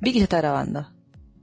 Vicky 0.00 0.18
se 0.18 0.24
está 0.24 0.38
grabando. 0.38 0.86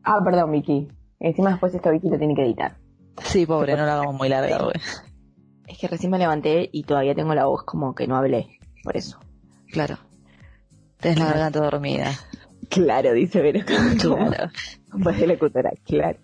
Ah, 0.03 0.19
perdón, 0.23 0.51
Vicky. 0.51 0.87
Encima 1.19 1.51
después 1.51 1.73
esta 1.73 1.89
Vicky 1.89 2.09
lo 2.09 2.17
tiene 2.17 2.35
que 2.35 2.43
editar. 2.43 2.77
Sí, 3.23 3.45
pobre, 3.45 3.75
no 3.75 3.85
la 3.85 3.93
hagamos 3.93 4.15
muy 4.15 4.29
larga, 4.29 4.63
güey. 4.63 4.75
Es 5.67 5.77
que 5.77 5.87
recién 5.87 6.11
me 6.11 6.19
levanté 6.19 6.69
y 6.71 6.83
todavía 6.83 7.15
tengo 7.15 7.33
la 7.33 7.45
voz 7.45 7.63
como 7.63 7.95
que 7.95 8.07
no 8.07 8.17
hablé. 8.17 8.59
Por 8.83 8.97
eso. 8.97 9.19
Claro. 9.71 9.97
Tenés 10.97 11.19
la 11.19 11.25
garganta 11.25 11.59
dormida. 11.59 12.11
Claro, 12.69 13.13
dice 13.13 13.41
Vero. 13.41 13.61
Claro. 13.99 14.51
Pues 15.01 15.19
de 15.19 15.27
locutora, 15.27 15.71
claro. 15.85 16.19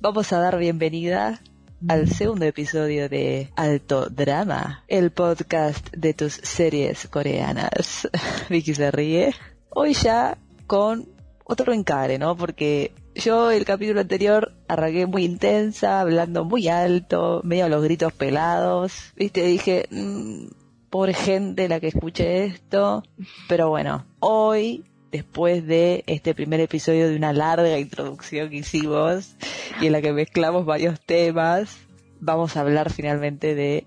Vamos 0.00 0.32
a 0.32 0.38
dar 0.38 0.58
bienvenida 0.58 1.40
al 1.88 2.08
segundo 2.08 2.44
episodio 2.44 3.08
de 3.08 3.50
Alto 3.56 4.08
Drama, 4.10 4.84
el 4.86 5.10
podcast 5.10 5.90
de 5.94 6.14
tus 6.14 6.34
series 6.34 7.08
coreanas. 7.08 8.08
Vicky 8.48 8.74
se 8.74 8.90
ríe. 8.90 9.34
Hoy 9.70 9.94
ya 9.94 10.38
con 10.66 11.08
otro 11.44 11.72
encare, 11.72 12.18
¿no? 12.18 12.36
Porque 12.36 12.92
yo 13.14 13.50
el 13.50 13.64
capítulo 13.64 14.00
anterior 14.00 14.52
arranqué 14.68 15.06
muy 15.06 15.24
intensa, 15.24 16.00
hablando 16.00 16.44
muy 16.44 16.68
alto, 16.68 17.40
medio 17.44 17.64
a 17.64 17.68
los 17.68 17.82
gritos 17.82 18.12
pelados. 18.12 19.12
Viste, 19.16 19.44
dije, 19.44 19.86
mmm, 19.90 20.46
pobre 20.90 21.14
gente 21.14 21.68
la 21.68 21.80
que 21.80 21.88
escuche 21.88 22.44
esto. 22.44 23.02
Pero 23.48 23.68
bueno, 23.68 24.06
hoy 24.20 24.84
después 25.10 25.66
de 25.66 26.04
este 26.06 26.34
primer 26.34 26.60
episodio 26.60 27.08
de 27.08 27.16
una 27.16 27.32
larga 27.32 27.78
introducción 27.78 28.48
que 28.50 28.56
hicimos 28.56 29.34
y 29.80 29.86
en 29.86 29.92
la 29.92 30.02
que 30.02 30.12
mezclamos 30.12 30.64
varios 30.64 31.00
temas, 31.00 31.78
vamos 32.20 32.56
a 32.56 32.60
hablar 32.60 32.90
finalmente 32.92 33.54
de 33.54 33.86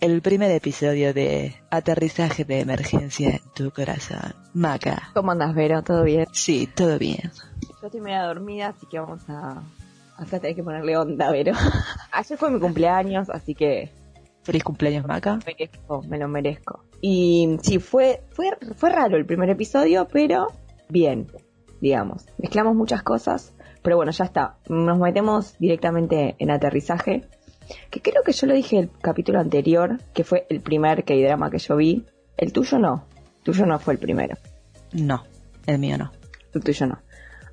el 0.00 0.20
primer 0.22 0.50
episodio 0.50 1.14
de 1.14 1.54
Aterrizaje 1.70 2.44
de 2.44 2.60
Emergencia 2.60 3.30
en 3.30 3.40
tu 3.54 3.70
corazón. 3.70 4.34
Maca. 4.52 5.10
¿Cómo 5.14 5.32
andas, 5.32 5.54
Vero? 5.54 5.82
¿Todo 5.82 6.04
bien? 6.04 6.26
Sí, 6.32 6.68
todo 6.74 6.98
bien. 6.98 7.30
Yo 7.80 7.86
estoy 7.86 8.00
media 8.00 8.22
dormida, 8.24 8.68
así 8.68 8.86
que 8.86 8.98
vamos 8.98 9.22
a... 9.28 9.62
Acá 10.16 10.38
tenés 10.38 10.56
que 10.56 10.62
ponerle 10.62 10.96
onda, 10.96 11.30
Vero. 11.30 11.52
Ayer 12.12 12.38
fue 12.38 12.50
mi 12.50 12.60
cumpleaños, 12.60 13.30
así 13.30 13.54
que 13.54 13.90
Feliz 14.42 14.62
cumpleaños, 14.62 15.06
Maca. 15.06 15.36
me 15.36 15.44
merezco, 15.46 16.02
me 16.02 16.18
lo 16.18 16.28
merezco. 16.28 16.84
Y 17.00 17.56
sí, 17.62 17.78
fue, 17.78 18.22
fue, 18.30 18.50
fue 18.76 18.90
raro 18.90 19.16
el 19.16 19.24
primer 19.24 19.48
episodio, 19.48 20.06
pero 20.06 20.48
bien, 20.90 21.26
digamos. 21.80 22.26
Mezclamos 22.38 22.74
muchas 22.74 23.02
cosas, 23.02 23.54
pero 23.82 23.96
bueno, 23.96 24.12
ya 24.12 24.24
está. 24.26 24.58
Nos 24.68 24.98
metemos 24.98 25.58
directamente 25.58 26.36
en 26.38 26.50
aterrizaje. 26.50 27.26
Que 27.90 28.00
creo 28.00 28.22
que 28.22 28.32
yo 28.32 28.46
lo 28.46 28.54
dije 28.54 28.78
el 28.78 28.90
capítulo 29.00 29.40
anterior, 29.40 29.98
que 30.12 30.24
fue 30.24 30.46
el 30.48 30.60
primer 30.60 31.04
K-drama 31.04 31.50
que 31.50 31.58
yo 31.58 31.76
vi. 31.76 32.04
El 32.36 32.52
tuyo 32.52 32.78
no. 32.78 33.06
El 33.38 33.44
tuyo 33.44 33.66
no 33.66 33.78
fue 33.78 33.94
el 33.94 34.00
primero. 34.00 34.36
No, 34.92 35.24
el 35.66 35.78
mío 35.78 35.98
no. 35.98 36.12
El 36.54 36.62
tuyo 36.62 36.86
no. 36.86 36.98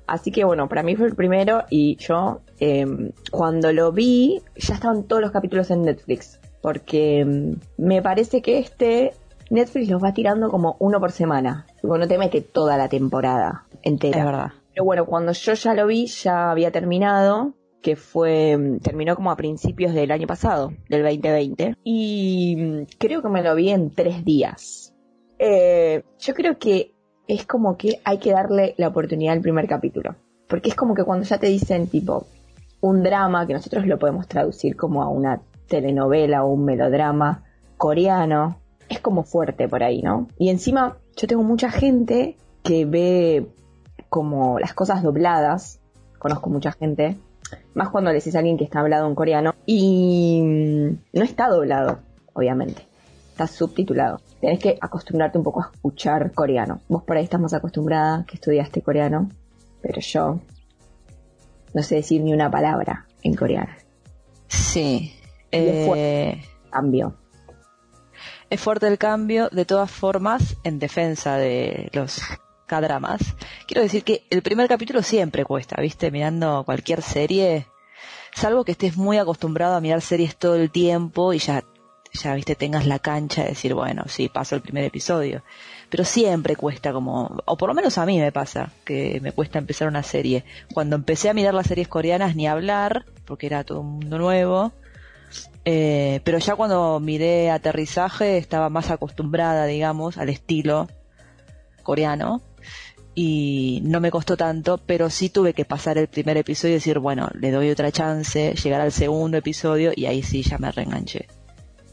Así 0.06 0.30
que 0.30 0.44
bueno, 0.44 0.68
para 0.68 0.82
mí 0.82 0.96
fue 0.96 1.06
el 1.06 1.14
primero 1.14 1.64
y 1.70 1.96
yo 1.96 2.40
eh, 2.58 2.84
cuando 3.30 3.72
lo 3.72 3.92
vi 3.92 4.42
ya 4.56 4.74
estaban 4.74 5.04
todos 5.04 5.22
los 5.22 5.30
capítulos 5.30 5.70
en 5.70 5.82
Netflix. 5.82 6.40
Porque 6.60 7.24
mm, 7.24 7.52
me 7.78 8.02
parece 8.02 8.42
que 8.42 8.58
este 8.58 9.12
Netflix 9.50 9.88
los 9.88 10.02
va 10.02 10.12
tirando 10.12 10.48
como 10.48 10.76
uno 10.80 10.98
por 11.00 11.12
semana. 11.12 11.66
Tipo, 11.80 11.98
no 11.98 12.06
te 12.08 12.18
mete 12.18 12.40
toda 12.40 12.76
la 12.76 12.88
temporada 12.88 13.66
entera. 13.82 14.18
Es 14.18 14.24
verdad. 14.24 14.52
Pero 14.74 14.84
bueno, 14.84 15.04
cuando 15.04 15.32
yo 15.32 15.52
ya 15.52 15.74
lo 15.74 15.86
vi, 15.86 16.06
ya 16.06 16.50
había 16.50 16.70
terminado, 16.70 17.52
que 17.82 17.96
fue, 17.96 18.56
mm, 18.56 18.78
terminó 18.78 19.16
como 19.16 19.30
a 19.30 19.36
principios 19.36 19.92
del 19.92 20.10
año 20.10 20.26
pasado, 20.26 20.72
del 20.88 21.02
2020. 21.02 21.76
Y 21.84 22.56
mm, 22.56 22.82
creo 22.98 23.22
que 23.22 23.28
me 23.28 23.42
lo 23.42 23.54
vi 23.54 23.70
en 23.70 23.90
tres 23.90 24.24
días. 24.24 24.94
Eh, 25.38 26.04
yo 26.18 26.34
creo 26.34 26.58
que 26.58 26.94
es 27.26 27.46
como 27.46 27.76
que 27.76 28.00
hay 28.04 28.18
que 28.18 28.32
darle 28.32 28.74
la 28.78 28.88
oportunidad 28.88 29.34
al 29.34 29.40
primer 29.40 29.66
capítulo. 29.66 30.14
Porque 30.48 30.68
es 30.68 30.74
como 30.74 30.94
que 30.94 31.04
cuando 31.04 31.26
ya 31.26 31.38
te 31.38 31.48
dicen 31.48 31.88
tipo 31.88 32.26
un 32.80 33.02
drama, 33.02 33.46
que 33.46 33.54
nosotros 33.54 33.86
lo 33.86 33.98
podemos 33.98 34.26
traducir 34.28 34.76
como 34.76 35.02
a 35.02 35.08
una 35.08 35.40
telenovela 35.68 36.44
o 36.44 36.52
un 36.52 36.64
melodrama 36.64 37.44
coreano, 37.76 38.58
es 38.88 39.00
como 39.00 39.22
fuerte 39.22 39.68
por 39.68 39.82
ahí, 39.82 40.02
¿no? 40.02 40.28
Y 40.38 40.50
encima 40.50 40.98
yo 41.16 41.26
tengo 41.26 41.42
mucha 41.42 41.70
gente 41.70 42.36
que 42.62 42.84
ve 42.84 43.48
como 44.08 44.58
las 44.58 44.74
cosas 44.74 45.02
dobladas, 45.02 45.80
conozco 46.18 46.50
mucha 46.50 46.72
gente, 46.72 47.16
más 47.74 47.90
cuando 47.90 48.10
le 48.10 48.18
decís 48.18 48.34
a 48.34 48.38
alguien 48.38 48.56
que 48.58 48.64
está 48.64 48.80
hablado 48.80 49.06
en 49.08 49.14
coreano, 49.14 49.54
y 49.66 50.40
mm, 50.42 50.88
no 51.18 51.24
está 51.24 51.48
doblado, 51.48 52.00
obviamente, 52.34 52.86
está 53.30 53.46
subtitulado. 53.46 54.20
Tenés 54.40 54.58
que 54.58 54.76
acostumbrarte 54.80 55.38
un 55.38 55.44
poco 55.44 55.62
a 55.62 55.70
escuchar 55.72 56.32
coreano. 56.32 56.80
Vos 56.88 57.02
por 57.04 57.16
ahí 57.16 57.24
estás 57.24 57.40
más 57.40 57.54
acostumbrada 57.54 58.24
que 58.26 58.34
estudiaste 58.34 58.82
coreano, 58.82 59.28
pero 59.80 60.00
yo 60.00 60.40
no 61.74 61.82
sé 61.82 61.96
decir 61.96 62.22
ni 62.22 62.32
una 62.32 62.50
palabra 62.50 63.06
en 63.22 63.34
coreano. 63.34 63.72
Sí. 64.48 65.14
Y 65.50 65.56
es 65.56 65.88
Eh, 65.96 66.42
Cambio. 66.70 67.14
es 68.50 68.60
fuerte 68.60 68.88
el 68.88 68.98
cambio, 68.98 69.48
de 69.50 69.64
todas 69.64 69.90
formas, 69.90 70.56
en 70.64 70.78
defensa 70.78 71.36
de 71.36 71.88
los 71.92 72.20
K-dramas. 72.66 73.34
Quiero 73.66 73.82
decir 73.82 74.04
que 74.04 74.24
el 74.30 74.42
primer 74.42 74.68
capítulo 74.68 75.02
siempre 75.02 75.44
cuesta, 75.44 75.80
¿viste? 75.80 76.10
Mirando 76.10 76.64
cualquier 76.64 77.02
serie, 77.02 77.66
salvo 78.34 78.64
que 78.64 78.72
estés 78.72 78.96
muy 78.96 79.18
acostumbrado 79.18 79.74
a 79.74 79.80
mirar 79.80 80.00
series 80.00 80.36
todo 80.36 80.56
el 80.56 80.70
tiempo 80.70 81.32
y 81.32 81.38
ya, 81.38 81.64
ya, 82.12 82.34
¿viste? 82.34 82.54
Tengas 82.54 82.86
la 82.86 82.98
cancha 82.98 83.42
de 83.42 83.50
decir, 83.50 83.74
bueno, 83.74 84.04
sí, 84.06 84.28
paso 84.28 84.54
el 84.54 84.62
primer 84.62 84.84
episodio. 84.84 85.42
Pero 85.90 86.04
siempre 86.04 86.56
cuesta 86.56 86.92
como, 86.92 87.38
o 87.44 87.56
por 87.56 87.68
lo 87.68 87.74
menos 87.74 87.98
a 87.98 88.06
mí 88.06 88.18
me 88.18 88.32
pasa, 88.32 88.72
que 88.84 89.20
me 89.20 89.32
cuesta 89.32 89.58
empezar 89.58 89.88
una 89.88 90.02
serie. 90.02 90.44
Cuando 90.72 90.96
empecé 90.96 91.28
a 91.28 91.34
mirar 91.34 91.54
las 91.54 91.66
series 91.66 91.88
coreanas 91.88 92.36
ni 92.36 92.46
hablar, 92.46 93.04
porque 93.26 93.46
era 93.46 93.64
todo 93.64 93.80
un 93.80 93.92
mundo 93.94 94.18
nuevo, 94.18 94.72
eh, 95.64 96.20
pero 96.24 96.38
ya 96.38 96.56
cuando 96.56 96.98
miré 97.00 97.50
aterrizaje 97.50 98.38
estaba 98.38 98.68
más 98.68 98.90
acostumbrada, 98.90 99.66
digamos, 99.66 100.18
al 100.18 100.28
estilo 100.28 100.88
coreano 101.82 102.42
y 103.14 103.80
no 103.84 104.00
me 104.00 104.10
costó 104.10 104.36
tanto, 104.36 104.78
pero 104.78 105.10
sí 105.10 105.28
tuve 105.28 105.52
que 105.52 105.64
pasar 105.64 105.98
el 105.98 106.08
primer 106.08 106.36
episodio 106.38 106.72
y 106.72 106.76
decir, 106.76 106.98
bueno, 106.98 107.28
le 107.34 107.50
doy 107.50 107.70
otra 107.70 107.90
chance, 107.92 108.54
llegar 108.54 108.80
al 108.80 108.92
segundo 108.92 109.36
episodio 109.36 109.92
y 109.94 110.06
ahí 110.06 110.22
sí 110.22 110.42
ya 110.42 110.58
me 110.58 110.70
reenganché. 110.72 111.26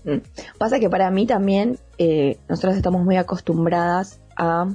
Mm. 0.05 0.19
Pasa 0.57 0.79
que 0.79 0.89
para 0.89 1.11
mí 1.11 1.25
también 1.25 1.77
eh, 1.97 2.37
nosotros 2.47 2.77
estamos 2.77 3.03
muy 3.03 3.17
acostumbradas 3.17 4.21
a, 4.37 4.69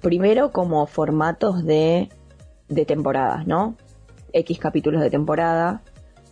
primero 0.00 0.50
como 0.50 0.86
formatos 0.86 1.64
de, 1.64 2.08
de 2.68 2.84
temporadas, 2.84 3.46
¿no? 3.46 3.76
X 4.32 4.58
capítulos 4.58 5.00
de 5.00 5.10
temporada 5.10 5.82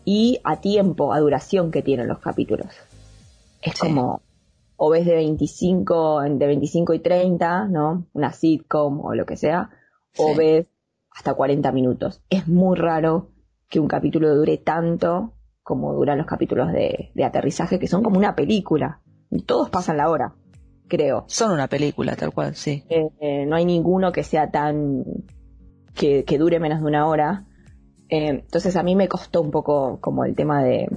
y 0.04 0.40
a 0.42 0.60
tiempo, 0.60 1.12
a 1.12 1.20
duración 1.20 1.70
que 1.70 1.82
tienen 1.82 2.08
los 2.08 2.18
capítulos. 2.18 2.68
Es 3.62 3.74
Sí. 3.74 3.80
como, 3.80 4.22
o 4.82 4.88
ves 4.88 5.04
de 5.04 5.14
25, 5.14 6.22
de 6.22 6.46
25 6.46 6.94
y 6.94 7.00
30, 7.00 7.66
¿no? 7.68 8.06
Una 8.14 8.32
sitcom 8.32 9.04
o 9.04 9.14
lo 9.14 9.26
que 9.26 9.36
sea, 9.36 9.68
o 10.16 10.34
ves 10.34 10.68
hasta 11.10 11.34
40 11.34 11.70
minutos. 11.70 12.22
Es 12.30 12.48
muy 12.48 12.78
raro 12.78 13.28
que 13.68 13.78
un 13.78 13.88
capítulo 13.88 14.34
dure 14.34 14.56
tanto 14.56 15.34
como 15.62 15.92
duran 15.92 16.16
los 16.16 16.26
capítulos 16.26 16.72
de, 16.72 17.10
de 17.14 17.24
aterrizaje, 17.24 17.78
que 17.78 17.88
son 17.88 18.02
como 18.02 18.16
una 18.16 18.34
película. 18.34 19.02
Todos 19.44 19.68
pasan 19.68 19.98
la 19.98 20.08
hora, 20.08 20.34
creo. 20.88 21.24
Son 21.26 21.52
una 21.52 21.68
película, 21.68 22.16
tal 22.16 22.32
cual, 22.32 22.54
sí. 22.54 22.82
Eh, 22.88 23.10
eh, 23.20 23.44
no 23.44 23.56
hay 23.56 23.66
ninguno 23.66 24.12
que 24.12 24.22
sea 24.22 24.50
tan... 24.50 25.04
que, 25.94 26.24
que 26.24 26.38
dure 26.38 26.58
menos 26.58 26.80
de 26.80 26.86
una 26.86 27.06
hora. 27.06 27.44
Eh, 28.08 28.28
entonces 28.28 28.74
a 28.76 28.82
mí 28.82 28.96
me 28.96 29.08
costó 29.08 29.42
un 29.42 29.50
poco 29.50 30.00
como 30.00 30.24
el 30.24 30.34
tema 30.34 30.62
de, 30.64 30.88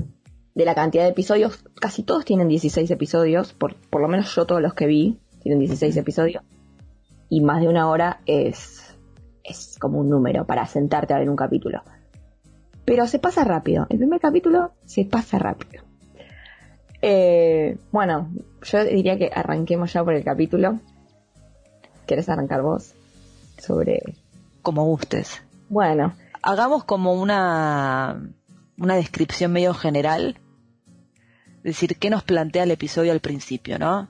de 0.55 0.65
la 0.65 0.75
cantidad 0.75 1.03
de 1.03 1.09
episodios. 1.09 1.63
Casi 1.79 2.03
todos 2.03 2.25
tienen 2.25 2.47
16 2.47 2.89
episodios, 2.91 3.53
por, 3.53 3.75
por 3.75 4.01
lo 4.01 4.07
menos 4.07 4.33
yo 4.35 4.45
todos 4.45 4.61
los 4.61 4.73
que 4.73 4.87
vi 4.87 5.19
tienen 5.41 5.59
16 5.59 5.95
episodios. 5.97 6.43
Y 7.29 7.41
más 7.41 7.61
de 7.61 7.67
una 7.67 7.89
hora 7.89 8.21
es, 8.25 8.95
es 9.43 9.77
como 9.79 9.99
un 9.99 10.09
número 10.09 10.45
para 10.45 10.65
sentarte 10.65 11.13
a 11.13 11.19
ver 11.19 11.29
un 11.29 11.35
capítulo. 11.35 11.81
Pero 12.85 13.07
se 13.07 13.19
pasa 13.19 13.43
rápido. 13.43 13.87
El 13.89 13.97
primer 13.97 14.19
capítulo 14.19 14.73
se 14.85 15.05
pasa 15.05 15.39
rápido. 15.39 15.83
Eh, 17.01 17.77
bueno, 17.91 18.29
yo 18.61 18.83
diría 18.85 19.17
que 19.17 19.31
arranquemos 19.33 19.91
ya 19.91 20.03
por 20.03 20.13
el 20.13 20.23
capítulo. 20.23 20.79
¿Querés 22.05 22.29
arrancar 22.29 22.61
vos? 22.61 22.93
Sobre... 23.57 24.01
Como 24.61 24.85
gustes. 24.85 25.41
Bueno, 25.69 26.13
Hagamos 26.45 26.83
como 26.83 27.13
una, 27.13 28.21
una 28.77 28.95
descripción 28.95 29.53
medio 29.53 29.73
general. 29.73 30.37
Decir, 31.63 31.97
¿qué 31.97 32.09
nos 32.09 32.23
plantea 32.23 32.63
el 32.63 32.71
episodio 32.71 33.11
al 33.11 33.21
principio, 33.21 33.79
no? 33.79 34.09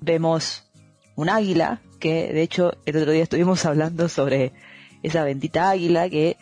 Vemos 0.00 0.70
un 1.14 1.30
águila, 1.30 1.80
que 1.98 2.32
de 2.32 2.42
hecho 2.42 2.74
el 2.84 2.96
otro 2.96 3.12
día 3.12 3.22
estuvimos 3.22 3.64
hablando 3.64 4.08
sobre 4.08 4.52
esa 5.02 5.24
bendita 5.24 5.70
águila 5.70 6.08
que 6.10 6.36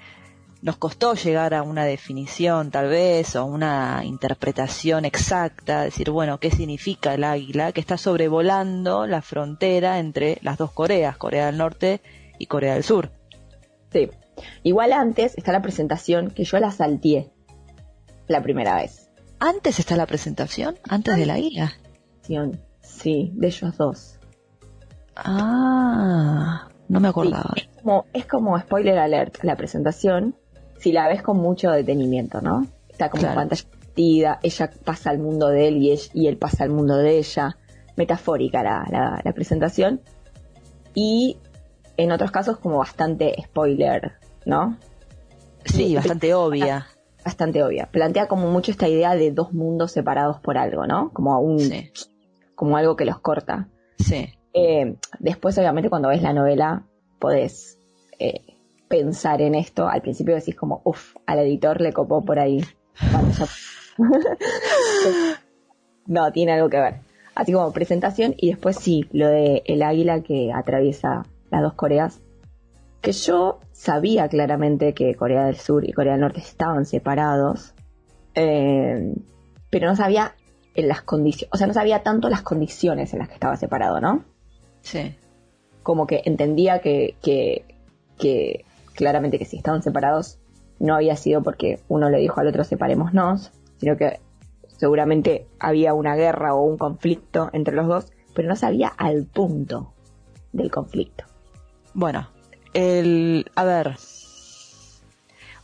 nos 0.64 0.78
costó 0.78 1.14
llegar 1.14 1.52
a 1.52 1.62
una 1.62 1.84
definición 1.84 2.70
tal 2.70 2.88
vez 2.88 3.36
o 3.36 3.44
una 3.44 4.00
interpretación 4.02 5.04
exacta, 5.04 5.82
decir, 5.82 6.10
bueno, 6.10 6.40
¿qué 6.40 6.50
significa 6.50 7.12
el 7.12 7.22
águila? 7.22 7.72
Que 7.72 7.80
está 7.80 7.98
sobrevolando 7.98 9.06
la 9.06 9.20
frontera 9.20 9.98
entre 9.98 10.38
las 10.40 10.56
dos 10.56 10.72
Coreas, 10.72 11.18
Corea 11.18 11.46
del 11.46 11.58
Norte 11.58 12.00
y 12.38 12.46
Corea 12.46 12.74
del 12.74 12.82
Sur. 12.82 13.12
Sí. 13.92 14.10
Igual 14.62 14.94
antes 14.94 15.36
está 15.36 15.52
la 15.52 15.62
presentación 15.62 16.30
que 16.30 16.44
yo 16.44 16.58
la 16.58 16.70
salteé 16.70 17.30
la 18.26 18.42
primera 18.42 18.76
vez. 18.76 19.03
¿Antes 19.44 19.78
está 19.78 19.94
la 19.94 20.06
presentación? 20.06 20.78
¿Antes 20.88 21.18
de 21.18 21.26
la 21.26 21.38
ira? 21.38 21.74
Sí, 22.80 23.30
de 23.34 23.46
ellos 23.46 23.76
dos. 23.76 24.18
Ah, 25.16 26.66
no 26.88 26.98
me 26.98 27.08
acordaba. 27.08 27.52
es, 27.54 27.68
como, 27.82 28.06
es 28.14 28.24
como 28.24 28.58
spoiler 28.58 28.98
alert 28.98 29.42
la 29.42 29.54
presentación, 29.54 30.34
si 30.78 30.92
la 30.92 31.08
ves 31.08 31.20
con 31.20 31.36
mucho 31.36 31.70
detenimiento, 31.72 32.40
¿no? 32.40 32.66
Está 32.88 33.10
como 33.10 33.34
pantalla 33.34 33.64
ella 33.96 34.70
pasa 34.82 35.10
al 35.10 35.18
mundo 35.18 35.48
de 35.48 35.68
él 35.68 35.76
y, 36.14 36.26
él, 36.26 36.38
pasa 36.38 36.64
al 36.64 36.70
mundo 36.70 36.96
de 36.96 37.18
ella. 37.18 37.58
Metafórica 37.96 38.62
la, 38.62 39.20
la, 39.22 39.32
presentación. 39.34 40.00
Y 40.94 41.36
en 41.98 42.12
otros 42.12 42.30
casos 42.30 42.56
como 42.56 42.78
bastante 42.78 43.34
spoiler, 43.44 44.14
¿no? 44.46 44.78
Sí, 45.66 45.94
bastante 45.94 46.32
obvia. 46.32 46.86
Bastante 47.24 47.62
obvia. 47.62 47.88
Plantea 47.90 48.28
como 48.28 48.50
mucho 48.50 48.70
esta 48.70 48.88
idea 48.88 49.14
de 49.14 49.30
dos 49.30 49.52
mundos 49.52 49.92
separados 49.92 50.40
por 50.40 50.58
algo, 50.58 50.86
¿no? 50.86 51.10
Como 51.12 51.38
un, 51.40 51.58
como 52.54 52.76
algo 52.76 52.96
que 52.96 53.06
los 53.06 53.18
corta. 53.18 53.68
Sí. 53.98 54.28
Eh, 54.52 54.96
después, 55.18 55.56
obviamente, 55.58 55.88
cuando 55.88 56.08
ves 56.08 56.22
la 56.22 56.32
novela, 56.32 56.84
podés 57.18 57.78
eh, 58.18 58.54
pensar 58.88 59.40
en 59.40 59.54
esto. 59.54 59.88
Al 59.88 60.02
principio 60.02 60.34
decís 60.34 60.54
como, 60.54 60.82
uff, 60.84 61.16
al 61.26 61.40
editor 61.40 61.80
le 61.80 61.92
copó 61.92 62.24
por 62.24 62.38
ahí. 62.38 62.62
no, 66.06 66.32
tiene 66.32 66.52
algo 66.52 66.68
que 66.68 66.78
ver. 66.78 66.94
Así 67.34 67.52
como 67.52 67.72
presentación 67.72 68.34
y 68.36 68.50
después 68.50 68.76
sí, 68.76 69.08
lo 69.12 69.28
de 69.28 69.62
el 69.66 69.82
águila 69.82 70.22
que 70.22 70.52
atraviesa 70.52 71.24
las 71.50 71.62
dos 71.62 71.74
Coreas. 71.74 72.20
Que 73.04 73.12
yo 73.12 73.60
sabía 73.72 74.30
claramente 74.30 74.94
que 74.94 75.14
Corea 75.14 75.44
del 75.44 75.56
Sur 75.56 75.86
y 75.86 75.92
Corea 75.92 76.12
del 76.12 76.22
Norte 76.22 76.40
estaban 76.40 76.86
separados, 76.86 77.74
eh, 78.34 79.14
pero 79.68 79.88
no 79.88 79.94
sabía 79.94 80.34
en 80.74 80.88
las 80.88 81.02
condiciones, 81.02 81.50
o 81.52 81.58
sea, 81.58 81.66
no 81.66 81.74
sabía 81.74 82.02
tanto 82.02 82.30
las 82.30 82.40
condiciones 82.40 83.12
en 83.12 83.18
las 83.18 83.28
que 83.28 83.34
estaba 83.34 83.58
separado, 83.58 84.00
¿no? 84.00 84.24
Sí. 84.80 85.14
Como 85.82 86.06
que 86.06 86.22
entendía 86.24 86.78
que, 86.78 87.16
que, 87.22 87.66
que 88.18 88.64
claramente 88.94 89.38
que 89.38 89.44
si 89.44 89.58
estaban 89.58 89.82
separados 89.82 90.38
no 90.78 90.94
había 90.94 91.16
sido 91.16 91.42
porque 91.42 91.80
uno 91.88 92.08
le 92.08 92.20
dijo 92.20 92.40
al 92.40 92.48
otro 92.48 92.64
separémonos, 92.64 93.52
sino 93.76 93.98
que 93.98 94.18
seguramente 94.66 95.46
había 95.60 95.92
una 95.92 96.16
guerra 96.16 96.54
o 96.54 96.62
un 96.62 96.78
conflicto 96.78 97.50
entre 97.52 97.74
los 97.74 97.86
dos, 97.86 98.12
pero 98.34 98.48
no 98.48 98.56
sabía 98.56 98.88
al 98.88 99.26
punto 99.26 99.92
del 100.54 100.70
conflicto. 100.70 101.24
Bueno, 101.92 102.28
el, 102.74 103.50
a 103.54 103.64
ver, 103.64 103.96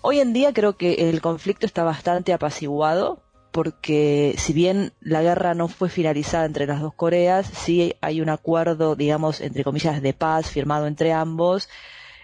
hoy 0.01 0.21
en 0.21 0.33
día 0.33 0.53
creo 0.53 0.77
que 0.77 1.11
el 1.11 1.21
conflicto 1.21 1.67
está 1.67 1.85
bastante 1.85 2.33
apaciguado 2.33 3.23
porque 3.51 4.35
si 4.39 4.53
bien 4.53 4.93
la 5.01 5.23
guerra 5.23 5.55
no 5.55 5.69
fue 5.69 5.89
finalizada 5.89 6.47
entre 6.47 6.67
las 6.67 6.81
dos 6.81 6.95
Coreas, 6.95 7.47
sí 7.47 7.95
hay 8.01 8.21
un 8.21 8.29
acuerdo, 8.29 8.95
digamos, 8.95 9.41
entre 9.41 9.65
comillas, 9.65 10.01
de 10.03 10.13
paz 10.13 10.49
firmado 10.49 10.87
entre 10.87 11.13
ambos 11.13 11.69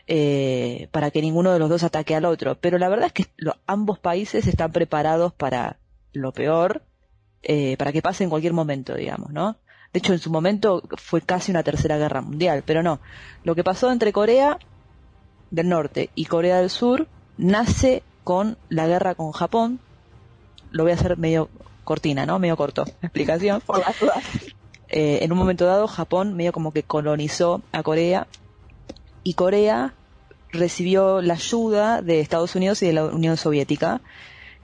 eh, 0.07 0.89
para 0.93 1.11
que 1.11 1.21
ninguno 1.21 1.53
de 1.53 1.59
los 1.59 1.69
dos 1.69 1.83
ataque 1.83 2.15
al 2.15 2.25
otro. 2.25 2.57
Pero 2.61 2.79
la 2.79 2.89
verdad 2.89 3.07
es 3.07 3.13
que 3.13 3.27
ambos 3.67 3.99
países 3.99 4.47
están 4.47 4.71
preparados 4.73 5.33
para 5.33 5.79
lo 6.13 6.33
peor, 6.33 6.83
eh, 7.43 7.77
para 7.77 7.93
que 7.93 8.03
pase 8.03 8.25
en 8.25 8.31
cualquier 8.31 8.53
momento, 8.53 8.95
digamos, 8.95 9.33
¿no? 9.33 9.59
De 9.93 9.99
hecho, 9.99 10.13
en 10.13 10.19
su 10.19 10.31
momento 10.31 10.83
fue 10.97 11.23
casi 11.23 11.51
una 11.51 11.63
tercera 11.63 11.99
guerra 11.99 12.21
mundial, 12.21 12.63
pero 12.65 12.83
no. 12.83 13.01
Lo 13.45 13.55
que 13.55 13.65
pasó 13.65 13.91
entre 13.91 14.13
Corea 14.13 14.59
del 15.51 15.69
Norte 15.69 16.11
y 16.15 16.27
Corea 16.27 16.61
del 16.61 16.71
Sur 16.71 17.07
nace 17.39 18.03
con 18.25 18.57
la 18.69 18.87
guerra 18.87 19.15
con 19.15 19.33
Japón. 19.33 19.81
Lo 20.71 20.83
voy 20.83 20.93
a 20.93 20.97
hacer 20.97 21.17
medio 21.17 21.49
cortina, 21.85 22.27
¿no? 22.27 22.39
Medio 22.39 22.57
corto. 22.57 22.85
Explicación. 23.03 23.61
Por 23.67 23.79
las 23.79 23.99
dudas. 23.99 24.25
Eh, 24.89 25.21
en 25.23 25.33
un 25.33 25.39
momento 25.39 25.65
dado, 25.65 25.87
Japón 25.89 26.35
medio 26.37 26.53
como 26.53 26.73
que 26.73 26.83
colonizó 26.83 27.63
a 27.73 27.83
Corea 27.83 28.27
y 29.23 29.35
Corea 29.35 29.95
recibió 30.51 31.21
la 31.21 31.35
ayuda 31.35 32.03
de 32.03 32.21
Estados 32.21 32.55
Unidos 32.55 32.83
y 32.83 32.87
de 32.87 32.93
la 32.93 33.07
Unión 33.07 33.37
Soviética, 33.37 34.01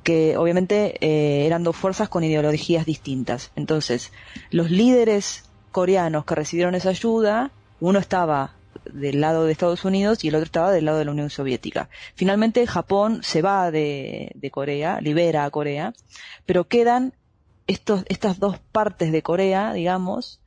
que 0.03 0.37
obviamente 0.37 0.97
eh, 1.01 1.47
eran 1.47 1.65
dos 1.65 1.77
fuerzas 1.77 2.09
con 2.09 2.25
ideologías 2.25 2.87
distintas. 2.87 3.51
Entonces, 3.57 4.13
los 4.51 4.71
líderes 4.71 5.45
coreanos 5.71 6.25
que 6.25 6.35
recibieron 6.35 6.75
esa 6.75 6.91
ayuda, 6.91 7.51
uno 7.81 7.99
estaba 7.99 8.55
del 8.93 9.21
lado 9.21 9.45
de 9.45 9.53
Estados 9.53 9.85
Unidos 9.85 10.25
y 10.25 10.29
el 10.29 10.35
otro 10.35 10.47
estaba 10.47 10.73
del 10.73 10.85
lado 10.85 10.99
de 10.99 11.05
la 11.05 11.13
Unión 11.13 11.31
Soviética. 11.31 11.89
Finalmente 12.15 12.67
Japón 12.67 13.21
se 13.23 13.43
va 13.43 13.71
de, 13.71 14.33
de 14.35 14.51
Corea, 14.51 15.01
libera 15.01 15.45
a 15.45 15.51
Corea, 15.51 15.95
pero 16.47 16.65
quedan 16.65 17.15
estos, 17.67 18.05
estas 18.09 18.39
dos 18.39 18.59
partes 18.59 19.13
de 19.13 19.23
Corea, 19.23 19.73
digamos, 19.73 20.41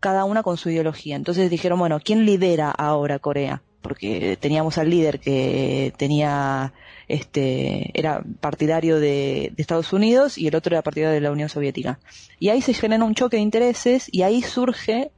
cada 0.00 0.24
una 0.24 0.42
con 0.42 0.56
su 0.56 0.70
ideología. 0.70 1.16
Entonces 1.16 1.50
dijeron, 1.50 1.78
bueno, 1.78 2.00
¿quién 2.00 2.24
lidera 2.24 2.70
ahora 2.70 3.18
Corea? 3.18 3.62
Porque 3.82 4.36
teníamos 4.40 4.78
al 4.78 4.90
líder 4.90 5.20
que 5.20 5.92
tenía, 5.96 6.72
este, 7.08 7.90
era 7.98 8.22
partidario 8.40 8.98
de, 8.98 9.52
Estados 9.56 9.92
Unidos 9.92 10.38
y 10.38 10.48
el 10.48 10.56
otro 10.56 10.74
era 10.74 10.82
partidario 10.82 11.14
de 11.14 11.20
la 11.20 11.30
Unión 11.30 11.48
Soviética. 11.48 11.98
Y 12.38 12.48
ahí 12.48 12.62
se 12.62 12.74
genera 12.74 13.04
un 13.04 13.14
choque 13.14 13.36
de 13.36 13.42
intereses 13.42 14.08
y 14.10 14.22
ahí 14.22 14.42
surge 14.42 15.12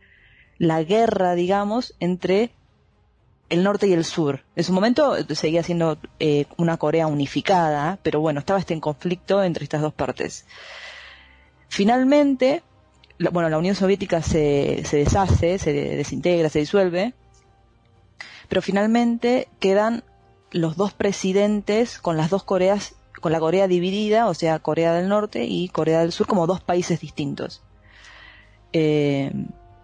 la 0.59 0.83
guerra, 0.83 1.35
digamos, 1.35 1.95
entre 2.01 2.51
el 3.49 3.63
norte 3.63 3.87
y 3.87 3.93
el 3.93 4.05
sur. 4.05 4.45
En 4.57 4.65
su 4.65 4.73
momento 4.73 5.17
seguía 5.35 5.63
siendo 5.63 5.99
eh, 6.19 6.47
una 6.57 6.77
Corea 6.77 7.07
unificada, 7.07 7.99
pero 8.03 8.21
bueno, 8.21 8.41
estaba 8.41 8.59
este 8.59 8.75
en 8.75 8.81
conflicto 8.81 9.43
entre 9.43 9.65
estas 9.65 9.81
dos 9.81 9.95
partes. 9.95 10.45
Finalmente, 11.69 12.63
bueno, 13.33 13.49
la 13.49 13.59
Unión 13.59 13.75
Soviética 13.75 14.23
se, 14.23 14.83
se 14.85 14.99
deshace, 14.99 15.59
se 15.59 15.73
desintegra, 15.73 16.49
se 16.49 16.61
disuelve, 16.61 17.15
pero 18.49 18.63
finalmente 18.63 19.49
quedan 19.61 20.05
los 20.51 20.77
dos 20.77 20.93
presidentes 20.93 21.99
con 21.99 22.17
las 22.17 22.31
dos 22.31 22.45
Coreas, 22.45 22.95
con 23.21 23.33
la 23.33 23.41
Corea 23.41 23.69
dividida, 23.69 24.29
o 24.29 24.35
sea, 24.35 24.59
Corea 24.59 24.93
del 24.95 25.09
Norte 25.09 25.45
y 25.45 25.69
Corea 25.69 26.01
del 26.01 26.13
Sur 26.13 26.27
como 26.27 26.47
dos 26.47 26.61
países 26.61 27.01
distintos. 27.01 27.63
Eh, 28.73 29.33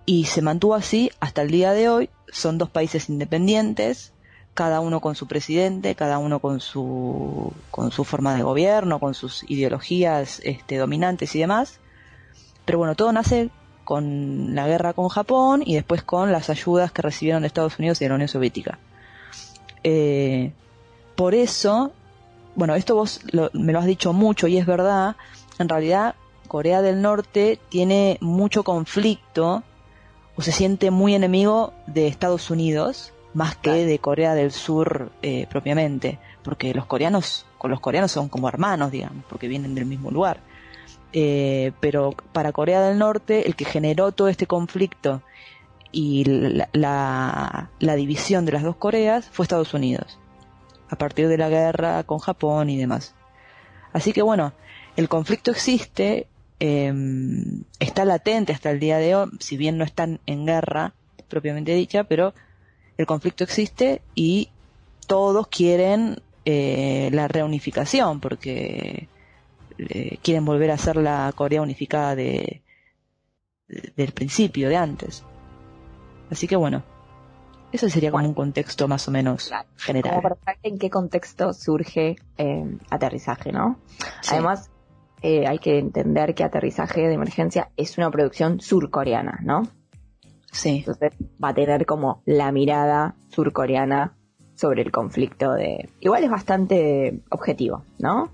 y 0.06 0.24
se 0.24 0.42
mantuvo 0.42 0.74
así 0.74 1.10
hasta 1.20 1.42
el 1.42 1.50
día 1.50 1.72
de 1.72 1.88
hoy. 1.88 2.10
Son 2.28 2.58
dos 2.58 2.70
países 2.70 3.08
independientes, 3.08 4.12
cada 4.54 4.80
uno 4.80 5.00
con 5.00 5.14
su 5.14 5.26
presidente, 5.26 5.94
cada 5.94 6.18
uno 6.18 6.40
con 6.40 6.60
su, 6.60 7.52
con 7.70 7.90
su 7.90 8.04
forma 8.04 8.34
de 8.34 8.42
gobierno, 8.42 8.98
con 8.98 9.14
sus 9.14 9.48
ideologías 9.48 10.40
este, 10.44 10.76
dominantes 10.76 11.34
y 11.34 11.40
demás. 11.40 11.80
Pero 12.64 12.78
bueno, 12.78 12.94
todo 12.94 13.12
nace 13.12 13.50
con 13.84 14.54
la 14.54 14.66
guerra 14.66 14.94
con 14.94 15.08
Japón 15.08 15.62
y 15.64 15.74
después 15.74 16.02
con 16.02 16.32
las 16.32 16.50
ayudas 16.50 16.92
que 16.92 17.02
recibieron 17.02 17.42
de 17.42 17.48
Estados 17.48 17.78
Unidos 17.78 18.00
y 18.00 18.04
de 18.04 18.08
la 18.08 18.14
Unión 18.14 18.28
Soviética. 18.28 18.78
Eh, 19.82 20.52
por 21.14 21.34
eso, 21.34 21.92
bueno, 22.54 22.74
esto 22.74 22.94
vos 22.94 23.20
me 23.52 23.72
lo 23.72 23.78
has 23.78 23.86
dicho 23.86 24.12
mucho 24.12 24.46
y 24.48 24.56
es 24.56 24.66
verdad, 24.66 25.16
en 25.58 25.68
realidad 25.68 26.14
Corea 26.48 26.82
del 26.82 27.02
Norte 27.02 27.58
tiene 27.68 28.18
mucho 28.20 28.64
conflicto 28.64 29.62
o 30.36 30.42
se 30.42 30.52
siente 30.52 30.90
muy 30.90 31.14
enemigo 31.14 31.72
de 31.86 32.06
Estados 32.08 32.50
Unidos 32.50 33.12
más 33.34 33.56
que 33.56 33.84
de 33.84 33.98
Corea 33.98 34.34
del 34.34 34.52
Sur 34.52 35.10
eh, 35.22 35.46
propiamente, 35.50 36.18
porque 36.42 36.72
los 36.72 36.86
coreanos, 36.86 37.46
con 37.58 37.70
los 37.70 37.80
coreanos 37.80 38.12
son 38.12 38.28
como 38.28 38.48
hermanos, 38.48 38.92
digamos, 38.92 39.24
porque 39.28 39.48
vienen 39.48 39.74
del 39.74 39.86
mismo 39.86 40.10
lugar. 40.10 40.38
Eh, 41.12 41.72
pero 41.80 42.14
para 42.32 42.52
Corea 42.52 42.80
del 42.80 42.98
Norte 42.98 43.46
el 43.46 43.54
que 43.54 43.64
generó 43.64 44.10
todo 44.10 44.28
este 44.28 44.48
conflicto 44.48 45.22
y 45.92 46.24
la, 46.72 47.70
división 47.78 48.44
de 48.44 48.52
las 48.52 48.64
dos 48.64 48.74
Coreas 48.74 49.28
fue 49.30 49.44
Estados 49.44 49.74
Unidos, 49.74 50.18
a 50.88 50.96
partir 50.96 51.28
de 51.28 51.38
la 51.38 51.48
guerra 51.48 52.02
con 52.02 52.18
Japón 52.18 52.68
y 52.68 52.76
demás. 52.76 53.14
Así 53.92 54.12
que 54.12 54.22
bueno, 54.22 54.52
el 54.96 55.08
conflicto 55.08 55.52
existe, 55.52 56.26
em, 56.60 57.64
está 57.78 58.04
latente 58.04 58.52
hasta 58.52 58.70
el 58.70 58.80
día 58.80 58.98
de 58.98 59.14
hoy, 59.14 59.30
si 59.40 59.56
bien 59.56 59.78
no 59.78 59.84
están 59.84 60.20
en 60.26 60.46
guerra 60.46 60.94
propiamente 61.28 61.74
dicha, 61.74 62.04
pero 62.04 62.34
el 62.96 63.06
conflicto 63.06 63.44
existe 63.44 64.02
y 64.14 64.50
todos 65.06 65.48
quieren 65.48 66.20
eh, 66.44 67.10
la 67.12 67.28
reunificación, 67.28 68.20
porque 68.20 69.08
eh, 69.78 70.18
quieren 70.22 70.44
volver 70.44 70.70
a 70.70 70.78
ser 70.78 70.96
la 70.96 71.32
Corea 71.34 71.62
unificada 71.62 72.14
de, 72.14 72.62
del 73.96 74.12
principio, 74.12 74.68
de 74.68 74.76
antes. 74.76 75.24
Así 76.30 76.46
que 76.46 76.56
bueno, 76.56 76.82
eso 77.72 77.88
sería 77.88 78.10
como 78.10 78.26
un 78.26 78.34
contexto 78.34 78.86
más 78.86 79.08
o 79.08 79.10
menos 79.10 79.50
general. 79.76 80.14
Como 80.14 80.36
para 80.36 80.58
en 80.62 80.78
qué 80.78 80.90
contexto 80.90 81.52
surge 81.52 82.16
eh, 82.38 82.78
aterrizaje, 82.90 83.50
¿no? 83.50 83.78
Además, 84.30 84.70
eh, 85.26 85.46
hay 85.46 85.58
que 85.58 85.78
entender 85.78 86.34
que 86.34 86.44
aterrizaje 86.44 87.00
de 87.08 87.14
emergencia 87.14 87.70
es 87.78 87.96
una 87.96 88.10
producción 88.10 88.60
surcoreana, 88.60 89.40
¿no? 89.42 89.66
Sí. 90.52 90.80
Entonces 90.86 91.12
va 91.42 91.48
a 91.48 91.54
tener 91.54 91.86
como 91.86 92.22
la 92.26 92.52
mirada 92.52 93.14
surcoreana 93.30 94.12
sobre 94.54 94.82
el 94.82 94.92
conflicto 94.92 95.54
de... 95.54 95.88
Igual 96.00 96.24
es 96.24 96.30
bastante 96.30 97.20
objetivo, 97.30 97.82
¿no? 97.98 98.30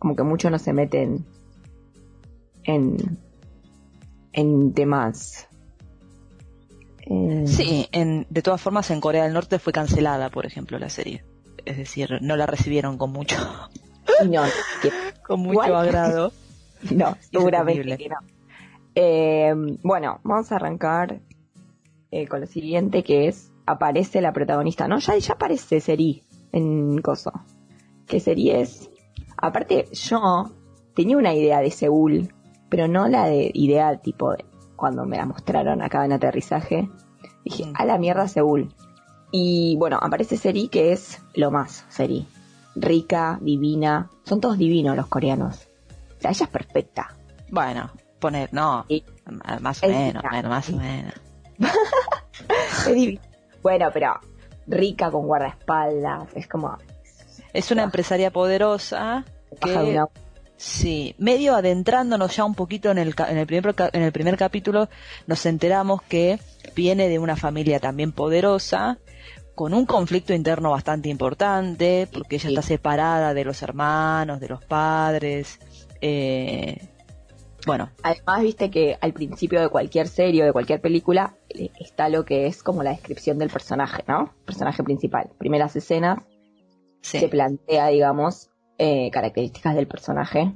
Como 0.00 0.16
que 0.16 0.24
muchos 0.24 0.50
no 0.50 0.58
se 0.58 0.72
meten 0.72 1.24
en, 2.64 2.96
en 4.32 4.72
temas... 4.74 5.46
eh, 7.08 7.44
Sí, 7.46 7.86
en, 7.92 8.26
de 8.30 8.42
todas 8.42 8.60
formas 8.60 8.90
en 8.90 9.00
Corea 9.00 9.22
del 9.24 9.32
Norte 9.32 9.60
fue 9.60 9.72
cancelada, 9.72 10.28
por 10.30 10.44
ejemplo, 10.44 10.76
la 10.80 10.88
serie. 10.90 11.24
Es 11.64 11.76
decir, 11.76 12.18
no 12.20 12.36
la 12.36 12.46
recibieron 12.46 12.98
con 12.98 13.12
mucho, 13.12 13.36
no, 14.28 14.42
que- 14.82 14.92
con 15.26 15.40
mucho 15.40 15.76
agrado. 15.76 16.32
no, 16.94 17.16
seguramente 17.30 17.96
que 17.96 18.08
no. 18.08 18.16
Eh, 18.94 19.52
bueno, 19.82 20.20
vamos 20.22 20.50
a 20.52 20.56
arrancar 20.56 21.20
eh, 22.10 22.26
con 22.28 22.40
lo 22.40 22.46
siguiente 22.46 23.02
que 23.02 23.28
es 23.28 23.52
aparece 23.66 24.20
la 24.20 24.32
protagonista, 24.32 24.88
¿no? 24.88 24.98
Ya, 24.98 25.18
ya 25.18 25.34
aparece 25.34 25.80
Seri 25.80 26.22
en 26.52 27.02
Coso. 27.02 27.32
Que 28.06 28.20
Seri 28.20 28.50
es... 28.50 28.90
Aparte, 29.36 29.86
yo 29.92 30.50
tenía 30.94 31.16
una 31.16 31.34
idea 31.34 31.60
de 31.60 31.70
Seúl, 31.70 32.32
pero 32.68 32.88
no 32.88 33.08
la 33.08 33.26
de 33.26 33.50
idea 33.52 34.00
tipo 34.00 34.32
de 34.32 34.44
cuando 34.76 35.04
me 35.04 35.16
la 35.16 35.26
mostraron 35.26 35.82
acá 35.82 36.04
en 36.04 36.12
aterrizaje. 36.12 36.88
Dije, 37.44 37.64
a 37.74 37.84
la 37.84 37.98
mierda 37.98 38.28
Seúl. 38.28 38.72
Y 39.32 39.76
bueno, 39.78 39.98
aparece 40.00 40.36
Seri 40.36 40.68
que 40.68 40.92
es 40.92 41.20
lo 41.34 41.50
más, 41.50 41.84
Seri. 41.88 42.28
Rica, 42.76 43.38
divina. 43.40 44.08
Son 44.24 44.40
todos 44.40 44.58
divinos 44.58 44.94
los 44.96 45.06
coreanos. 45.06 45.66
O 46.18 46.20
sea, 46.20 46.30
ella 46.30 46.44
es 46.44 46.50
perfecta. 46.50 47.14
Bueno, 47.50 47.90
poner, 48.20 48.52
no, 48.52 48.84
Sí. 48.88 49.02
más 49.60 49.82
o 49.82 49.86
Es 49.86 49.92
menos, 49.92 50.22
bueno, 50.30 50.48
más 50.48 50.68
o 50.70 50.76
menos. 50.76 51.14
Es 52.86 52.94
divina. 52.94 53.20
Bueno, 53.62 53.88
pero 53.92 54.20
rica 54.66 55.10
con 55.10 55.26
guardaespaldas. 55.26 56.28
Es 56.34 56.46
como... 56.46 56.76
Es 57.52 57.70
una 57.70 57.82
Ah. 57.82 57.86
empresaria 57.86 58.30
poderosa 58.30 59.24
que, 59.60 59.74
una- 59.74 60.08
sí, 60.56 61.14
medio 61.18 61.54
adentrándonos 61.56 62.36
ya 62.36 62.44
un 62.44 62.54
poquito 62.54 62.90
en 62.90 62.98
el, 62.98 63.14
en 63.28 63.38
el, 63.38 63.46
primer, 63.46 63.74
en 63.92 64.02
el 64.02 64.12
primer 64.12 64.36
capítulo, 64.36 64.88
nos 65.26 65.46
enteramos 65.46 66.02
que 66.02 66.38
viene 66.74 67.08
de 67.08 67.18
una 67.18 67.36
familia 67.36 67.80
también 67.80 68.12
poderosa, 68.12 68.98
con 69.56 69.72
un 69.72 69.86
conflicto 69.86 70.34
interno 70.34 70.70
bastante 70.70 71.08
importante, 71.08 72.06
porque 72.12 72.36
ella 72.36 72.50
está 72.50 72.62
separada 72.62 73.32
de 73.32 73.44
los 73.44 73.62
hermanos, 73.62 74.38
de 74.38 74.48
los 74.48 74.62
padres. 74.62 75.58
Eh, 76.02 76.86
bueno, 77.66 77.90
Además, 78.02 78.42
viste 78.42 78.70
que 78.70 78.98
al 79.00 79.14
principio 79.14 79.60
de 79.60 79.70
cualquier 79.70 80.08
serie 80.08 80.42
o 80.42 80.46
de 80.46 80.52
cualquier 80.52 80.82
película 80.82 81.36
eh, 81.48 81.70
está 81.80 82.10
lo 82.10 82.26
que 82.26 82.46
es 82.46 82.62
como 82.62 82.82
la 82.82 82.90
descripción 82.90 83.38
del 83.38 83.48
personaje, 83.48 84.04
¿no? 84.06 84.34
Personaje 84.44 84.84
principal. 84.84 85.30
Primeras 85.38 85.74
escenas 85.74 86.18
sí. 87.00 87.18
se 87.18 87.28
plantea, 87.28 87.88
digamos, 87.88 88.50
eh, 88.76 89.10
características 89.10 89.74
del 89.74 89.88
personaje 89.88 90.52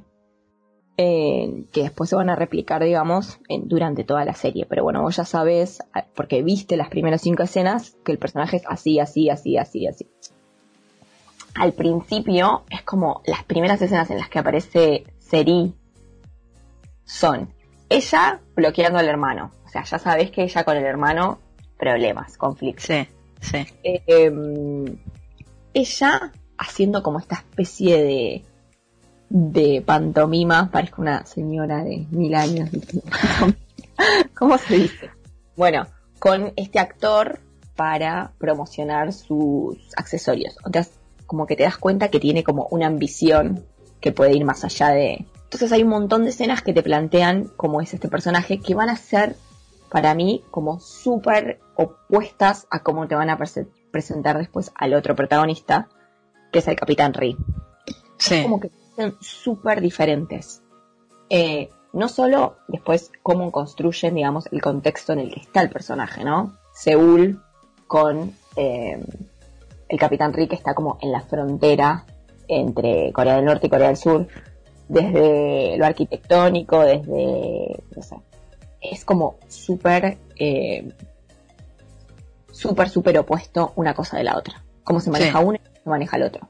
eh, 0.97 1.63
que 1.71 1.83
después 1.83 2.09
se 2.09 2.15
van 2.15 2.29
a 2.29 2.35
replicar, 2.35 2.83
digamos, 2.83 3.39
en- 3.49 3.67
durante 3.67 4.03
toda 4.03 4.23
la 4.25 4.33
serie. 4.33 4.65
Pero 4.69 4.83
bueno, 4.83 5.01
vos 5.01 5.15
ya 5.15 5.25
sabes, 5.25 5.79
ah, 5.93 6.05
porque 6.15 6.43
viste 6.43 6.77
las 6.77 6.89
primeras 6.89 7.21
cinco 7.21 7.43
escenas, 7.43 7.95
que 8.03 8.11
el 8.11 8.17
personaje 8.17 8.57
es 8.57 8.63
así, 8.67 8.99
así, 8.99 9.29
así, 9.29 9.57
así, 9.57 9.87
así. 9.87 10.07
Al 11.55 11.73
principio 11.73 12.63
es 12.69 12.81
como 12.83 13.21
las 13.25 13.43
primeras 13.43 13.81
escenas 13.81 14.09
en 14.09 14.17
las 14.19 14.29
que 14.29 14.39
aparece 14.39 15.03
Seri 15.19 15.73
son 17.05 17.49
ella 17.89 18.39
bloqueando 18.55 18.99
al 18.99 19.07
hermano. 19.09 19.51
O 19.65 19.69
sea, 19.69 19.83
ya 19.83 19.99
sabes 19.99 20.31
que 20.31 20.43
ella 20.43 20.63
con 20.63 20.77
el 20.77 20.85
hermano, 20.85 21.39
problemas, 21.77 22.37
conflictos 22.37 22.85
Sí, 22.85 23.07
sí. 23.41 23.57
eh, 23.83 24.01
em, 24.07 24.85
ella 25.73 26.31
haciendo 26.57 27.03
como 27.03 27.19
esta 27.19 27.35
especie 27.35 28.01
de 28.01 28.43
de 29.33 29.81
pantomima, 29.85 30.69
parezco 30.71 31.01
una 31.01 31.25
señora 31.25 31.83
de 31.83 32.05
mil 32.11 32.35
años. 32.35 32.69
¿Cómo 34.37 34.57
se 34.57 34.75
dice? 34.75 35.09
Bueno, 35.55 35.87
con 36.19 36.51
este 36.57 36.79
actor 36.79 37.39
para 37.75 38.33
promocionar 38.37 39.13
sus 39.13 39.77
accesorios. 39.95 40.55
Entonces, 40.65 40.93
como 41.25 41.45
que 41.45 41.55
te 41.55 41.63
das 41.63 41.77
cuenta 41.77 42.09
que 42.09 42.19
tiene 42.19 42.43
como 42.43 42.67
una 42.71 42.87
ambición 42.87 43.63
que 44.01 44.11
puede 44.11 44.35
ir 44.35 44.43
más 44.43 44.65
allá 44.65 44.89
de... 44.89 45.25
Entonces 45.43 45.71
hay 45.71 45.83
un 45.83 45.89
montón 45.89 46.23
de 46.23 46.31
escenas 46.31 46.61
que 46.61 46.73
te 46.73 46.83
plantean 46.83 47.49
cómo 47.55 47.79
es 47.81 47.93
este 47.93 48.09
personaje 48.09 48.59
que 48.59 48.75
van 48.75 48.89
a 48.89 48.97
ser 48.97 49.35
para 49.89 50.13
mí 50.13 50.43
como 50.51 50.79
súper 50.79 51.59
opuestas 51.75 52.67
a 52.69 52.83
cómo 52.83 53.07
te 53.07 53.15
van 53.15 53.29
a 53.29 53.37
prese- 53.37 53.67
presentar 53.91 54.37
después 54.37 54.71
al 54.75 54.93
otro 54.93 55.15
protagonista, 55.15 55.87
que 56.51 56.59
es 56.59 56.67
el 56.67 56.75
Capitán 56.75 57.13
Ri. 57.13 57.37
Sí. 58.17 58.43
Como 58.43 58.59
que 58.59 58.71
son 59.01 59.17
súper 59.21 59.81
diferentes. 59.81 60.61
Eh, 61.29 61.69
no 61.93 62.07
solo 62.07 62.57
después 62.67 63.11
cómo 63.21 63.51
construyen, 63.51 64.15
digamos, 64.15 64.47
el 64.51 64.61
contexto 64.61 65.13
en 65.13 65.19
el 65.19 65.33
que 65.33 65.41
está 65.41 65.61
el 65.61 65.69
personaje, 65.69 66.23
¿no? 66.23 66.57
Seúl 66.73 67.41
con 67.87 68.33
eh, 68.55 69.03
el 69.89 69.99
Capitán 69.99 70.33
Ri 70.33 70.47
que 70.47 70.55
está 70.55 70.73
como 70.73 70.97
en 71.01 71.11
la 71.11 71.21
frontera 71.21 72.05
entre 72.47 73.11
Corea 73.13 73.35
del 73.35 73.45
Norte 73.45 73.67
y 73.67 73.69
Corea 73.69 73.87
del 73.87 73.97
Sur, 73.97 74.27
desde 74.87 75.77
lo 75.77 75.85
arquitectónico, 75.85 76.81
desde, 76.81 77.81
no 77.95 78.01
sé, 78.01 78.17
es 78.81 79.05
como 79.05 79.35
súper, 79.47 80.17
eh, 80.37 80.91
súper, 82.51 82.89
súper 82.89 83.17
opuesto 83.19 83.71
una 83.75 83.93
cosa 83.93 84.17
de 84.17 84.25
la 84.25 84.37
otra. 84.37 84.63
Cómo 84.83 84.99
se 84.99 85.11
maneja 85.11 85.39
Sí. 85.39 85.45
uno 85.45 85.55
y 85.55 85.59
cómo 85.59 85.79
se 85.83 85.89
maneja 85.89 86.17
el 86.17 86.23
otro. 86.23 86.47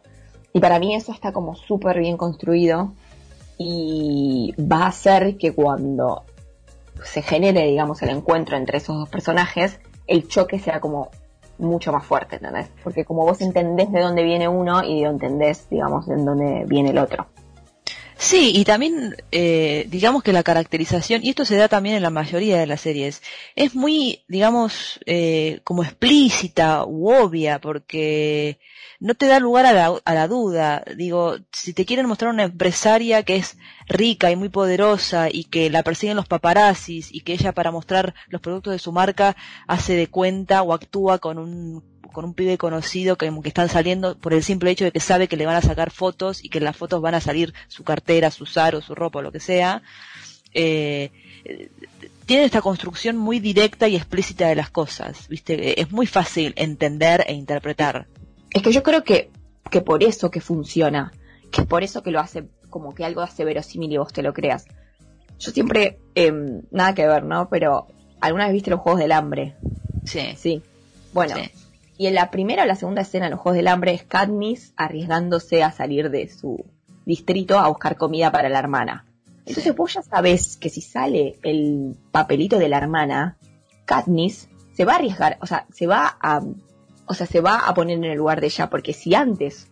Y 0.54 0.60
para 0.60 0.80
mí 0.80 0.96
eso 0.96 1.12
está 1.12 1.32
como 1.32 1.56
súper 1.56 2.00
bien 2.00 2.18
construido 2.18 2.94
y 3.58 4.54
va 4.60 4.84
a 4.84 4.88
hacer 4.88 5.38
que 5.38 5.54
cuando 5.54 6.24
se 7.04 7.22
genere, 7.22 7.68
digamos, 7.68 8.02
el 8.02 8.10
encuentro 8.10 8.58
entre 8.58 8.80
esos 8.80 8.98
dos 8.98 9.10
personajes, 9.10 9.80
el 10.08 10.28
choque 10.28 10.60
sea 10.60 10.80
como 10.80 11.10
mucho 11.58 11.92
más 11.92 12.06
fuerte, 12.06 12.38
¿entendés? 12.38 12.68
Porque 12.84 13.06
como 13.06 13.24
vos 13.24 13.40
entendés 13.42 13.92
de 13.92 14.02
dónde 14.02 14.24
viene 14.24 14.48
uno 14.48 14.84
y 14.84 15.04
entendés, 15.04 15.70
digamos, 15.70 16.08
de 16.08 16.16
dónde 16.16 16.66
viene 16.66 16.90
el 16.90 16.98
otro. 16.98 17.28
Sí, 18.18 18.52
y 18.56 18.66
también 18.66 19.16
eh, 19.32 19.88
digamos 19.90 20.22
que 20.22 20.32
la 20.32 20.44
caracterización, 20.44 21.24
y 21.24 21.30
esto 21.30 21.44
se 21.44 21.56
da 21.56 21.68
también 21.68 21.96
en 21.96 22.04
la 22.04 22.12
mayoría 22.12 22.60
de 22.60 22.68
las 22.68 22.82
series, 22.82 23.24
es 23.56 23.74
muy, 23.74 24.24
digamos, 24.28 25.00
eh, 25.08 25.62
como 25.64 25.84
explícita 25.84 26.86
u 26.86 27.12
obvia, 27.12 27.60
porque 27.60 28.60
no 29.02 29.16
te 29.16 29.26
da 29.26 29.40
lugar 29.40 29.66
a 29.66 29.74
la, 29.74 30.00
a 30.06 30.14
la 30.14 30.28
duda. 30.28 30.84
Digo, 30.96 31.38
si 31.52 31.74
te 31.74 31.86
quieren 31.86 32.06
mostrar 32.06 32.32
una 32.32 32.44
empresaria 32.44 33.24
que 33.24 33.36
es 33.36 33.58
rica 33.88 34.30
y 34.30 34.36
muy 34.36 34.50
poderosa 34.50 35.28
y 35.32 35.46
que 35.46 35.72
la 35.72 35.82
persiguen 35.82 36.16
los 36.16 36.28
paparazzis 36.28 37.12
y 37.12 37.22
que 37.22 37.34
ella 37.34 37.52
para 37.52 37.72
mostrar 37.72 38.14
los 38.28 38.42
productos 38.42 38.74
de 38.74 38.80
su 38.80 38.92
marca 38.92 39.36
hace 39.68 39.96
de 39.96 40.08
cuenta 40.08 40.62
o 40.62 40.74
actúa 40.74 41.18
con 41.18 41.40
un 41.40 41.84
con 42.14 42.26
un 42.26 42.34
pibe 42.34 42.58
conocido 42.58 43.18
que, 43.18 43.32
que 43.42 43.48
están 43.48 43.70
saliendo 43.70 44.18
por 44.18 44.34
el 44.34 44.44
simple 44.44 44.70
hecho 44.70 44.84
de 44.84 44.92
que 44.92 45.00
sabe 45.00 45.30
que 45.30 45.38
le 45.38 45.46
van 45.46 45.56
a 45.56 45.62
sacar 45.62 45.92
fotos 45.92 46.44
y 46.44 46.50
que 46.50 46.58
en 46.58 46.66
las 46.66 46.76
fotos 46.76 47.02
van 47.02 47.16
a 47.16 47.22
salir 47.22 47.54
su 47.70 47.84
cartera, 47.84 48.30
su 48.32 48.46
zaro, 48.46 48.82
su 48.82 48.94
ropa 48.96 49.20
o 49.20 49.22
lo 49.22 49.32
que 49.32 49.40
sea. 49.40 49.82
Eh, 50.54 51.10
tiene 52.26 52.44
esta 52.44 52.62
construcción 52.62 53.16
muy 53.16 53.40
directa 53.40 53.88
y 53.88 53.96
explícita 53.96 54.50
de 54.50 54.56
las 54.56 54.70
cosas, 54.70 55.30
¿viste? 55.30 55.80
Es 55.80 55.92
muy 55.92 56.06
fácil 56.06 56.54
entender 56.58 57.24
e 57.28 57.34
interpretar. 57.34 58.08
Es 58.54 58.62
que 58.62 58.72
yo 58.72 58.84
creo 58.84 59.04
que, 59.04 59.32
que 59.70 59.82
por 59.82 60.04
eso 60.04 60.32
que 60.32 60.42
funciona, 60.42 61.12
que 61.52 61.62
es 61.62 61.68
por 61.68 61.84
eso 61.84 62.04
que 62.04 62.12
lo 62.12 62.20
hace 62.20 62.48
como 62.70 62.94
que 62.94 63.06
algo 63.06 63.22
hace 63.22 63.44
verosímil 63.46 63.92
y 63.92 63.98
vos 63.98 64.14
te 64.14 64.24
lo 64.24 64.34
creas. 64.34 64.66
Yo 65.40 65.52
siempre, 65.52 66.00
em, 66.16 66.62
nada 66.72 66.94
que 66.94 67.06
ver, 67.08 67.24
¿no? 67.24 67.50
Pero 67.50 67.88
alguna 68.20 68.46
vez 68.46 68.54
viste 68.54 68.70
los 68.72 68.80
Juegos 68.80 69.02
del 69.02 69.12
Hambre. 69.12 69.56
Sí. 70.06 70.34
Sí. 70.38 70.62
Bueno, 71.14 71.36
Sí. 71.36 71.52
y 71.98 72.08
en 72.08 72.16
la 72.16 72.32
primera 72.32 72.64
o 72.64 72.66
la 72.66 72.76
segunda 72.76 73.02
escena 73.02 73.26
de 73.26 73.32
los 73.32 73.40
Juegos 73.40 73.58
del 73.58 73.68
Hambre 73.68 73.94
es 73.94 74.04
Katniss 74.04 74.74
arriesgándose 74.78 75.64
a 75.64 75.72
salir 75.72 76.10
de 76.10 76.30
su 76.30 76.66
distrito 77.06 77.60
a 77.60 77.68
buscar 77.68 77.98
comida 77.98 78.32
para 78.32 78.50
la 78.50 78.60
hermana. 78.60 79.06
Entonces 79.46 79.76
vos 79.76 79.94
ya 79.94 80.04
sabés 80.04 80.56
que 80.58 80.70
si 80.70 80.82
sale 80.82 81.40
el 81.44 81.98
papelito 82.12 82.60
de 82.60 82.70
la 82.70 82.78
hermana, 82.78 83.38
Katniss 83.86 84.48
se 84.74 84.86
va 84.86 84.94
a 84.94 84.96
arriesgar, 84.98 85.38
o 85.42 85.48
sea, 85.48 85.66
se 85.74 85.88
va 85.88 86.18
a, 86.22 86.42
o 87.12 87.14
sea, 87.14 87.28
se 87.28 87.42
va 87.42 87.60
a 87.68 87.74
poner 87.74 87.98
en 87.98 88.04
el 88.06 88.18
lugar 88.18 88.42
de 88.42 88.48
ella, 88.48 88.70
porque 88.70 88.94
si 88.94 89.14
antes 89.16 89.68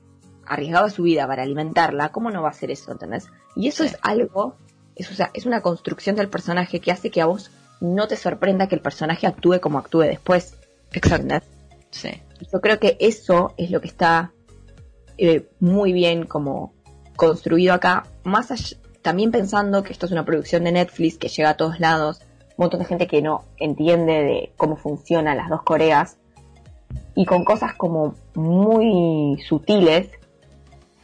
arriesgaba 0.46 0.90
su 0.90 1.04
vida 1.04 1.28
para 1.28 1.44
alimentarla, 1.44 2.10
¿cómo 2.10 2.32
no 2.32 2.42
va 2.42 2.50
a 2.50 2.52
hacer 2.52 2.72
eso, 2.72 2.92
entendés? 2.92 3.28
Y 3.56 3.68
eso 3.68 3.84
Sí. 3.84 3.90
es 3.90 3.98
algo, 4.02 4.56
es, 4.96 5.10
o 5.12 5.14
sea, 5.14 5.30
es 5.34 5.46
una 5.46 5.62
construcción 5.62 6.16
del 6.16 6.30
personaje 6.30 6.80
que 6.80 6.92
hace 6.92 7.10
que 7.12 7.22
a 7.22 7.26
vos 7.26 7.52
no 7.82 8.08
te 8.08 8.16
sorprenda 8.16 8.68
que 8.68 8.76
el 8.76 8.82
personaje 8.82 9.26
actúe 9.28 9.60
como 9.62 9.78
actúe 9.78 10.02
después. 10.02 10.56
Exacto. 10.92 11.24
¿entendés? 11.24 11.44
Sí. 11.92 12.10
Yo 12.52 12.62
creo 12.62 12.80
que 12.80 12.98
eso 13.00 13.54
es 13.58 13.70
lo 13.72 13.80
que 13.82 13.88
está 13.88 14.32
eh, 15.18 15.50
muy 15.60 15.92
bien 15.94 16.26
como 16.26 16.74
construido 17.16 17.74
acá, 17.74 18.06
más 18.24 18.52
allá- 18.52 18.78
también 19.02 19.32
pensando 19.32 19.84
que 19.84 19.92
esto 19.94 20.06
es 20.06 20.12
una 20.14 20.24
producción 20.26 20.64
de 20.64 20.72
Netflix 20.72 21.18
que 21.18 21.28
llega 21.28 21.50
a 21.52 21.58
todos 21.58 21.80
lados, 21.80 22.22
montón 22.58 22.80
de 22.80 22.86
gente 22.86 23.08
que 23.08 23.22
no 23.22 23.44
entiende 23.58 24.14
de 24.24 24.54
cómo 24.58 24.76
funcionan 24.78 25.38
las 25.38 25.50
dos 25.50 25.62
Coreas 25.64 26.18
y 27.16 27.26
con 27.26 27.44
cosas 27.44 27.74
como 27.74 28.16
muy 28.36 29.42
sutiles 29.48 30.10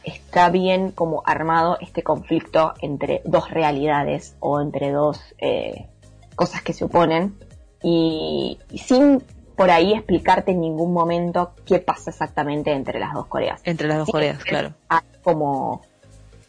está 0.02 0.50
bien 0.50 0.92
como 0.92 1.22
armado 1.26 1.78
este 1.80 2.02
conflicto 2.02 2.74
entre 2.80 3.22
dos 3.24 3.50
realidades 3.50 4.36
o 4.40 4.60
entre 4.60 4.92
dos 4.92 5.20
eh, 5.38 5.88
cosas 6.36 6.62
que 6.62 6.72
se 6.72 6.84
oponen 6.84 7.36
y, 7.82 8.58
sin 8.76 9.22
por 9.56 9.70
ahí 9.70 9.94
explicarte 9.94 10.52
en 10.52 10.60
ningún 10.60 10.92
momento 10.92 11.54
qué 11.64 11.78
pasa 11.78 12.10
exactamente 12.10 12.72
entre 12.72 13.00
las 13.00 13.14
dos 13.14 13.26
Coreas. 13.26 13.62
Entre 13.64 13.88
las 13.88 13.98
dos 13.98 14.10
Coreas, 14.10 14.44
claro. 14.44 14.74
como 15.22 15.82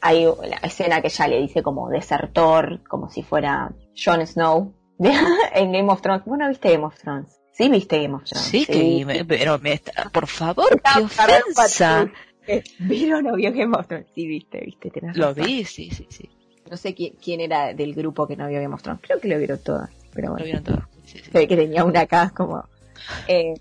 hay 0.01 0.25
la 0.25 0.58
escena 0.58 1.01
que 1.01 1.10
ya 1.10 1.27
le 1.27 1.39
dice 1.39 1.63
como 1.63 1.89
desertor, 1.89 2.82
como 2.88 3.10
si 3.10 3.24
fuera 3.24 3.72
Jon 3.96 4.25
Snow 4.27 4.74
en 5.00 5.72
Game 5.72 5.91
of 5.91 6.01
Thrones. 6.01 6.25
¿Vos 6.25 6.38
no 6.38 6.50
viste 6.50 6.72
Game 6.72 6.86
of 6.86 6.98
Thrones? 7.00 7.39
Sí, 7.58 7.70
viste 7.70 8.00
Game 8.00 8.14
of 8.14 8.24
Thrones. 8.24 8.48
Sí, 8.48 8.66
Que, 8.68 9.26
pero 9.28 9.58
me 9.58 9.74
está, 9.74 10.10
por 10.12 10.28
favor, 10.28 10.80
qué 10.80 11.02
ofensa. 11.02 12.08
¿Vieron 12.80 13.26
o 13.28 13.36
vio 13.36 13.52
Game 13.52 13.76
of 13.76 13.88
Thrones? 13.88 14.06
Sí, 14.14 14.28
viste, 14.28 14.60
viste. 14.60 14.92
Lo 15.16 15.34
vi, 15.34 15.66
sí, 15.66 15.90
sí, 15.90 16.06
sí. 16.08 16.30
No 16.70 16.78
sé 16.78 16.94
quién, 16.94 17.16
quién, 17.22 17.42
era 17.42 17.74
del 17.74 17.96
grupo 17.96 18.28
que 18.28 18.36
no 18.36 18.48
vio 18.48 18.62
Game 18.62 18.76
of 18.76 18.84
Thrones. 18.84 19.02
Creo 19.02 19.20
que 19.20 19.28
lo 19.28 19.40
vieron 19.40 19.58
todas. 19.58 19.90
Pero 20.14 20.34
bueno. 20.34 20.40
Lo 20.40 20.46
vieron 20.46 20.64
todas. 20.64 20.84
Sí, 21.06 21.20
sí. 21.20 21.48
que 21.48 21.56
tenía 21.56 21.84
una 21.84 22.02
acá 22.02 22.32
como... 22.36 22.64
Eh, 23.28 23.56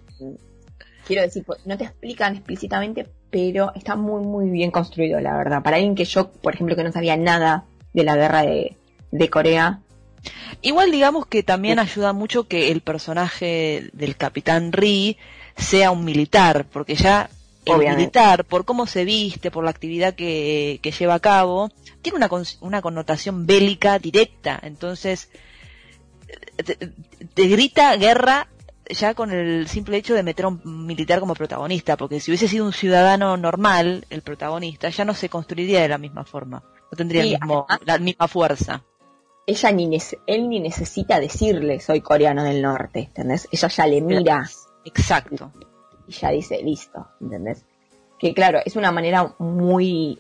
quiero 1.06 1.22
decir, 1.22 1.44
pues, 1.46 1.64
no 1.64 1.78
te 1.78 1.84
explican 1.84 2.36
explícitamente, 2.36 3.08
pero 3.30 3.72
está 3.74 3.96
muy, 3.96 4.22
muy 4.26 4.50
bien 4.50 4.70
construido, 4.70 5.20
la 5.20 5.38
verdad. 5.38 5.62
Para 5.62 5.76
alguien 5.76 5.94
que 5.94 6.04
yo, 6.04 6.30
por 6.30 6.54
ejemplo, 6.54 6.76
que 6.76 6.84
no 6.84 6.92
sabía 6.92 7.16
nada 7.16 7.64
de 7.94 8.04
la 8.04 8.14
guerra 8.14 8.42
de, 8.42 8.76
de 9.10 9.30
Corea. 9.30 9.80
Igual 10.62 10.90
digamos 10.90 11.26
que 11.26 11.42
también 11.42 11.78
ayuda 11.78 12.12
mucho 12.12 12.48
que 12.48 12.70
el 12.70 12.80
personaje 12.80 13.90
del 13.92 14.16
capitán 14.16 14.72
Ri 14.72 15.16
sea 15.56 15.90
un 15.90 16.04
militar, 16.04 16.66
porque 16.72 16.94
ya 16.94 17.30
el 17.64 17.78
militar, 17.78 18.44
por 18.44 18.64
cómo 18.64 18.86
se 18.86 19.04
viste, 19.04 19.50
por 19.50 19.64
la 19.64 19.70
actividad 19.70 20.14
que, 20.14 20.78
que 20.82 20.92
lleva 20.92 21.14
a 21.14 21.20
cabo, 21.20 21.70
tiene 22.02 22.18
una, 22.18 22.30
una 22.60 22.82
connotación 22.82 23.46
bélica 23.46 23.98
directa. 23.98 24.60
Entonces, 24.62 25.30
te 27.34 27.46
grita 27.48 27.96
guerra 27.96 28.48
ya 28.88 29.14
con 29.14 29.32
el 29.32 29.68
simple 29.68 29.96
hecho 29.96 30.14
de 30.14 30.22
meter 30.22 30.44
a 30.44 30.48
un 30.48 30.86
militar 30.86 31.20
como 31.20 31.34
protagonista, 31.34 31.96
porque 31.96 32.20
si 32.20 32.30
hubiese 32.30 32.48
sido 32.48 32.64
un 32.64 32.72
ciudadano 32.72 33.36
normal, 33.36 34.06
el 34.10 34.22
protagonista, 34.22 34.88
ya 34.90 35.04
no 35.04 35.14
se 35.14 35.28
construiría 35.28 35.82
de 35.82 35.88
la 35.88 35.98
misma 35.98 36.24
forma, 36.24 36.62
no 36.90 36.96
tendría 36.96 37.22
mismo, 37.22 37.66
la 37.84 37.98
misma 37.98 38.28
fuerza. 38.28 38.84
Ella 39.46 39.70
ni 39.70 39.98
él 40.26 40.48
ni 40.48 40.60
necesita 40.60 41.20
decirle 41.20 41.80
soy 41.80 42.00
coreano 42.00 42.42
del 42.42 42.62
norte, 42.62 43.00
¿entendés? 43.00 43.48
Ella 43.52 43.68
ya 43.68 43.86
le 43.86 44.00
mira. 44.00 44.48
Exacto. 44.84 45.52
Y 46.08 46.12
ya 46.12 46.30
dice, 46.30 46.60
listo, 46.62 47.06
¿entendés? 47.20 47.64
Que 48.18 48.34
claro, 48.34 48.60
es 48.64 48.76
una 48.76 48.92
manera 48.92 49.34
muy 49.38 50.18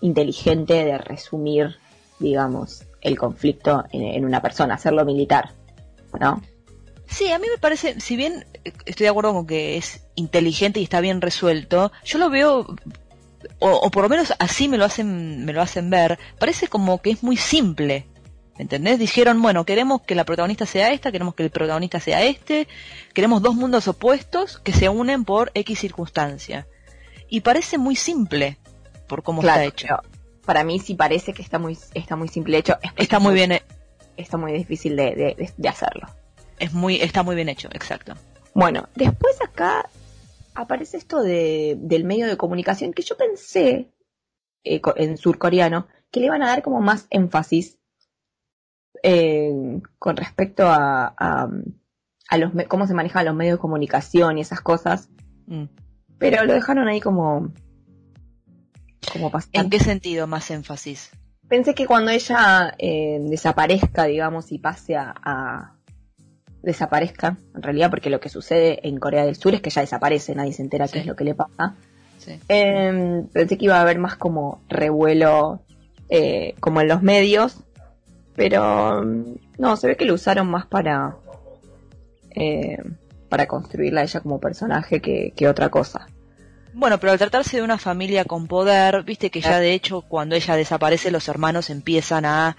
inteligente 0.00 0.84
de 0.84 0.98
resumir, 0.98 1.76
digamos, 2.18 2.84
el 3.00 3.18
conflicto 3.18 3.84
en, 3.92 4.02
en 4.02 4.24
una 4.24 4.40
persona, 4.40 4.74
hacerlo 4.74 5.04
militar, 5.04 5.50
¿no? 6.18 6.40
Sí, 7.12 7.30
a 7.30 7.38
mí 7.38 7.46
me 7.50 7.58
parece, 7.58 8.00
si 8.00 8.16
bien 8.16 8.46
estoy 8.86 9.04
de 9.04 9.10
acuerdo 9.10 9.34
con 9.34 9.46
que 9.46 9.76
es 9.76 10.02
inteligente 10.14 10.80
y 10.80 10.84
está 10.84 11.00
bien 11.00 11.20
resuelto, 11.20 11.92
yo 12.04 12.18
lo 12.18 12.30
veo, 12.30 12.74
o, 13.58 13.90
por 13.90 14.04
lo 14.04 14.08
menos 14.08 14.32
así 14.38 14.66
me 14.66 14.78
lo 14.78 14.86
hacen, 14.86 15.44
me 15.44 15.52
lo 15.52 15.60
hacen 15.60 15.90
ver, 15.90 16.18
parece 16.38 16.68
como 16.68 17.02
que 17.02 17.10
es 17.10 17.22
muy 17.22 17.36
simple. 17.36 18.06
¿Entendés? 18.58 18.98
Dijeron, 18.98 19.40
bueno, 19.40 19.64
queremos 19.64 20.02
que 20.02 20.14
la 20.14 20.24
protagonista 20.24 20.66
sea 20.66 20.92
esta, 20.92 21.10
queremos 21.10 21.34
que 21.34 21.42
el 21.42 21.50
protagonista 21.50 22.00
sea 22.00 22.22
este, 22.22 22.68
queremos 23.14 23.42
dos 23.42 23.54
mundos 23.54 23.88
opuestos 23.88 24.58
que 24.58 24.72
se 24.72 24.88
unen 24.88 25.24
por 25.24 25.50
X 25.54 25.78
circunstancia. 25.78 26.66
Y 27.28 27.40
parece 27.40 27.78
muy 27.78 27.96
simple 27.96 28.58
por 29.08 29.22
cómo 29.22 29.40
está 29.40 29.64
hecho. 29.64 29.86
Para 30.44 30.64
mí 30.64 30.78
sí 30.78 30.94
parece 30.94 31.32
que 31.32 31.42
está 31.42 31.58
muy, 31.58 31.78
está 31.94 32.16
muy 32.16 32.28
simple 32.28 32.58
hecho. 32.58 32.76
Está 32.96 33.18
muy 33.18 33.34
bien. 33.34 33.60
Está 34.16 34.36
muy 34.36 34.52
difícil 34.52 34.96
de 34.96 35.68
hacerlo 35.68 36.08
es 36.62 36.72
muy, 36.72 37.00
está 37.00 37.24
muy 37.24 37.34
bien 37.34 37.48
hecho, 37.48 37.68
exacto. 37.72 38.14
Bueno, 38.54 38.88
después 38.94 39.36
acá 39.42 39.90
aparece 40.54 40.96
esto 40.96 41.20
de, 41.20 41.76
del 41.76 42.04
medio 42.04 42.28
de 42.28 42.36
comunicación 42.36 42.92
que 42.92 43.02
yo 43.02 43.16
pensé 43.16 43.90
eh, 44.62 44.80
en 44.94 45.16
surcoreano 45.16 45.88
que 46.12 46.20
le 46.20 46.26
iban 46.26 46.42
a 46.42 46.46
dar 46.46 46.62
como 46.62 46.80
más 46.80 47.08
énfasis 47.10 47.78
eh, 49.02 49.80
con 49.98 50.16
respecto 50.16 50.66
a, 50.66 51.14
a, 51.16 52.38
los 52.38 52.52
cómo 52.68 52.86
se 52.86 52.94
manejan 52.94 53.26
los 53.26 53.34
medios 53.34 53.58
de 53.58 53.60
comunicación 53.60 54.38
y 54.38 54.40
esas 54.40 54.60
cosas. 54.60 55.10
Mm. 55.46 55.64
Pero 56.18 56.44
lo 56.44 56.52
dejaron 56.52 56.88
ahí 56.88 57.00
como, 57.00 57.52
como 59.12 59.30
¿En 59.52 59.70
qué 59.70 59.80
sentido 59.80 60.26
más 60.26 60.50
énfasis? 60.50 61.10
Pensé 61.48 61.74
que 61.74 61.86
cuando 61.86 62.10
ella 62.10 62.74
eh, 62.78 63.18
desaparezca, 63.20 64.04
digamos, 64.04 64.52
y 64.52 64.58
pase 64.58 64.96
a, 64.96 65.74
desaparezca, 66.62 67.36
en 67.54 67.62
realidad, 67.62 67.90
porque 67.90 68.08
lo 68.08 68.20
que 68.20 68.28
sucede 68.28 68.86
en 68.88 68.98
Corea 68.98 69.24
del 69.24 69.36
Sur 69.36 69.54
es 69.54 69.60
que 69.60 69.70
ya 69.70 69.80
desaparece, 69.80 70.34
nadie 70.34 70.52
se 70.52 70.62
entera 70.62 70.88
qué 70.88 71.00
es 71.00 71.06
lo 71.06 71.16
que 71.16 71.24
le 71.24 71.34
pasa. 71.34 71.74
Em, 72.48 73.26
pensé 73.26 73.58
que 73.58 73.64
iba 73.64 73.78
a 73.78 73.80
haber 73.80 73.98
más 73.98 74.16
como 74.16 74.62
revuelo 74.68 75.60
eh, 76.08 76.54
como 76.60 76.80
en 76.80 76.88
los 76.88 77.02
medios, 77.02 77.64
pero 78.34 79.04
no, 79.58 79.76
se 79.76 79.86
ve 79.86 79.96
que 79.96 80.04
lo 80.04 80.14
usaron 80.14 80.48
más 80.50 80.66
para 80.66 81.16
eh, 82.30 82.78
para 83.28 83.46
construirla 83.46 84.02
ella 84.02 84.20
como 84.20 84.40
personaje 84.40 85.00
que, 85.00 85.32
que 85.36 85.48
otra 85.48 85.68
cosa. 85.68 86.06
Bueno, 86.74 86.98
pero 86.98 87.12
al 87.12 87.18
tratarse 87.18 87.58
de 87.58 87.62
una 87.62 87.78
familia 87.78 88.24
con 88.24 88.46
poder, 88.46 89.02
viste 89.02 89.30
que 89.30 89.40
ya 89.40 89.58
de 89.58 89.74
hecho 89.74 90.02
cuando 90.02 90.34
ella 90.34 90.56
desaparece 90.56 91.10
los 91.10 91.28
hermanos 91.28 91.68
empiezan 91.68 92.24
a 92.24 92.56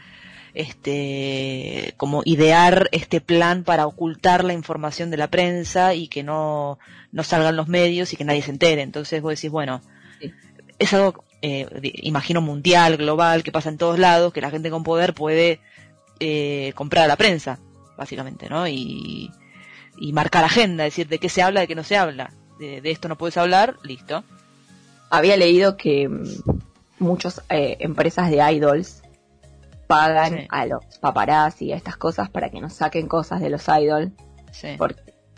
este, 0.53 1.93
como 1.97 2.21
idear 2.25 2.89
este 2.91 3.21
plan 3.21 3.63
para 3.63 3.87
ocultar 3.87 4.43
la 4.43 4.53
información 4.53 5.09
de 5.09 5.17
la 5.17 5.27
prensa 5.27 5.95
y 5.95 6.07
que 6.07 6.23
no, 6.23 6.77
no 7.11 7.23
salgan 7.23 7.55
los 7.55 7.67
medios 7.67 8.13
y 8.13 8.17
que 8.17 8.23
nadie 8.23 8.43
se 8.43 8.51
entere. 8.51 8.81
Entonces 8.83 9.21
vos 9.21 9.35
decís, 9.35 9.49
bueno, 9.49 9.81
es 10.79 10.93
algo, 10.93 11.23
eh, 11.45 11.67
imagino, 11.81 12.39
mundial, 12.39 12.95
global, 12.95 13.43
que 13.43 13.51
pasa 13.51 13.67
en 13.67 13.77
todos 13.77 13.99
lados, 13.99 14.31
que 14.31 14.39
la 14.39 14.49
gente 14.49 14.69
con 14.69 14.83
poder 14.83 15.13
puede 15.13 15.59
eh, 16.21 16.71
comprar 16.73 17.03
a 17.03 17.07
la 17.09 17.17
prensa, 17.17 17.59
básicamente, 17.97 18.47
¿no? 18.49 18.65
Y, 18.65 19.29
y 19.97 20.13
marcar 20.13 20.45
agenda, 20.45 20.85
decir 20.85 21.09
de 21.09 21.19
qué 21.19 21.27
se 21.27 21.41
habla, 21.41 21.59
de 21.59 21.67
qué 21.67 21.75
no 21.75 21.83
se 21.83 21.97
habla. 21.97 22.31
De, 22.59 22.79
esto 22.89 23.09
no 23.09 23.17
puedes 23.17 23.35
hablar, 23.35 23.75
listo. 23.83 24.23
Había 25.09 25.35
leído 25.35 25.75
que 25.75 26.07
mm, 26.07 26.23
muchas 26.99 27.43
eh, 27.49 27.75
empresas 27.81 28.31
de 28.31 28.37
idols 28.53 29.01
pagan 29.87 30.47
a 30.47 30.65
los 30.65 30.97
paparazzi 31.01 31.65
y 31.65 31.73
a 31.73 31.75
estas 31.75 31.97
cosas 31.97 32.29
para 32.29 32.51
que 32.51 32.61
no 32.61 32.69
saquen 32.69 33.09
cosas 33.09 33.41
de 33.41 33.49
los 33.49 33.67
idols. 33.67 34.13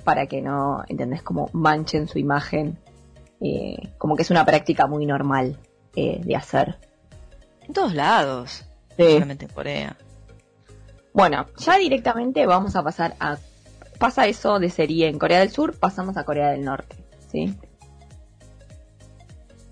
para 0.04 0.28
que 0.28 0.44
no, 0.44 0.84
¿entendés? 0.88 1.24
Como 1.24 1.50
manchen 1.52 2.08
su 2.08 2.20
imagen. 2.20 2.78
Eh, 3.42 3.90
como 3.98 4.16
que 4.16 4.22
es 4.22 4.30
una 4.30 4.46
práctica 4.46 4.86
muy 4.86 5.08
normal 5.08 5.58
eh, 5.96 6.22
de 6.24 6.36
hacer. 6.36 6.78
En 7.62 7.74
todos 7.74 7.94
lados. 7.94 8.66
Solamente 8.98 9.46
en 9.46 9.52
Corea. 9.52 9.98
Bueno, 11.14 11.46
ya 11.58 11.78
directamente 11.78 12.46
vamos 12.46 12.76
a 12.76 12.84
pasar 12.84 13.16
a... 13.20 13.38
Pasa 14.00 14.28
eso 14.28 14.60
de 14.60 14.70
serie 14.70 15.08
en 15.08 15.18
Corea 15.18 15.40
del 15.40 15.50
Sur, 15.50 15.78
pasamos 15.80 16.18
a 16.18 16.26
Corea 16.26 16.50
del 16.52 16.66
Norte. 16.66 16.98
¿sí? 17.32 17.56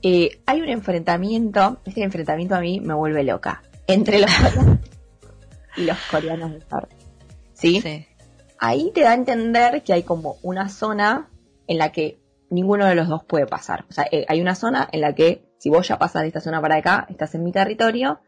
Eh, 0.01 0.41
hay 0.45 0.61
un 0.61 0.69
enfrentamiento, 0.69 1.79
este 1.85 2.03
enfrentamiento 2.03 2.55
a 2.55 2.59
mí 2.59 2.81
me 2.81 2.93
vuelve 2.93 3.23
loca 3.23 3.63
entre 3.87 4.19
los 4.19 4.31
coreanos 4.33 4.79
y 5.77 5.85
los 5.85 5.97
coreanos 6.11 6.51
del 6.51 6.65
norte. 6.69 6.95
¿Sí? 7.53 8.05
Ahí 8.59 8.91
te 8.93 9.01
da 9.01 9.11
a 9.11 9.15
entender 9.15 9.83
que 9.83 9.93
hay 9.93 10.03
como 10.03 10.37
una 10.41 10.67
zona 10.69 11.29
en 11.67 11.77
la 11.77 11.91
que 11.91 12.19
ninguno 12.49 12.85
de 12.85 12.95
los 12.95 13.07
dos 13.07 13.23
puede 13.23 13.45
pasar. 13.45 13.85
O 13.89 13.93
sea, 13.93 14.05
eh, 14.11 14.25
hay 14.27 14.41
una 14.41 14.55
zona 14.55 14.89
en 14.91 15.01
la 15.01 15.15
que 15.15 15.45
si 15.63 15.69
vos 15.69 15.87
ya 15.87 15.97
pasas 15.97 16.23
de 16.23 16.27
esta 16.27 16.41
zona 16.41 16.59
para 16.59 16.75
acá, 16.75 17.07
estás 17.09 17.35
en 17.35 17.43
mi 17.45 17.53
territorio. 17.53 18.19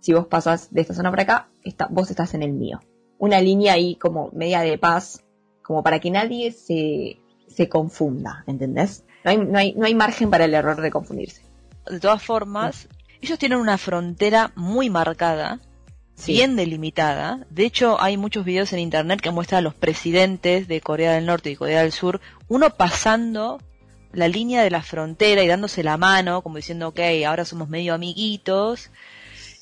Si 0.00 0.14
vos 0.14 0.26
pasas 0.26 0.72
de 0.72 0.80
esta 0.80 0.94
zona 0.94 1.10
para 1.10 1.22
acá, 1.24 1.48
vos 1.90 2.08
estás 2.08 2.32
en 2.32 2.42
el 2.42 2.54
mío. 2.54 2.80
Una 3.18 3.42
línea 3.42 3.74
ahí 3.74 3.96
como 3.96 4.30
media 4.32 4.60
de 4.60 4.78
paz, 4.78 5.22
como 5.62 5.82
para 5.82 5.98
que 5.98 6.10
nadie 6.10 6.50
se, 6.50 7.18
se 7.46 7.68
confunda, 7.68 8.42
¿entendés? 8.46 9.04
No 9.22 9.30
hay, 9.32 9.36
no, 9.36 9.58
hay, 9.58 9.74
no 9.74 9.84
hay 9.84 9.94
margen 9.94 10.30
para 10.30 10.46
el 10.46 10.54
error 10.54 10.80
de 10.80 10.90
confundirse. 10.90 11.42
De 11.90 12.00
todas 12.00 12.22
formas, 12.22 12.88
ellos 13.20 13.38
tienen 13.38 13.58
una 13.58 13.76
frontera 13.76 14.52
muy 14.56 14.88
marcada, 14.88 15.60
bien 16.26 16.56
delimitada. 16.56 17.46
De 17.50 17.66
hecho, 17.66 18.00
hay 18.00 18.16
muchos 18.16 18.46
videos 18.46 18.72
en 18.72 18.78
internet 18.78 19.20
que 19.20 19.30
muestran 19.30 19.58
a 19.58 19.62
los 19.62 19.74
presidentes 19.74 20.68
de 20.68 20.80
Corea 20.80 21.12
del 21.12 21.26
Norte 21.26 21.50
y 21.50 21.56
Corea 21.56 21.82
del 21.82 21.92
Sur, 21.92 22.22
uno 22.48 22.70
pasando 22.70 23.58
la 24.12 24.28
línea 24.28 24.62
de 24.62 24.70
la 24.70 24.82
frontera 24.82 25.42
y 25.42 25.48
dándose 25.48 25.82
la 25.82 25.96
mano, 25.96 26.42
como 26.42 26.56
diciendo, 26.56 26.88
ok, 26.88 27.00
ahora 27.26 27.44
somos 27.44 27.68
medio 27.68 27.94
amiguitos. 27.94 28.90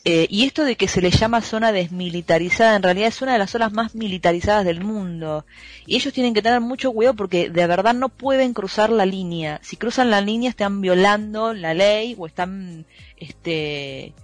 Eh, 0.08 0.28
y 0.30 0.46
esto 0.46 0.62
de 0.62 0.76
que 0.76 0.86
se 0.86 1.02
le 1.02 1.10
llama 1.10 1.42
zona 1.42 1.72
desmilitarizada, 1.72 2.76
en 2.76 2.84
realidad 2.84 3.08
es 3.08 3.20
una 3.22 3.32
de 3.32 3.40
las 3.40 3.50
zonas 3.50 3.72
más 3.72 3.96
militarizadas 3.96 4.64
del 4.64 4.84
mundo. 4.84 5.44
Y 5.84 5.96
ellos 5.96 6.12
tienen 6.14 6.32
que 6.32 6.42
tener 6.42 6.60
mucho 6.60 6.92
cuidado 6.92 7.16
porque 7.16 7.50
de 7.50 7.66
verdad 7.66 7.92
no 7.92 8.08
pueden 8.08 8.54
cruzar 8.54 8.90
la 8.90 9.04
línea. 9.04 9.58
Si 9.64 9.76
cruzan 9.76 10.10
la 10.10 10.20
línea 10.20 10.48
están 10.48 10.80
violando 10.80 11.52
la 11.52 11.74
ley 11.74 12.14
o 12.16 12.28
están, 12.28 12.86
este, 13.16 14.14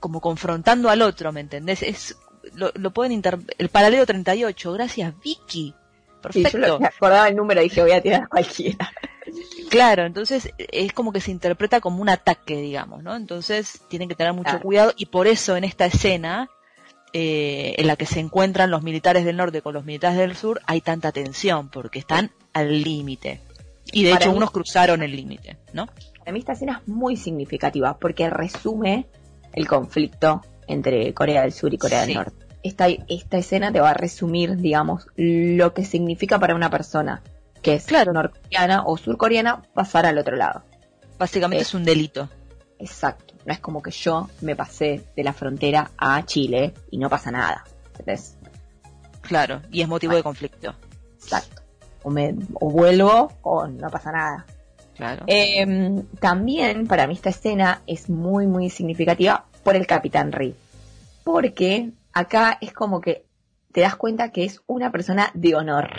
como 0.00 0.22
confrontando 0.22 0.88
al 0.88 1.02
otro, 1.02 1.30
¿me 1.30 1.40
entendés? 1.40 1.82
Es, 1.82 2.16
lo, 2.54 2.72
pueden 2.92 3.12
inter... 3.12 3.38
El 3.58 3.68
paralelo 3.68 4.06
38, 4.06 4.72
gracias 4.72 5.12
Vicky. 5.22 5.74
Perfecto. 6.22 6.58
yo 6.58 6.80
me 6.80 6.86
acordaba 6.86 7.28
el 7.28 7.36
número 7.36 7.60
y 7.60 7.64
dije 7.64 7.82
voy 7.82 7.92
a 7.92 8.00
tirar 8.00 8.28
cualquiera. 8.28 8.90
Claro, 9.70 10.04
entonces 10.04 10.50
es 10.58 10.92
como 10.92 11.12
que 11.12 11.20
se 11.20 11.30
interpreta 11.30 11.80
como 11.80 12.02
un 12.02 12.08
ataque, 12.08 12.56
digamos, 12.56 13.02
¿no? 13.02 13.14
Entonces 13.16 13.82
tienen 13.88 14.08
que 14.08 14.14
tener 14.14 14.32
mucho 14.32 14.60
cuidado 14.60 14.92
y 14.96 15.06
por 15.06 15.26
eso 15.26 15.56
en 15.56 15.64
esta 15.64 15.86
escena 15.86 16.48
eh, 17.12 17.74
en 17.78 17.86
la 17.86 17.96
que 17.96 18.06
se 18.06 18.20
encuentran 18.20 18.70
los 18.70 18.82
militares 18.82 19.24
del 19.24 19.36
norte 19.36 19.60
con 19.60 19.74
los 19.74 19.84
militares 19.84 20.18
del 20.18 20.34
sur 20.34 20.60
hay 20.66 20.80
tanta 20.80 21.12
tensión 21.12 21.68
porque 21.68 21.98
están 21.98 22.30
al 22.52 22.82
límite. 22.82 23.40
Y 23.92 24.04
de 24.04 24.12
hecho 24.12 24.30
unos 24.30 24.50
cruzaron 24.50 25.02
el 25.02 25.14
límite, 25.14 25.58
¿no? 25.72 25.88
Para 26.18 26.32
mí 26.32 26.38
esta 26.38 26.52
escena 26.52 26.80
es 26.82 26.88
muy 26.88 27.16
significativa 27.16 27.98
porque 27.98 28.30
resume 28.30 29.06
el 29.52 29.66
conflicto 29.66 30.40
entre 30.66 31.12
Corea 31.12 31.42
del 31.42 31.52
Sur 31.52 31.74
y 31.74 31.78
Corea 31.78 32.06
del 32.06 32.14
Norte. 32.14 32.46
Esta, 32.62 32.86
esta 33.08 33.38
escena 33.38 33.72
te 33.72 33.80
va 33.80 33.90
a 33.90 33.94
resumir, 33.94 34.56
digamos, 34.56 35.06
lo 35.16 35.74
que 35.74 35.84
significa 35.84 36.38
para 36.38 36.54
una 36.54 36.70
persona 36.70 37.22
que 37.62 37.74
es 37.74 37.86
claro. 37.86 38.12
norcoreana 38.12 38.82
o 38.84 38.96
surcoreana, 38.96 39.62
pasar 39.72 40.06
al 40.06 40.18
otro 40.18 40.36
lado. 40.36 40.62
Básicamente 41.18 41.62
es 41.62 41.74
un 41.74 41.84
delito. 41.84 42.28
Exacto. 42.78 43.34
No 43.46 43.52
es 43.52 43.60
como 43.60 43.80
que 43.80 43.92
yo 43.92 44.28
me 44.40 44.56
pasé 44.56 45.04
de 45.16 45.24
la 45.24 45.32
frontera 45.32 45.92
a 45.96 46.24
Chile 46.24 46.74
y 46.90 46.98
no 46.98 47.08
pasa 47.08 47.30
nada. 47.30 47.64
¿Entendés? 47.92 48.36
Claro, 49.20 49.62
y 49.70 49.82
es 49.82 49.88
motivo 49.88 50.14
de 50.14 50.22
conflicto. 50.22 50.74
Exacto. 51.14 51.62
O, 52.02 52.10
me, 52.10 52.34
o 52.54 52.70
vuelvo 52.70 53.32
o 53.42 53.66
no 53.68 53.88
pasa 53.88 54.10
nada. 54.10 54.46
Claro. 54.96 55.24
Em, 55.28 56.04
también 56.20 56.86
para 56.86 57.06
mí 57.06 57.14
esta 57.14 57.30
escena 57.30 57.82
es 57.86 58.10
muy, 58.10 58.46
muy 58.46 58.68
significativa 58.68 59.46
por 59.62 59.76
el 59.76 59.86
Capitán 59.86 60.32
Ri. 60.32 60.54
Porque 61.22 61.92
acá 62.12 62.58
es 62.60 62.72
como 62.72 63.00
que 63.00 63.24
te 63.72 63.80
das 63.80 63.94
cuenta 63.94 64.32
que 64.32 64.44
es 64.44 64.60
una 64.66 64.90
persona 64.90 65.30
de 65.34 65.54
honor 65.54 65.90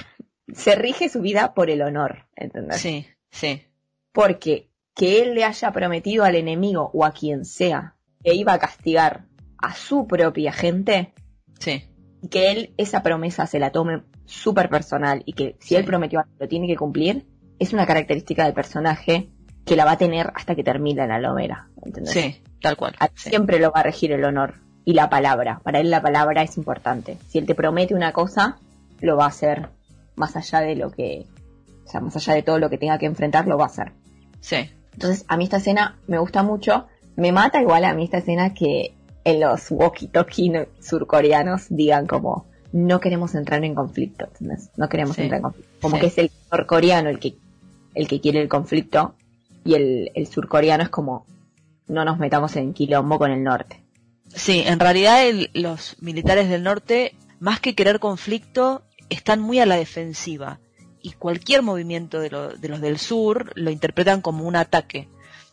se 0.52 0.76
rige 0.76 1.10
su 1.10 1.22
vida 1.22 1.54
por 1.54 1.70
el 1.70 1.82
honor, 1.82 2.26
¿entendés? 2.36 2.82
Sí, 2.82 3.08
sí. 3.30 3.64
Porque 4.12 4.70
que 4.96 5.22
él 5.22 5.36
le 5.36 5.44
haya 5.44 5.72
prometido 5.72 6.24
al 6.24 6.36
enemigo 6.36 6.92
o 6.94 7.06
a 7.06 7.14
quien 7.14 7.46
sea 7.46 7.96
que 8.24 8.34
iba 8.34 8.54
a 8.54 8.60
castigar 8.60 9.26
a 9.58 9.74
su 9.74 10.08
propia 10.08 10.52
gente, 10.52 11.14
sí. 11.60 11.84
y 12.22 12.28
que 12.28 12.52
él 12.52 12.74
esa 12.78 13.02
promesa 13.02 13.48
se 13.48 13.60
la 13.60 13.72
tome 13.72 14.04
súper 14.26 14.70
personal 14.70 15.24
y 15.26 15.34
que 15.34 15.56
si 15.60 15.76
él 15.76 15.86
prometió 15.86 16.20
algo 16.20 16.32
lo 16.40 16.48
tiene 16.48 16.68
que 16.68 16.76
cumplir, 16.76 17.26
es 17.60 17.74
una 17.74 17.86
característica 17.86 18.44
del 18.46 18.54
personaje 18.54 19.30
que 19.66 19.76
la 19.76 19.86
va 19.86 19.92
a 19.92 19.98
tener 19.98 20.32
hasta 20.36 20.56
que 20.56 20.64
termine 20.64 21.08
la 21.08 21.20
lomera, 21.20 21.70
¿entendés? 21.86 22.14
Sí, 22.14 22.42
tal 22.62 22.76
cual. 22.76 22.96
Siempre 23.16 23.60
lo 23.60 23.72
va 23.72 23.80
a 23.80 23.84
regir 23.84 24.12
el 24.12 24.24
honor 24.26 24.56
y 24.86 24.94
la 24.94 25.10
palabra. 25.10 25.62
Para 25.64 25.80
él 25.80 25.90
la 25.90 26.02
palabra 26.02 26.44
es 26.44 26.58
importante. 26.58 27.18
Si 27.30 27.38
él 27.38 27.46
te 27.46 27.56
promete 27.56 27.96
una 27.96 28.12
cosa, 28.12 28.58
lo 29.00 29.16
va 29.16 29.26
a 29.26 29.30
hacer 29.30 29.70
más 30.16 30.36
allá 30.36 30.62
de 30.62 30.76
lo 30.76 30.92
que, 30.92 31.26
o 31.86 31.90
sea, 31.90 32.02
más 32.02 32.16
allá 32.16 32.34
de 32.34 32.44
todo 32.44 32.60
lo 32.60 32.70
que 32.70 32.78
tenga 32.78 32.98
que 32.98 33.06
enfrentar, 33.06 33.48
lo 33.48 33.58
va 33.58 33.66
a 33.66 33.68
hacer. 33.68 33.92
Sí. 34.40 34.70
Entonces, 34.94 35.26
a 35.28 35.38
mí 35.38 35.46
esta 35.46 35.58
escena 35.58 36.00
me 36.08 36.20
gusta 36.20 36.44
mucho. 36.44 36.88
Me 37.16 37.32
mata 37.32 37.62
igual 37.62 37.86
a 37.86 37.94
mí 37.94 38.06
esta 38.06 38.18
escena 38.20 38.54
que 38.54 38.96
en 39.24 39.40
los 39.40 39.72
walkie-talkie 39.72 40.68
surcoreanos 40.80 41.68
digan 41.70 42.08
como, 42.08 42.46
no 42.72 43.00
queremos 43.00 43.36
entrar 43.36 43.64
en 43.64 43.76
conflicto, 43.76 44.30
No 44.78 44.90
queremos 44.90 45.18
entrar 45.18 45.38
en 45.38 45.44
conflicto. 45.44 45.72
Como 45.82 46.00
que 46.00 46.08
es 46.08 46.18
el 46.18 46.32
norcoreano 46.52 47.10
el 47.10 47.20
que, 47.20 47.36
el 47.94 48.08
que 48.08 48.20
quiere 48.20 48.42
el 48.42 48.50
conflicto 48.50 49.16
y 49.64 49.76
el, 49.76 50.12
el 50.16 50.28
surcoreano 50.28 50.84
es 50.84 50.90
como, 50.90 51.26
no 51.88 52.04
nos 52.04 52.20
metamos 52.20 52.56
en 52.56 52.74
quilombo 52.74 53.18
con 53.20 53.32
el 53.32 53.44
norte. 53.44 53.84
Sí, 54.28 54.64
en 54.66 54.80
realidad 54.80 55.24
los 55.54 55.96
militares 56.02 56.50
del 56.50 56.64
norte, 56.64 57.14
más 57.40 57.60
que 57.60 57.76
querer 57.76 58.00
conflicto, 58.00 58.82
están 59.14 59.40
muy 59.40 59.60
a 59.60 59.66
la 59.66 59.76
defensiva 59.76 60.60
y 61.02 61.12
cualquier 61.12 61.62
movimiento 61.62 62.20
de, 62.20 62.30
los 62.30 62.60
del 62.60 62.98
sur 62.98 63.52
lo 63.56 63.70
interpretan 63.70 64.22
como 64.22 64.46
un 64.46 64.56
ataque. 64.56 65.08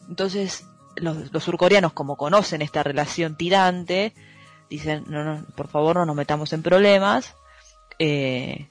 Entonces, 0.09 0.65
los, 0.97 1.17
surcoreanos, 1.43 1.93
como 1.93 2.17
conocen 2.17 2.63
esta 2.63 2.83
relación 2.83 3.37
tirante, 3.37 4.13
dicen, 4.69 5.05
no, 5.09 5.25
no, 5.25 5.45
por 5.57 5.69
favor 5.69 5.97
no 5.97 6.07
nos 6.07 6.17
metamos 6.17 6.53
en 6.53 6.63
problemas. 6.63 7.35
Eh, 7.99 8.69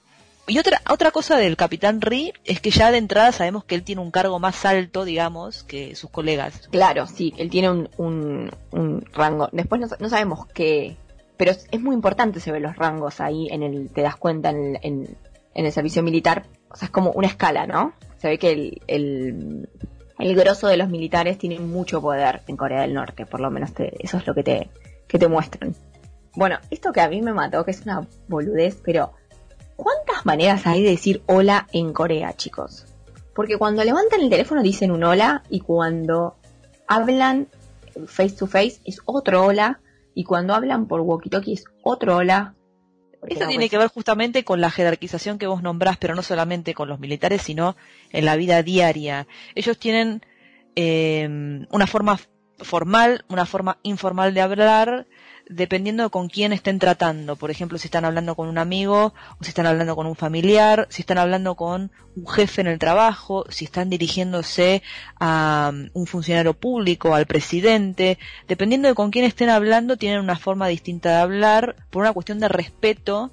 y 0.50 0.58
otra, 0.58 0.82
otra 0.90 1.12
cosa 1.12 1.38
del 1.38 1.56
capitán 1.56 2.02
Ri 2.02 2.34
es 2.44 2.60
que 2.60 2.72
ya 2.72 2.92
de 2.92 2.98
entrada 2.98 3.32
sabemos 3.32 3.64
que 3.66 3.76
él 3.76 3.84
tiene 3.84 4.02
un 4.02 4.10
cargo 4.10 4.40
más 4.40 4.66
alto, 4.66 5.06
digamos, 5.06 5.64
que 5.64 5.96
sus 5.96 6.10
colegas. 6.10 6.68
Claro, 6.72 7.06
sí, 7.06 7.34
él 7.38 7.52
tiene 7.52 7.70
un, 7.70 8.52
un, 8.72 9.06
rango. 9.14 9.50
Después 9.52 9.82
no, 10.00 10.10
sabemos 10.10 10.48
qué, 10.48 10.98
pero 11.40 11.54
es 11.54 11.80
muy 11.80 11.96
importante 11.96 12.42
se 12.42 12.52
ven 12.52 12.64
los 12.64 12.76
rangos 12.76 13.22
ahí 13.22 13.48
en 13.50 13.64
el, 13.64 13.90
te 13.92 14.02
das 14.02 14.18
cuenta 14.18 14.50
en 14.50 14.76
el, 14.76 15.18
en, 15.54 15.66
el 15.66 15.72
servicio 15.72 16.04
militar, 16.04 16.48
o 16.70 16.76
sea, 16.76 16.88
es 16.88 16.92
como 16.92 17.12
una 17.12 17.28
escala, 17.28 17.66
¿no? 17.66 17.94
Se 18.18 18.28
ve 18.28 18.38
que 18.38 18.52
el, 18.52 18.82
el, 18.88 19.70
el 20.20 20.36
grosso 20.36 20.68
de 20.68 20.76
los 20.76 20.90
militares 20.90 21.38
tiene 21.38 21.58
mucho 21.60 22.02
poder 22.02 22.42
en 22.48 22.58
Corea 22.58 22.82
del 22.82 22.94
Norte, 22.94 23.26
por 23.26 23.40
lo 23.40 23.50
menos 23.52 23.72
eso 23.78 24.18
es 24.18 24.28
lo 24.28 24.36
que 24.36 24.44
te, 24.44 24.70
que 25.08 25.18
te 25.18 25.30
muestran. 25.30 25.74
Bueno, 26.36 26.58
esto 26.72 26.92
que 26.92 27.00
a 27.00 27.08
mí 27.08 27.22
me 27.22 27.32
mató, 27.32 27.64
que 27.64 27.72
es 27.72 27.84
una 27.84 28.06
boludez, 28.28 28.82
pero 28.84 29.14
¿cuántas 29.78 30.26
maneras 30.26 30.68
hay 30.68 30.84
de 30.84 30.90
decir 30.90 31.24
hola 31.26 31.70
en 31.72 31.94
Corea, 31.94 32.34
chicos? 32.34 32.86
Porque 33.34 33.58
cuando 33.58 33.86
levantan 33.86 34.20
el 34.20 34.30
teléfono 34.30 34.62
dicen 34.62 34.92
un 34.92 35.06
hola 35.06 35.44
y 35.50 35.62
cuando 35.62 36.36
hablan 36.86 37.48
face 38.08 38.36
to 38.36 38.46
face 38.46 38.82
es 38.84 39.00
otro 39.06 39.46
hola 39.46 39.80
y 40.20 40.26
cuando 40.26 40.54
hablan 40.54 40.86
por 40.86 41.00
walkie-talkie 41.00 41.54
es 41.54 41.64
otro 41.82 42.18
hola. 42.18 42.54
Esto 43.26 43.48
tiene 43.48 43.70
que 43.70 43.78
ver 43.78 43.88
justamente 43.88 44.44
con 44.44 44.60
la 44.60 44.70
jerarquización 44.70 45.38
que 45.38 45.48
vos 45.48 45.64
nombrás, 45.64 45.96
pero 45.96 46.14
no 46.14 46.24
solamente 46.24 46.74
con 46.74 46.90
los 46.90 47.00
militares, 47.00 47.42
sino 47.42 47.78
en 48.12 48.26
la 48.26 48.36
vida 48.36 48.62
diaria. 48.62 49.28
Ellos 49.56 49.80
tienen 49.80 50.22
eh, 50.76 51.66
una 51.72 51.88
forma 51.88 52.20
formal, 52.58 53.24
una 53.30 53.46
forma 53.46 53.78
informal 53.82 54.34
de 54.34 54.42
hablar, 54.42 55.08
dependiendo 55.50 56.04
de 56.04 56.10
con 56.10 56.30
quién 56.30 56.54
estén 56.54 56.80
tratando. 56.80 57.36
Por 57.36 57.52
ejemplo, 57.52 57.78
si 57.78 57.88
están 57.88 58.06
hablando 58.06 58.36
con 58.36 58.48
un 58.48 58.58
amigo, 58.58 59.14
o 59.40 59.44
si 59.44 59.50
están 59.50 59.66
hablando 59.66 59.96
con 59.96 60.06
un 60.06 60.16
familiar, 60.16 60.88
si 60.90 61.02
están 61.02 61.18
hablando 61.18 61.56
con 61.56 61.92
un 62.16 62.28
jefe 62.28 62.62
en 62.62 62.68
el 62.68 62.80
trabajo, 62.80 63.46
si 63.50 63.66
están 63.66 63.90
dirigiéndose 63.90 64.84
a 65.20 65.72
um, 65.74 65.90
un 65.94 66.08
funcionario 66.08 66.54
público, 66.54 67.16
al 67.16 67.26
presidente. 67.26 68.20
Dependiendo 68.48 68.88
de 68.88 68.94
con 68.94 69.10
quién 69.12 69.26
estén 69.26 69.50
hablando, 69.50 69.98
tienen 69.98 70.20
una 70.20 70.38
forma 70.38 70.68
distinta 70.68 71.10
de 71.10 71.18
hablar 71.18 71.76
por 71.90 72.04
una 72.04 72.14
cuestión 72.14 72.40
de 72.40 72.48
respeto 72.48 73.32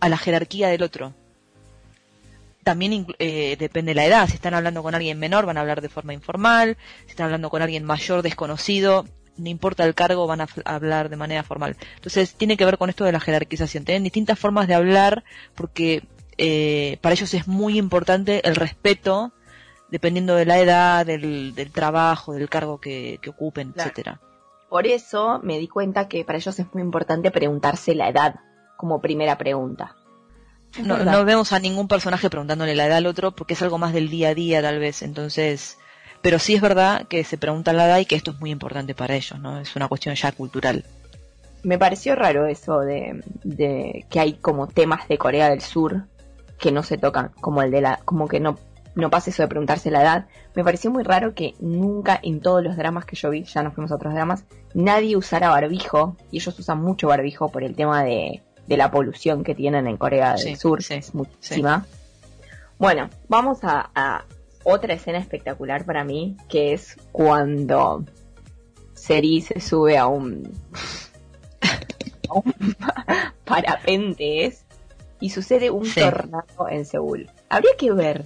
a 0.00 0.08
la 0.08 0.18
jerarquía 0.18 0.68
del 0.68 0.82
otro. 0.82 1.14
También 2.62 3.06
eh, 3.18 3.56
depende 3.58 3.92
de 3.92 3.94
la 3.94 4.04
edad. 4.04 4.28
Si 4.28 4.34
están 4.34 4.52
hablando 4.52 4.82
con 4.82 4.94
alguien 4.94 5.18
menor, 5.18 5.46
van 5.46 5.56
a 5.56 5.62
hablar 5.62 5.80
de 5.80 5.88
forma 5.88 6.12
informal. 6.12 6.76
Si 7.06 7.12
están 7.12 7.24
hablando 7.24 7.48
con 7.48 7.62
alguien 7.62 7.84
mayor, 7.84 8.20
desconocido, 8.20 9.06
no 9.38 9.48
importa 9.48 9.84
el 9.84 9.94
cargo, 9.94 10.26
van 10.26 10.40
a 10.40 10.48
hablar 10.64 11.08
de 11.08 11.16
manera 11.16 11.42
formal. 11.42 11.76
Entonces, 11.96 12.34
tiene 12.34 12.56
que 12.56 12.64
ver 12.64 12.78
con 12.78 12.90
esto 12.90 13.04
de 13.04 13.12
la 13.12 13.20
jerarquización. 13.20 13.84
Tienen 13.84 14.04
distintas 14.04 14.38
formas 14.38 14.68
de 14.68 14.74
hablar 14.74 15.24
porque 15.54 16.02
eh, 16.36 16.98
para 17.00 17.14
ellos 17.14 17.32
es 17.34 17.48
muy 17.48 17.78
importante 17.78 18.46
el 18.46 18.56
respeto 18.56 19.32
dependiendo 19.90 20.34
de 20.34 20.44
la 20.44 20.58
edad, 20.58 21.06
del, 21.06 21.54
trabajo, 21.72 22.34
del 22.34 22.48
cargo 22.48 22.78
que, 22.78 23.18
ocupen, 23.26 23.72
etcétera. 23.74 24.20
Por 24.68 24.86
eso 24.86 25.40
me 25.42 25.58
di 25.58 25.66
cuenta 25.66 26.08
que 26.08 26.24
para 26.24 26.38
ellos 26.38 26.58
es 26.58 26.66
muy 26.74 26.82
importante 26.82 27.30
preguntarse 27.30 27.94
la 27.94 28.08
edad 28.10 28.36
como 28.76 29.00
primera 29.00 29.38
pregunta. 29.38 29.96
No, 30.82 30.98
no, 30.98 31.24
vemos 31.24 31.52
a 31.52 31.58
ningún 31.58 31.88
personaje 31.88 32.28
preguntándole 32.28 32.76
la 32.76 32.86
edad 32.86 32.98
al 32.98 33.06
otro 33.06 33.32
porque 33.32 33.54
es 33.54 33.62
algo 33.62 33.78
más 33.78 33.94
del 33.94 34.10
día 34.10 34.28
a 34.28 34.34
día 34.34 34.60
tal 34.60 34.78
vez. 34.78 35.00
Entonces, 35.00 35.78
pero 36.22 36.38
sí 36.38 36.54
es 36.54 36.60
verdad 36.60 37.06
que 37.06 37.24
se 37.24 37.38
pregunta 37.38 37.72
la 37.72 37.86
edad 37.86 37.98
y 37.98 38.06
que 38.06 38.16
esto 38.16 38.32
es 38.32 38.40
muy 38.40 38.50
importante 38.50 38.94
para 38.94 39.14
ellos, 39.14 39.38
¿no? 39.38 39.60
Es 39.60 39.76
una 39.76 39.88
cuestión 39.88 40.14
ya 40.14 40.32
cultural. 40.32 40.84
Me 41.62 41.78
pareció 41.78 42.14
raro 42.14 42.46
eso 42.46 42.80
de, 42.80 44.04
que 44.08 44.20
hay 44.20 44.34
como 44.34 44.68
temas 44.68 45.08
de 45.08 45.18
Corea 45.18 45.50
del 45.50 45.60
Sur 45.60 46.04
que 46.58 46.72
no 46.72 46.82
se 46.82 46.98
tocan, 46.98 47.30
como 47.40 47.62
el 47.62 47.70
de 47.70 47.80
la, 47.80 48.00
como 48.04 48.26
que 48.26 48.40
no, 48.40 48.58
no 48.94 49.10
pasa 49.10 49.30
eso 49.30 49.42
de 49.42 49.48
preguntarse 49.48 49.90
la 49.90 50.02
edad. 50.02 50.26
Me 50.54 50.64
pareció 50.64 50.90
muy 50.90 51.04
raro 51.04 51.34
que 51.34 51.54
nunca 51.60 52.18
en 52.22 52.40
todos 52.40 52.62
los 52.64 52.76
dramas 52.76 53.04
que 53.04 53.16
yo 53.16 53.30
vi, 53.30 53.44
ya 53.44 53.62
nos 53.62 53.74
fuimos 53.74 53.92
a 53.92 53.96
otros 53.96 54.12
dramas, 54.12 54.44
nadie 54.74 55.16
usara 55.16 55.50
barbijo, 55.50 56.16
y 56.32 56.38
ellos 56.38 56.58
usan 56.58 56.82
mucho 56.82 57.08
barbijo 57.08 57.48
por 57.50 57.62
el 57.62 57.76
tema 57.76 58.02
de, 58.02 58.42
la 58.66 58.90
polución 58.90 59.44
que 59.44 59.54
tienen 59.54 59.86
en 59.86 59.96
Corea 59.96 60.34
del 60.34 60.56
Sur, 60.56 60.80
es 60.90 61.14
muchísima. 61.14 61.86
Bueno, 62.78 63.08
vamos 63.28 63.58
a, 63.62 64.24
otra 64.68 64.94
escena 64.94 65.18
espectacular 65.18 65.84
para 65.86 66.04
mí, 66.04 66.36
que 66.48 66.74
es 66.74 66.96
cuando 67.10 68.04
Seri 68.92 69.40
se 69.40 69.60
sube 69.60 69.96
a 69.96 70.06
un, 70.06 70.52
a 72.28 72.34
un 72.34 72.76
parapente 73.44 74.54
y 75.20 75.30
sucede 75.30 75.70
un 75.70 75.90
tornado 75.92 76.68
en 76.68 76.84
Seúl. 76.84 77.30
Habría 77.48 77.72
que 77.78 77.92
ver. 77.92 78.24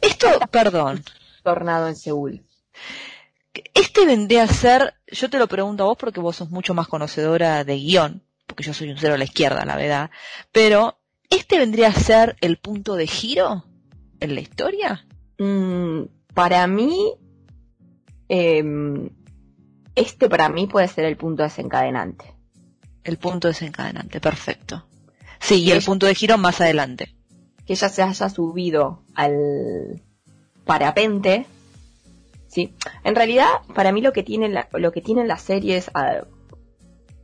Esto, 0.00 0.28
perdón. 0.50 1.04
Tornado 1.42 1.88
en 1.88 1.96
Seúl. 1.96 2.42
Este 3.74 4.06
vendría 4.06 4.44
a 4.44 4.48
ser, 4.48 4.94
yo 5.06 5.28
te 5.28 5.38
lo 5.38 5.48
pregunto 5.48 5.82
a 5.82 5.86
vos 5.86 5.98
porque 5.98 6.20
vos 6.20 6.36
sos 6.36 6.50
mucho 6.50 6.72
más 6.72 6.88
conocedora 6.88 7.64
de 7.64 7.76
guion, 7.76 8.22
porque 8.46 8.62
yo 8.62 8.72
soy 8.72 8.90
un 8.90 8.98
cero 8.98 9.14
a 9.14 9.18
la 9.18 9.24
izquierda, 9.24 9.64
la 9.66 9.76
verdad, 9.76 10.10
pero 10.50 10.98
¿este 11.28 11.58
vendría 11.58 11.88
a 11.88 11.92
ser 11.92 12.36
el 12.40 12.56
punto 12.56 12.94
de 12.94 13.06
giro 13.06 13.64
en 14.20 14.34
la 14.34 14.40
historia? 14.40 15.07
Mm, 15.38 16.02
para 16.34 16.66
mí, 16.66 17.14
em, 18.28 19.10
este 19.94 20.28
para 20.28 20.48
mí 20.48 20.66
puede 20.66 20.88
ser 20.88 21.04
el 21.04 21.16
punto 21.16 21.42
desencadenante. 21.42 22.34
El 23.04 23.18
punto 23.18 23.48
desencadenante, 23.48 24.20
perfecto. 24.20 24.84
Sí, 25.40 25.62
y 25.62 25.70
el 25.70 25.82
punto 25.82 26.06
de 26.06 26.14
giro 26.14 26.36
más 26.36 26.60
adelante. 26.60 27.14
Que 27.64 27.74
ella 27.74 27.88
se 27.88 28.02
haya 28.02 28.28
subido 28.28 29.02
al 29.14 30.02
parapente. 30.64 31.46
Sí. 32.48 32.74
En 33.04 33.14
realidad, 33.14 33.48
para 33.74 33.92
mí 33.92 34.00
lo 34.00 34.12
que 34.12 34.22
tienen, 34.22 34.54
lo 34.72 34.92
que 34.92 35.00
tienen 35.00 35.28
las 35.28 35.42
series 35.42 35.90
ah, 35.94 36.24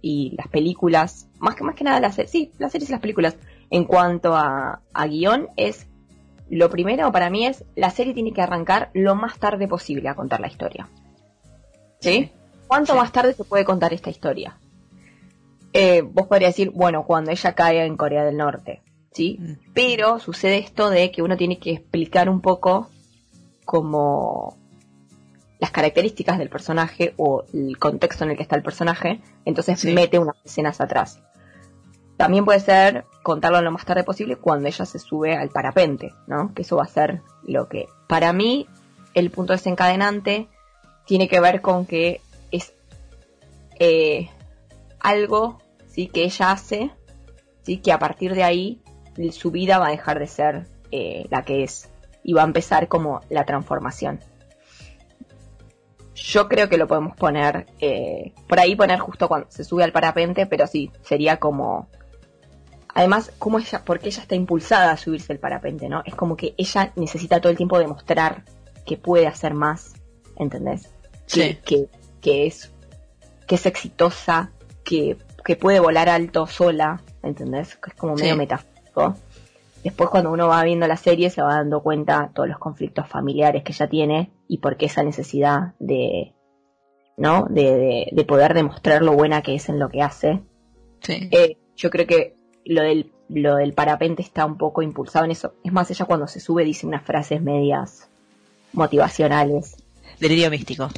y 0.01 0.35
las 0.37 0.49
películas, 0.49 1.29
más 1.39 1.55
que, 1.55 1.65
más 1.65 1.75
que 1.75 1.85
nada 1.85 1.99
las, 1.99 2.17
sí, 2.27 2.53
las 2.59 2.73
series 2.73 2.91
y 2.91 2.93
las 2.93 3.01
películas, 3.01 3.37
en 3.71 3.85
cuanto 3.85 4.37
a, 4.37 4.83
a 4.93 5.07
guion, 5.07 5.49
es 5.57 5.87
lo 6.51 6.71
primero 6.71 7.11
para 7.13 7.31
mí 7.31 7.47
es 7.47 7.65
la 7.75 7.91
serie 7.91 8.15
tiene 8.15 8.33
que 8.33 8.43
arrancar 8.43 8.91
lo 8.95 9.15
más 9.15 9.39
tarde 9.39 9.69
posible 9.69 10.09
a 10.09 10.15
contar 10.15 10.41
la 10.41 10.49
historia. 10.49 10.89
¿Sí? 12.01 12.31
¿Cuánto 12.67 12.95
más 12.95 13.13
tarde 13.13 13.35
se 13.35 13.45
puede 13.45 13.65
contar 13.65 13.93
esta 13.93 14.11
historia? 14.11 14.59
Eh, 15.73 16.03
vos 16.03 16.27
podrías 16.27 16.51
decir, 16.51 16.71
bueno, 16.71 17.05
cuando 17.05 17.31
ella 17.31 17.55
cae 17.55 17.85
en 17.85 17.97
Corea 17.97 18.25
del 18.25 18.37
Norte, 18.37 18.83
¿sí? 19.13 19.39
Mm. 19.41 19.73
Pero 19.75 20.19
sucede 20.19 20.59
esto 20.59 20.91
de 20.91 21.11
que 21.11 21.23
uno 21.23 21.37
tiene 21.37 21.59
que 21.59 21.73
explicar 21.73 22.29
un 22.29 22.41
poco 22.41 22.91
como 23.65 24.57
las 25.59 25.71
características 25.71 26.39
del 26.39 26.51
personaje 26.51 27.15
o 27.17 27.45
el 27.53 27.79
contexto 27.79 28.25
en 28.25 28.31
el 28.31 28.37
que 28.37 28.43
está 28.43 28.57
el 28.57 28.63
personaje, 28.63 29.21
entonces 29.45 29.85
mete 29.87 30.19
unas 30.19 30.37
escenas 30.45 30.81
atrás. 30.81 31.21
También 32.17 32.45
puede 32.45 32.61
ser 32.61 33.05
contarlo 33.23 33.61
lo 33.61 33.73
más 33.73 33.85
tarde 33.85 34.05
posible 34.05 34.37
cuando 34.37 34.69
ella 34.69 34.85
se 34.85 34.99
sube 34.99 35.37
al 35.37 35.49
parapente, 35.49 36.15
¿no? 36.27 36.55
Que 36.55 36.63
eso 36.63 36.77
va 36.77 36.85
a 36.85 36.89
ser 36.89 37.23
lo 37.43 37.69
que... 37.69 37.89
Para 38.07 38.33
mí, 38.33 38.69
el 39.15 39.31
punto 39.31 39.53
desencadenante 39.53 40.49
tiene 41.07 41.29
que 41.29 41.41
ver 41.41 41.61
con 41.61 41.87
que 41.87 42.21
es 42.51 42.73
eh, 43.79 44.31
algo 45.01 45.59
¿sí? 45.89 46.07
que 46.07 46.25
ella 46.25 46.53
hace, 46.53 46.91
¿sí? 47.63 47.79
que 47.79 47.93
a 47.93 47.99
partir 47.99 48.35
de 48.35 48.45
ahí 48.45 48.81
su 49.33 49.51
vida 49.51 49.79
va 49.79 49.89
a 49.89 49.91
dejar 49.91 50.19
de 50.19 50.27
ser 50.27 50.67
eh, 50.91 51.27
la 51.31 51.45
que 51.45 51.65
es 51.65 51.89
y 52.23 52.33
va 52.33 52.43
a 52.43 52.47
empezar 52.47 52.89
como 52.89 53.21
la 53.29 53.45
transformación. 53.45 54.21
Yo 56.15 56.49
creo 56.49 56.69
que 56.69 56.79
lo 56.79 56.87
podemos 56.87 57.17
poner, 57.17 57.67
eh, 57.81 58.33
por 58.49 58.61
ahí 58.61 58.77
poner 58.77 58.99
justo 58.99 59.29
cuando 59.29 59.51
se 59.51 59.65
sube 59.65 59.85
al 59.85 59.93
parapente, 59.93 60.47
pero 60.47 60.67
sí, 60.67 60.91
sería 61.03 61.39
como... 61.39 61.89
Además, 62.95 63.33
como 63.39 63.59
ella, 63.59 63.83
porque 63.85 64.09
ella 64.09 64.23
está 64.23 64.37
impulsada 64.37 64.93
a 64.93 64.97
subirse 64.97 65.33
al 65.33 65.41
parapente, 65.41 65.89
¿no? 65.89 66.03
Es 66.07 66.15
como 66.15 66.37
que 66.37 66.55
ella 66.57 66.93
necesita 66.95 67.41
todo 67.41 67.51
el 67.51 67.57
tiempo 67.57 67.79
demostrar 67.79 68.45
que 68.87 68.97
puede 68.97 69.27
hacer 69.27 69.53
más, 69.53 69.95
¿entendés? 70.37 70.93
Sí. 71.27 71.59
Que, 71.65 71.89
que, 72.21 72.47
es, 72.47 72.73
que 73.49 73.57
es 73.57 73.67
exitosa, 73.67 74.53
que, 74.85 75.19
que 75.45 75.57
puede 75.57 75.81
volar 75.81 76.09
alto 76.09 76.47
sola, 76.47 77.03
¿entendés? 77.23 77.77
Que 77.77 77.91
es 77.91 77.97
como 77.97 78.15
medio 78.15 78.37
metafórico. 78.37 79.17
Después 79.83 80.09
cuando 80.09 80.31
uno 80.31 80.49
va 80.49 80.63
viendo 80.63 80.87
la 80.87 80.97
serie 80.97 81.29
se 81.31 81.43
va 81.43 81.57
dando 81.57 81.83
cuenta 81.83 82.31
todos 82.33 82.49
los 82.49 82.59
conflictos 82.59 83.07
familiares 83.09 83.65
que 83.65 83.73
ella 83.73 83.89
tiene 83.89 84.33
y 84.49 84.59
por 84.59 84.77
qué 84.77 84.87
esa 84.87 85.03
necesidad 85.03 85.75
de, 85.79 86.33
¿no? 87.17 87.47
De, 87.51 88.09
de, 88.11 88.25
poder 88.25 88.55
demostrar 88.55 89.03
lo 89.03 89.13
buena 89.13 89.43
que 89.43 89.57
es 89.57 89.69
en 89.69 89.79
lo 89.79 89.89
que 89.89 90.01
hace. 90.01 90.43
Sí. 91.01 91.29
Eh, 91.33 91.59
yo 91.77 91.91
creo 91.91 92.07
que 92.07 92.37
lo 92.65 92.83
del, 92.83 93.13
lo 93.29 93.57
del 93.57 93.73
parapente 93.73 94.23
está 94.23 94.47
un 94.47 94.57
poco 94.57 94.83
impulsado 94.83 95.25
en 95.25 95.33
eso. 95.33 95.55
Es 95.65 95.73
más, 95.73 95.91
ella 95.91 96.05
cuando 96.05 96.27
se 96.27 96.41
sube 96.41 96.65
dice 96.65 96.87
unas 96.87 97.05
frases 97.05 97.43
medias 97.43 98.09
motivacionales. 98.73 99.77
Delirio 100.21 100.51
místico. 100.51 100.89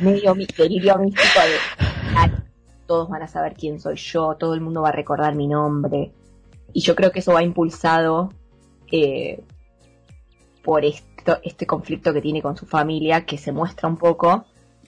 Medio 0.00 0.34
delirio 0.34 0.98
místico 0.98 1.40
de 1.40 2.50
todos 2.90 3.08
van 3.08 3.22
a 3.22 3.28
saber 3.28 3.54
quién 3.54 3.78
soy 3.78 3.94
yo, 3.94 4.34
todo 4.34 4.52
el 4.54 4.60
mundo 4.60 4.82
va 4.82 4.88
a 4.88 4.92
recordar 4.92 5.36
mi 5.36 5.46
nombre. 5.46 6.10
Y 6.72 6.80
yo 6.80 6.96
creo 6.96 7.12
que 7.12 7.20
eso 7.20 7.32
va 7.32 7.44
impulsado 7.44 8.32
eh, 8.90 9.44
por 10.64 10.84
esto, 10.84 11.38
este 11.44 11.68
conflicto 11.68 12.12
que 12.12 12.20
tiene 12.20 12.42
con 12.42 12.56
su 12.56 12.66
familia, 12.66 13.24
que 13.26 13.38
se 13.38 13.52
muestra 13.52 13.88
un 13.88 13.96
poco, 13.96 14.44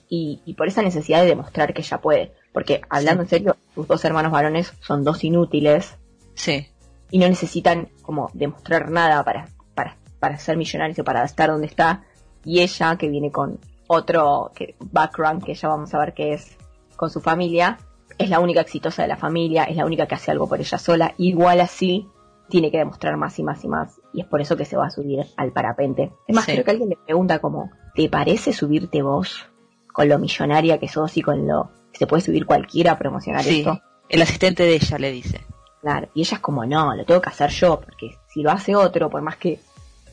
y, 0.08 0.54
por 0.58 0.66
esa 0.66 0.82
necesidad 0.82 1.22
de 1.22 1.28
demostrar 1.28 1.72
que 1.72 1.82
ella 1.82 2.00
puede. 2.00 2.32
Porque 2.52 2.80
hablando 2.90 3.22
en 3.22 3.28
serio, 3.28 3.56
sus 3.72 3.86
dos 3.86 4.04
hermanos 4.04 4.32
varones 4.32 4.72
son 4.80 5.04
dos 5.04 5.22
inútiles. 5.22 5.96
Sí. 6.34 6.68
Y 7.10 7.18
no 7.18 7.28
necesitan 7.28 7.88
como 8.02 8.30
demostrar 8.32 8.90
nada 8.90 9.22
para, 9.24 9.48
para, 9.74 9.96
para 10.18 10.38
ser 10.38 10.56
millonarios 10.56 10.98
o 10.98 11.04
para 11.04 11.24
estar 11.24 11.50
donde 11.50 11.66
está. 11.66 12.04
Y 12.44 12.60
ella, 12.60 12.96
que 12.96 13.08
viene 13.08 13.30
con 13.30 13.58
otro 13.86 14.50
que, 14.54 14.74
background 14.80 15.44
que 15.44 15.54
ya 15.54 15.68
vamos 15.68 15.92
a 15.94 15.98
ver 15.98 16.14
que 16.14 16.32
es 16.32 16.56
con 16.96 17.10
su 17.10 17.20
familia, 17.20 17.78
es 18.18 18.30
la 18.30 18.40
única 18.40 18.60
exitosa 18.60 19.02
de 19.02 19.08
la 19.08 19.16
familia, 19.16 19.64
es 19.64 19.76
la 19.76 19.84
única 19.84 20.06
que 20.06 20.14
hace 20.14 20.30
algo 20.30 20.48
por 20.48 20.60
ella 20.60 20.78
sola, 20.78 21.14
igual 21.18 21.60
así 21.60 22.08
tiene 22.48 22.70
que 22.70 22.78
demostrar 22.78 23.16
más 23.16 23.38
y 23.38 23.42
más 23.42 23.64
y 23.64 23.68
más, 23.68 24.00
y 24.12 24.20
es 24.20 24.26
por 24.26 24.40
eso 24.40 24.56
que 24.56 24.64
se 24.64 24.76
va 24.76 24.86
a 24.86 24.90
subir 24.90 25.24
al 25.36 25.52
parapente. 25.52 26.12
Es 26.26 26.34
más, 26.34 26.44
creo 26.44 26.64
que 26.64 26.70
alguien 26.70 26.90
le 26.90 26.96
pregunta 26.96 27.38
como, 27.38 27.70
¿te 27.94 28.08
parece 28.08 28.52
subirte 28.52 29.02
vos 29.02 29.46
con 29.92 30.08
lo 30.08 30.18
millonaria 30.18 30.78
que 30.78 30.88
sos 30.88 31.16
y 31.16 31.22
con 31.22 31.46
lo 31.46 31.70
que 31.92 31.98
se 31.98 32.06
puede 32.06 32.22
subir 32.22 32.46
cualquiera 32.46 32.92
a 32.92 32.98
promocionar 32.98 33.42
sí, 33.42 33.60
esto? 33.60 33.80
El 34.08 34.22
asistente 34.22 34.64
de 34.64 34.74
ella 34.74 34.98
le 34.98 35.12
dice. 35.12 35.40
Claro, 35.82 36.08
y 36.14 36.20
ella 36.20 36.36
es 36.36 36.40
como, 36.40 36.64
no, 36.64 36.94
lo 36.94 37.04
tengo 37.04 37.20
que 37.20 37.28
hacer 37.28 37.50
yo, 37.50 37.80
porque 37.80 38.16
si 38.32 38.40
lo 38.40 38.52
hace 38.52 38.74
otro, 38.76 39.10
por 39.10 39.20
más 39.20 39.36
que 39.36 39.60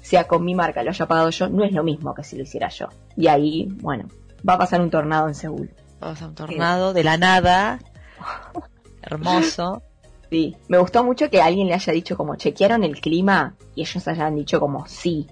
sea 0.01 0.27
con 0.27 0.43
mi 0.43 0.55
marca, 0.55 0.81
lo 0.83 0.89
haya 0.89 1.05
pagado 1.05 1.29
yo, 1.29 1.47
no 1.47 1.63
es 1.63 1.71
lo 1.71 1.83
mismo 1.83 2.15
que 2.15 2.23
si 2.23 2.35
lo 2.35 2.43
hiciera 2.43 2.69
yo. 2.69 2.87
Y 3.15 3.27
ahí, 3.27 3.67
bueno, 3.81 4.07
va 4.47 4.55
a 4.55 4.57
pasar 4.57 4.81
un 4.81 4.89
tornado 4.89 5.27
en 5.27 5.35
Seúl. 5.35 5.69
Va 6.03 6.07
a 6.07 6.11
pasar 6.13 6.29
un 6.29 6.35
tornado 6.35 6.93
de 6.93 7.03
la 7.03 7.17
nada, 7.17 7.79
Hermoso. 9.01 9.83
Sí, 10.29 10.55
me 10.67 10.77
gustó 10.77 11.03
mucho 11.03 11.29
que 11.29 11.41
alguien 11.41 11.67
le 11.67 11.73
haya 11.73 11.93
dicho 11.93 12.17
como 12.17 12.35
chequearon 12.35 12.83
el 12.83 12.99
clima 12.99 13.55
y 13.75 13.81
ellos 13.81 14.07
hayan 14.07 14.35
dicho 14.35 14.59
como 14.59 14.87
sí. 14.87 15.27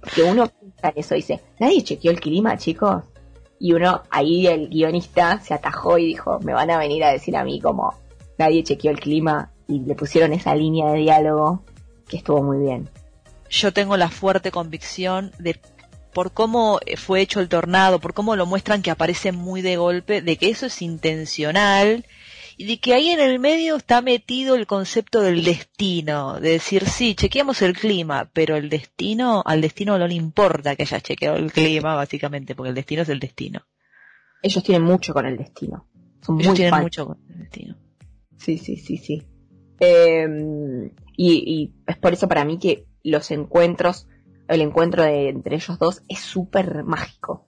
Porque 0.00 0.22
uno 0.22 0.48
piensa 0.48 0.88
en 0.88 0.92
eso, 0.96 1.14
dice, 1.14 1.40
nadie 1.58 1.82
chequeó 1.82 2.10
el 2.10 2.20
clima, 2.20 2.56
chicos. 2.56 3.04
Y 3.58 3.72
uno, 3.72 4.02
ahí 4.10 4.46
el 4.46 4.68
guionista 4.68 5.38
se 5.40 5.52
atajó 5.52 5.98
y 5.98 6.06
dijo, 6.06 6.40
me 6.40 6.54
van 6.54 6.70
a 6.70 6.78
venir 6.78 7.04
a 7.04 7.10
decir 7.10 7.36
a 7.36 7.44
mí 7.44 7.60
como 7.60 7.92
nadie 8.38 8.64
chequeó 8.64 8.90
el 8.90 8.98
clima 8.98 9.50
y 9.70 9.80
le 9.80 9.94
pusieron 9.94 10.32
esa 10.32 10.54
línea 10.54 10.90
de 10.90 10.98
diálogo 10.98 11.64
que 12.08 12.16
estuvo 12.16 12.42
muy 12.42 12.58
bien. 12.58 12.90
Yo 13.48 13.72
tengo 13.72 13.96
la 13.96 14.10
fuerte 14.10 14.50
convicción 14.50 15.32
de 15.38 15.60
por 16.12 16.32
cómo 16.32 16.80
fue 16.96 17.20
hecho 17.20 17.40
el 17.40 17.48
tornado, 17.48 18.00
por 18.00 18.14
cómo 18.14 18.34
lo 18.34 18.46
muestran 18.46 18.82
que 18.82 18.90
aparece 18.90 19.32
muy 19.32 19.62
de 19.62 19.76
golpe, 19.76 20.22
de 20.22 20.36
que 20.36 20.50
eso 20.50 20.66
es 20.66 20.82
intencional 20.82 22.04
y 22.56 22.66
de 22.66 22.78
que 22.78 22.94
ahí 22.94 23.10
en 23.10 23.20
el 23.20 23.38
medio 23.38 23.76
está 23.76 24.02
metido 24.02 24.56
el 24.56 24.66
concepto 24.66 25.20
del 25.20 25.44
destino, 25.44 26.40
de 26.40 26.50
decir, 26.50 26.84
sí, 26.86 27.14
chequeamos 27.14 27.62
el 27.62 27.74
clima, 27.74 28.28
pero 28.32 28.56
el 28.56 28.68
destino, 28.68 29.42
al 29.46 29.60
destino 29.60 29.98
no 29.98 30.06
le 30.06 30.14
importa 30.14 30.74
que 30.74 30.82
haya 30.82 31.00
chequeado 31.00 31.36
el 31.36 31.52
clima, 31.52 31.94
básicamente, 31.94 32.54
porque 32.54 32.70
el 32.70 32.74
destino 32.74 33.02
es 33.02 33.08
el 33.08 33.20
destino. 33.20 33.62
Ellos 34.42 34.64
tienen 34.64 34.82
mucho 34.82 35.14
con 35.14 35.26
el 35.26 35.36
destino. 35.36 35.86
Ellos 36.38 36.54
tienen 36.54 36.82
mucho 36.82 37.06
con 37.06 37.18
el 37.30 37.38
destino. 37.38 37.76
Sí, 38.36 38.58
sí, 38.58 38.76
sí, 38.76 38.96
sí. 38.96 39.22
Em, 39.80 40.90
y, 41.16 41.32
y, 41.32 41.74
es 41.86 41.96
por 41.96 42.12
eso 42.12 42.28
para 42.28 42.44
mí 42.44 42.58
que 42.58 42.86
los 43.02 43.30
encuentros, 43.30 44.06
el 44.46 44.60
encuentro 44.60 45.02
de, 45.02 45.30
entre 45.30 45.56
ellos 45.56 45.78
dos 45.78 46.02
es 46.08 46.20
súper 46.20 46.84
mágico. 46.84 47.46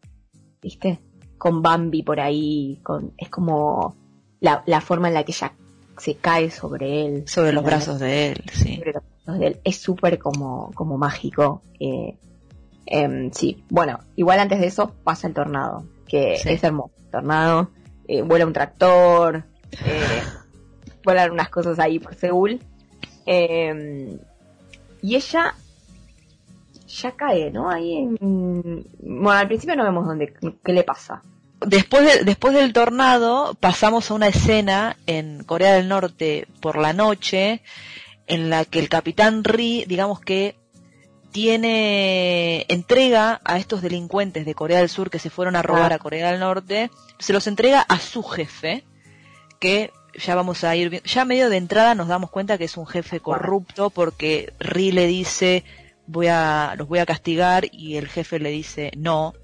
¿Viste? 0.62 1.00
Con 1.38 1.60
Bambi 1.60 2.02
por 2.02 2.20
ahí, 2.20 2.80
con, 2.82 3.12
es 3.18 3.28
como 3.28 3.96
la, 4.40 4.80
forma 4.80 5.08
en 5.08 5.14
la 5.14 5.24
que 5.24 5.32
ella 5.32 5.52
se 5.98 6.16
cae 6.16 6.50
sobre 6.50 7.04
él. 7.04 7.28
Sobre 7.28 7.52
los 7.52 7.64
brazos 7.64 8.00
de 8.00 8.28
él, 8.30 8.42
sí. 8.52 8.76
Sobre 8.76 8.92
los 8.92 9.02
brazos 9.02 9.40
de 9.40 9.46
él. 9.48 9.60
Es 9.64 9.76
súper 9.76 10.18
como, 10.18 10.70
como 10.74 10.96
mágico. 10.96 11.62
Eh, 11.78 12.16
em, 12.86 13.30
sí, 13.32 13.64
bueno, 13.68 13.98
igual 14.16 14.38
antes 14.38 14.60
de 14.60 14.66
eso 14.66 14.94
pasa 15.04 15.26
el 15.26 15.34
tornado, 15.34 15.84
que 16.06 16.34
es 16.34 16.64
hermoso. 16.64 16.94
tornado, 17.10 17.70
eh, 18.08 18.22
vuela 18.22 18.46
un 18.46 18.52
tractor, 18.52 19.44
eh, 19.84 20.22
vuelan 21.04 21.32
unas 21.32 21.48
cosas 21.48 21.78
ahí 21.78 21.98
por 21.98 22.14
Seúl. 22.14 22.60
Em, 23.26 24.18
y 25.00 25.16
ella 25.16 25.54
ya 26.86 27.12
cae, 27.12 27.50
¿no? 27.50 27.70
Ahí 27.70 27.96
en... 27.96 28.86
Bueno, 29.00 29.30
al 29.30 29.48
principio 29.48 29.76
no 29.76 29.84
vemos 29.84 30.06
dónde, 30.06 30.34
qué 30.64 30.72
le 30.72 30.84
pasa. 30.84 31.22
después, 31.66 32.24
después 32.24 32.54
del 32.54 32.72
tornado 32.72 33.54
pasamos 33.58 34.10
a 34.10 34.14
una 34.14 34.28
escena 34.28 34.96
en 35.06 35.44
Corea 35.44 35.74
del 35.74 35.88
Norte 35.88 36.46
por 36.60 36.78
la 36.78 36.92
noche 36.92 37.62
en 38.26 38.50
la 38.50 38.64
que 38.64 38.78
el 38.78 38.88
capitán 38.88 39.44
Ri, 39.44 39.84
digamos 39.86 40.20
que 40.20 40.56
tiene, 41.32 42.66
entrega 42.68 43.40
a 43.44 43.58
estos 43.58 43.80
delincuentes 43.80 44.44
de 44.44 44.54
Corea 44.54 44.78
del 44.78 44.90
Sur 44.90 45.10
que 45.10 45.18
se 45.18 45.30
fueron 45.30 45.56
a 45.56 45.62
robar 45.62 45.92
ah. 45.92 45.96
a 45.96 45.98
Corea 45.98 46.30
del 46.30 46.40
Norte, 46.40 46.90
se 47.18 47.32
los 47.32 47.46
entrega 47.46 47.80
a 47.80 47.98
su 47.98 48.22
jefe, 48.22 48.84
que 49.58 49.90
ya 50.14 50.34
vamos 50.34 50.64
a 50.64 50.76
ir, 50.76 51.02
ya 51.02 51.24
medio 51.24 51.48
de 51.48 51.56
entrada 51.56 51.94
nos 51.94 52.08
damos 52.08 52.30
cuenta 52.30 52.58
que 52.58 52.64
es 52.64 52.76
un 52.76 52.86
jefe 52.86 53.20
corrupto 53.20 53.90
porque 53.90 54.52
Ri 54.58 54.92
le 54.92 55.06
dice, 55.06 55.64
voy 56.06 56.28
a, 56.28 56.74
los 56.76 56.88
voy 56.88 56.98
a 56.98 57.06
castigar 57.06 57.66
y 57.72 57.96
el 57.96 58.08
jefe 58.08 58.38
le 58.38 58.50
dice, 58.50 58.92
no, 58.96 59.34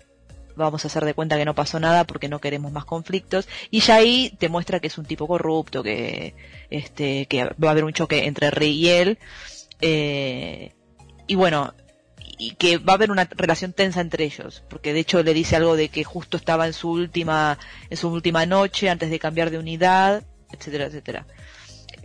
vamos 0.59 0.85
a 0.85 0.89
hacer 0.89 1.05
de 1.05 1.15
cuenta 1.15 1.37
que 1.39 1.45
no 1.45 1.55
pasó 1.55 1.81
nada 1.81 2.05
porque 2.05 2.29
no 2.29 2.41
queremos 2.41 2.73
más 2.73 2.85
conflictos 2.85 3.49
y 3.71 3.81
ya 3.81 3.97
ahí 3.97 4.35
te 4.39 4.49
muestra 4.49 4.81
que 4.81 4.89
es 4.89 4.99
un 4.99 5.07
tipo 5.07 5.27
corrupto 5.27 5.83
que 5.83 6.35
este 6.69 7.27
que 7.27 7.45
va 7.45 7.69
a 7.69 7.71
haber 7.71 7.85
un 7.85 7.93
choque 7.93 8.27
entre 8.27 8.51
Rey 8.51 8.73
y 8.73 8.89
él. 8.89 9.19
Eh, 9.81 10.73
y 11.27 11.35
bueno 11.37 11.73
y 12.41 12.53
que 12.53 12.79
va 12.79 12.95
a 12.95 12.97
haber 12.97 13.11
una 13.11 13.25
relación 13.25 13.73
tensa 13.73 14.01
entre 14.01 14.25
ellos 14.25 14.65
porque 14.69 14.93
de 14.93 15.01
hecho 15.01 15.23
le 15.23 15.35
dice 15.35 15.57
algo 15.57 15.77
de 15.77 15.89
que 15.89 16.03
justo 16.03 16.37
estaba 16.37 16.67
en 16.67 16.73
su 16.73 16.91
última 16.91 17.59
en 17.89 17.97
su 17.97 18.09
última 18.09 18.45
noche 18.45 18.91
antes 18.91 19.11
de 19.11 19.19
cambiar 19.21 19.51
de 19.51 19.59
unidad 19.59 20.25
etcétera 20.53 20.87
etcétera 20.87 21.27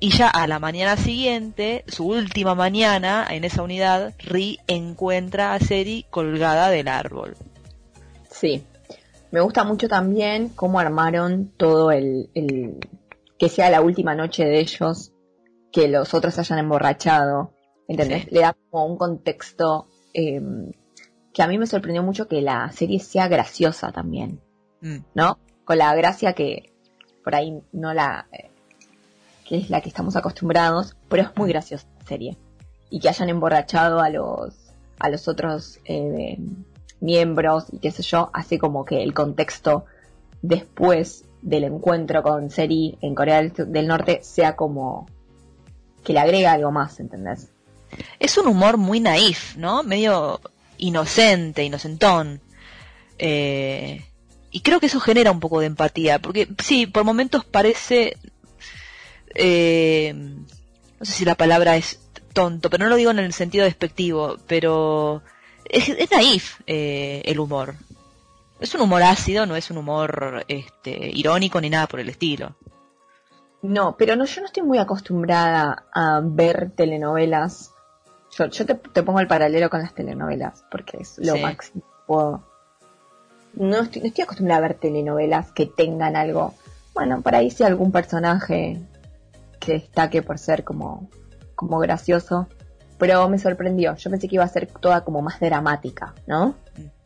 y 0.04 0.10
ya 0.10 0.28
a 0.28 0.48
la 0.48 0.60
mañana 0.60 0.98
siguiente, 0.98 1.86
su 1.88 2.08
última 2.08 2.56
mañana 2.56 3.26
en 3.30 3.46
esa 3.46 3.64
unidad, 3.64 4.14
Ri 4.20 4.60
encuentra 4.68 5.54
a 5.54 5.60
Seri 5.62 6.06
colgada 6.10 6.70
del 6.70 6.90
árbol. 6.90 7.38
Sí. 8.30 8.66
Me 9.32 9.40
gusta 9.40 9.64
mucho 9.64 9.88
también 9.88 10.50
cómo 10.50 10.80
armaron 10.80 11.54
todo 11.56 11.92
el, 11.92 12.30
que 13.40 13.48
sea 13.48 13.70
la 13.70 13.80
última 13.80 14.14
noche 14.14 14.44
de 14.44 14.60
ellos, 14.60 15.14
que 15.72 15.88
los 15.88 16.14
otros 16.14 16.38
hayan 16.38 16.60
emborrachado. 16.60 17.54
¿Entendés? 17.88 18.30
Le 18.30 18.42
da 18.42 18.58
como 18.70 18.86
un 18.86 18.98
contexto 18.98 19.88
em, 20.14 20.72
que 21.34 21.44
a 21.44 21.48
mí 21.48 21.58
me 21.58 21.66
sorprendió 21.66 22.04
mucho 22.04 22.28
que 22.28 22.42
la 22.42 22.70
serie 22.74 23.00
sea 23.00 23.30
graciosa 23.30 23.94
también. 23.94 24.42
Mm. 24.82 24.98
¿No? 25.16 25.40
Con 25.64 25.78
la 25.78 25.96
gracia 25.96 26.34
que 26.34 26.73
por 27.24 27.36
ahí 27.36 27.62
no 27.72 27.94
la. 27.94 28.28
Eh, 28.32 28.50
que 29.48 29.58
es 29.58 29.70
la 29.70 29.82
que 29.82 29.90
estamos 29.90 30.16
acostumbrados, 30.16 30.96
pero 31.10 31.24
es 31.24 31.30
muy 31.36 31.50
graciosa 31.50 31.86
la 32.00 32.06
serie. 32.08 32.38
Y 32.90 33.00
que 33.00 33.10
hayan 33.10 33.30
emborrachado 33.30 34.00
a 34.00 34.10
los, 34.10 34.54
a 35.00 35.10
los 35.10 35.28
otros 35.28 35.80
eh, 35.86 36.38
miembros 37.02 37.66
y 37.72 37.80
qué 37.80 37.92
sé 37.92 38.04
yo, 38.04 38.30
hace 38.34 38.58
como 38.58 38.86
que 38.86 39.04
el 39.04 39.14
contexto 39.14 39.86
después 40.42 41.26
del 41.42 41.66
encuentro 41.66 42.24
con 42.24 42.50
Seri 42.50 42.98
en 43.02 43.14
Corea 43.14 43.42
del, 43.42 43.88
Norte 43.88 44.22
sea 44.24 44.56
como 44.56 45.08
que 46.04 46.14
le 46.14 46.20
agrega 46.20 46.54
algo 46.54 46.72
más, 46.72 47.00
¿entendés? 47.00 47.50
Es 48.20 48.38
un 48.38 48.48
humor 48.48 48.78
muy 48.78 49.00
naif, 49.00 49.56
¿no? 49.58 49.84
Medio 49.84 50.40
inocente, 50.78 51.64
inocentón. 51.64 52.42
Eh, 53.20 54.06
y 54.54 54.62
creo 54.62 54.80
que 54.80 54.86
eso 54.86 55.00
genera 55.00 55.32
un 55.32 55.40
poco 55.40 55.60
de 55.60 55.66
empatía, 55.66 56.20
porque 56.20 56.48
sí, 56.64 56.86
por 56.86 57.04
momentos 57.04 57.44
parece... 57.44 58.18
Eh, 59.36 60.14
no 60.14 61.06
sé 61.06 61.12
si 61.12 61.26
la 61.26 61.34
palabra 61.34 61.76
es 61.76 62.00
tonto, 62.34 62.70
pero 62.70 62.84
no 62.84 62.90
lo 62.92 62.96
digo 62.96 63.10
en 63.10 63.18
el 63.18 63.34
sentido 63.34 63.66
despectivo, 63.66 64.38
pero 64.46 65.24
es, 65.66 65.90
naif 66.12 66.62
eh, 66.68 67.24
el 67.26 67.40
humor. 67.40 67.74
Es 68.60 68.76
un 68.76 68.82
humor 68.82 69.02
ácido, 69.02 69.48
no 69.48 69.56
es 69.56 69.72
un 69.72 69.78
humor 69.78 70.46
este, 70.48 71.10
irónico 71.10 71.60
ni 71.60 71.72
nada 71.72 71.88
por 71.88 72.00
el 72.00 72.10
estilo. 72.10 72.56
No, 73.64 73.98
pero 73.98 74.16
no, 74.16 74.26
yo 74.26 74.42
no 74.42 74.48
estoy 74.48 74.62
muy 74.62 74.78
acostumbrada 74.78 75.86
a 75.92 76.22
ver 76.24 76.72
telenovelas. 76.76 77.74
Yo, 78.38 78.66
te, 78.66 78.76
pongo 78.76 79.20
el 79.20 79.28
paralelo 79.28 79.70
con 79.72 79.82
las 79.82 79.96
telenovelas, 79.96 80.64
porque 80.70 80.98
es 81.02 81.18
lo 81.18 81.38
máximo. 81.38 81.84
No 83.54 83.82
estoy, 83.82 84.02
no 84.02 84.08
estoy 84.08 84.24
acostumbrada 84.24 84.60
a 84.60 84.68
ver 84.68 84.74
telenovelas 84.76 85.52
que 85.52 85.66
tengan 85.66 86.16
algo. 86.16 86.54
Bueno, 86.94 87.22
por 87.22 87.36
ahí 87.36 87.52
si 87.52 87.64
algún 87.64 87.92
personaje 87.92 88.80
que 89.60 89.74
destaque 89.74 90.22
por 90.22 90.38
ser 90.38 90.64
como, 90.64 91.10
como 91.56 91.80
gracioso, 91.80 92.48
pero 92.98 93.28
me 93.30 93.40
sorprendió. 93.40 93.96
Yo 93.96 94.10
pensé 94.10 94.28
que 94.28 94.36
iba 94.36 94.44
a 94.44 94.50
ser 94.50 94.68
toda 94.68 95.04
como 95.04 95.22
más 95.22 95.40
dramática, 95.40 96.14
¿no? 96.28 96.56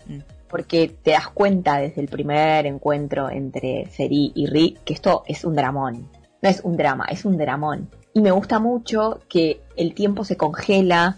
Mm, 0.07 0.13
mm. 0.13 0.23
Porque 0.47 0.95
te 1.03 1.11
das 1.11 1.27
cuenta 1.27 1.77
desde 1.77 2.01
el 2.01 2.07
primer 2.07 2.65
encuentro 2.65 3.29
entre 3.29 3.87
Seri 3.87 4.31
y 4.33 4.47
Ri 4.47 4.77
que 4.85 4.93
esto 4.93 5.23
es 5.25 5.43
un 5.43 5.55
dramón. 5.55 6.09
No 6.41 6.49
es 6.49 6.61
un 6.63 6.77
drama, 6.77 7.05
es 7.09 7.25
un 7.25 7.37
dramón. 7.37 7.89
Y 8.13 8.21
me 8.21 8.31
gusta 8.31 8.59
mucho 8.59 9.19
que 9.27 9.61
el 9.75 9.93
tiempo 9.93 10.23
se 10.23 10.37
congela, 10.37 11.17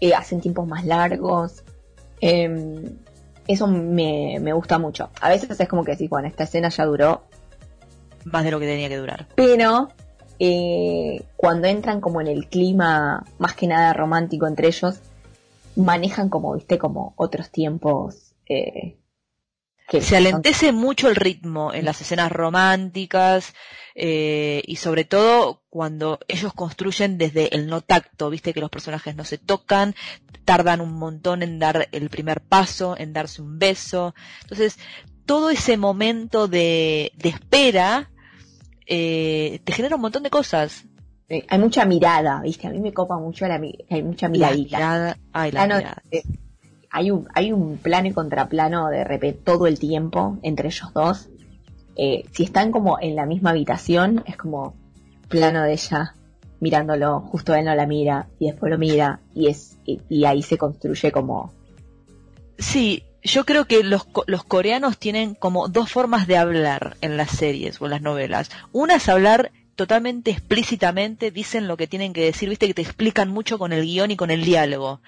eh, 0.00 0.14
hacen 0.14 0.40
tiempos 0.40 0.66
más 0.66 0.84
largos. 0.84 1.64
Em, 2.20 2.98
eso 3.48 3.66
me, 3.66 4.38
me 4.40 4.52
gusta 4.52 4.78
mucho. 4.78 5.10
A 5.20 5.30
veces 5.30 5.58
es 5.58 5.68
como 5.68 5.82
que 5.82 5.92
decís, 5.92 6.10
bueno, 6.10 6.28
esta 6.28 6.44
escena 6.44 6.68
ya 6.68 6.84
duró. 6.84 7.24
Más 8.24 8.44
de 8.44 8.50
lo 8.50 8.60
que 8.60 8.66
tenía 8.66 8.88
que 8.88 8.98
durar. 8.98 9.26
Pero 9.34 9.88
eh, 10.38 11.24
cuando 11.36 11.66
entran 11.66 12.00
como 12.00 12.20
en 12.20 12.28
el 12.28 12.46
clima 12.48 13.24
más 13.38 13.54
que 13.54 13.66
nada 13.66 13.94
romántico 13.94 14.46
entre 14.46 14.68
ellos, 14.68 15.00
manejan 15.76 16.28
como, 16.28 16.54
viste, 16.54 16.78
como 16.78 17.14
otros 17.16 17.50
tiempos. 17.50 18.34
Eh, 18.46 18.98
que 19.88 20.02
se 20.02 20.18
alentece 20.18 20.72
mucho 20.72 21.08
el 21.08 21.16
ritmo 21.16 21.72
en 21.72 21.86
las 21.86 22.02
escenas 22.02 22.30
románticas 22.30 23.54
eh, 24.00 24.62
y 24.64 24.76
sobre 24.76 25.04
todo 25.04 25.64
cuando 25.70 26.20
ellos 26.28 26.54
construyen 26.54 27.18
desde 27.18 27.52
el 27.56 27.66
no 27.66 27.80
tacto, 27.80 28.30
viste 28.30 28.54
que 28.54 28.60
los 28.60 28.70
personajes 28.70 29.16
no 29.16 29.24
se 29.24 29.38
tocan, 29.38 29.96
tardan 30.44 30.80
un 30.80 30.92
montón 30.92 31.42
en 31.42 31.58
dar 31.58 31.88
el 31.90 32.08
primer 32.08 32.40
paso, 32.40 32.96
en 32.96 33.12
darse 33.12 33.42
un 33.42 33.58
beso. 33.58 34.14
Entonces, 34.42 34.78
todo 35.26 35.50
ese 35.50 35.76
momento 35.76 36.46
de, 36.46 37.10
de 37.16 37.28
espera 37.28 38.08
eh, 38.86 39.60
te 39.64 39.72
genera 39.72 39.96
un 39.96 40.02
montón 40.02 40.22
de 40.22 40.30
cosas. 40.30 40.84
hay 41.28 41.58
mucha 41.58 41.84
mirada, 41.84 42.40
¿viste? 42.42 42.68
A 42.68 42.70
mí 42.70 42.78
me 42.78 42.94
copa 42.94 43.18
mucho 43.18 43.48
la 43.48 43.60
hay 43.90 44.02
mucha 44.04 44.28
miradita. 44.28 44.76
mirada, 44.76 45.18
ay, 45.32 45.50
la 45.50 45.66
mirada. 45.66 46.02
Eh, 46.12 46.22
hay 46.88 47.10
un 47.10 47.26
hay 47.34 47.50
un 47.50 47.78
plano 47.78 48.06
y 48.06 48.12
contraplano 48.12 48.90
de 48.90 49.02
repente 49.02 49.40
todo 49.44 49.66
el 49.66 49.80
tiempo 49.80 50.38
entre 50.42 50.68
ellos 50.68 50.92
dos. 50.94 51.28
Eh, 51.98 52.24
si 52.32 52.44
están 52.44 52.72
como 52.72 52.98
en 53.00 53.14
la 53.16 53.26
misma 53.26 53.50
habitación, 53.50 54.24
es 54.26 54.36
como 54.36 54.74
plano 55.28 55.62
de 55.62 55.74
ella 55.74 56.14
mirándolo, 56.60 57.20
justo 57.20 57.54
él 57.54 57.66
no 57.66 57.74
la 57.74 57.86
mira 57.86 58.28
y 58.38 58.46
después 58.46 58.70
lo 58.70 58.78
mira 58.78 59.20
y 59.34 59.48
es 59.48 59.76
y 59.84 60.24
ahí 60.24 60.42
se 60.42 60.58
construye 60.58 61.12
como 61.12 61.52
Sí, 62.58 63.04
yo 63.22 63.44
creo 63.44 63.66
que 63.66 63.84
los, 63.84 64.06
los 64.26 64.42
coreanos 64.42 64.98
tienen 64.98 65.34
como 65.34 65.68
dos 65.68 65.92
formas 65.92 66.26
de 66.26 66.36
hablar 66.36 66.96
en 67.00 67.16
las 67.16 67.30
series 67.30 67.80
o 67.80 67.84
en 67.84 67.92
las 67.92 68.02
novelas. 68.02 68.50
Una 68.72 68.96
es 68.96 69.08
hablar 69.08 69.52
totalmente 69.76 70.32
explícitamente, 70.32 71.30
dicen 71.30 71.68
lo 71.68 71.76
que 71.76 71.86
tienen 71.86 72.12
que 72.12 72.24
decir, 72.24 72.48
viste 72.48 72.66
que 72.66 72.74
te 72.74 72.82
explican 72.82 73.28
mucho 73.28 73.58
con 73.58 73.72
el 73.72 73.84
guion 73.84 74.10
y 74.10 74.16
con 74.16 74.32
el 74.32 74.44
diálogo. 74.44 75.00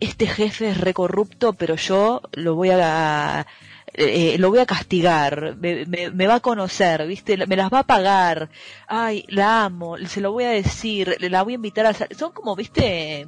Este 0.00 0.26
jefe 0.26 0.70
es 0.70 0.80
recorrupto, 0.80 1.52
pero 1.52 1.76
yo 1.76 2.22
lo 2.32 2.54
voy 2.54 2.70
a, 2.70 3.46
eh, 4.00 4.38
lo 4.38 4.50
voy 4.50 4.60
a 4.60 4.66
castigar, 4.66 5.56
me, 5.56 6.26
va 6.26 6.36
a 6.36 6.40
conocer, 6.40 7.04
¿viste? 7.06 7.36
Me 7.46 7.56
las 7.56 7.72
va 7.72 7.80
a 7.80 7.86
pagar, 7.86 8.48
ay, 8.86 9.24
la 9.28 9.64
amo, 9.64 9.96
se 10.06 10.20
lo 10.20 10.30
voy 10.30 10.44
a 10.44 10.50
decir, 10.50 11.16
la 11.20 11.42
voy 11.42 11.54
a 11.54 11.56
invitar 11.56 11.86
a... 11.86 11.94
Son 11.94 12.32
como, 12.32 12.54
¿viste? 12.54 13.26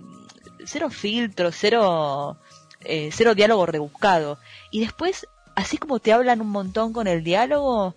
Cero 0.64 0.88
filtros, 0.90 1.56
cero 1.58 2.38
eh, 2.84 3.10
cero 3.12 3.34
diálogo 3.34 3.66
rebuscado. 3.66 4.38
Y 4.70 4.80
después, 4.80 5.26
así 5.56 5.76
como 5.76 5.98
te 5.98 6.12
hablan 6.12 6.40
un 6.40 6.50
montón 6.50 6.92
con 6.92 7.08
el 7.08 7.24
diálogo, 7.24 7.96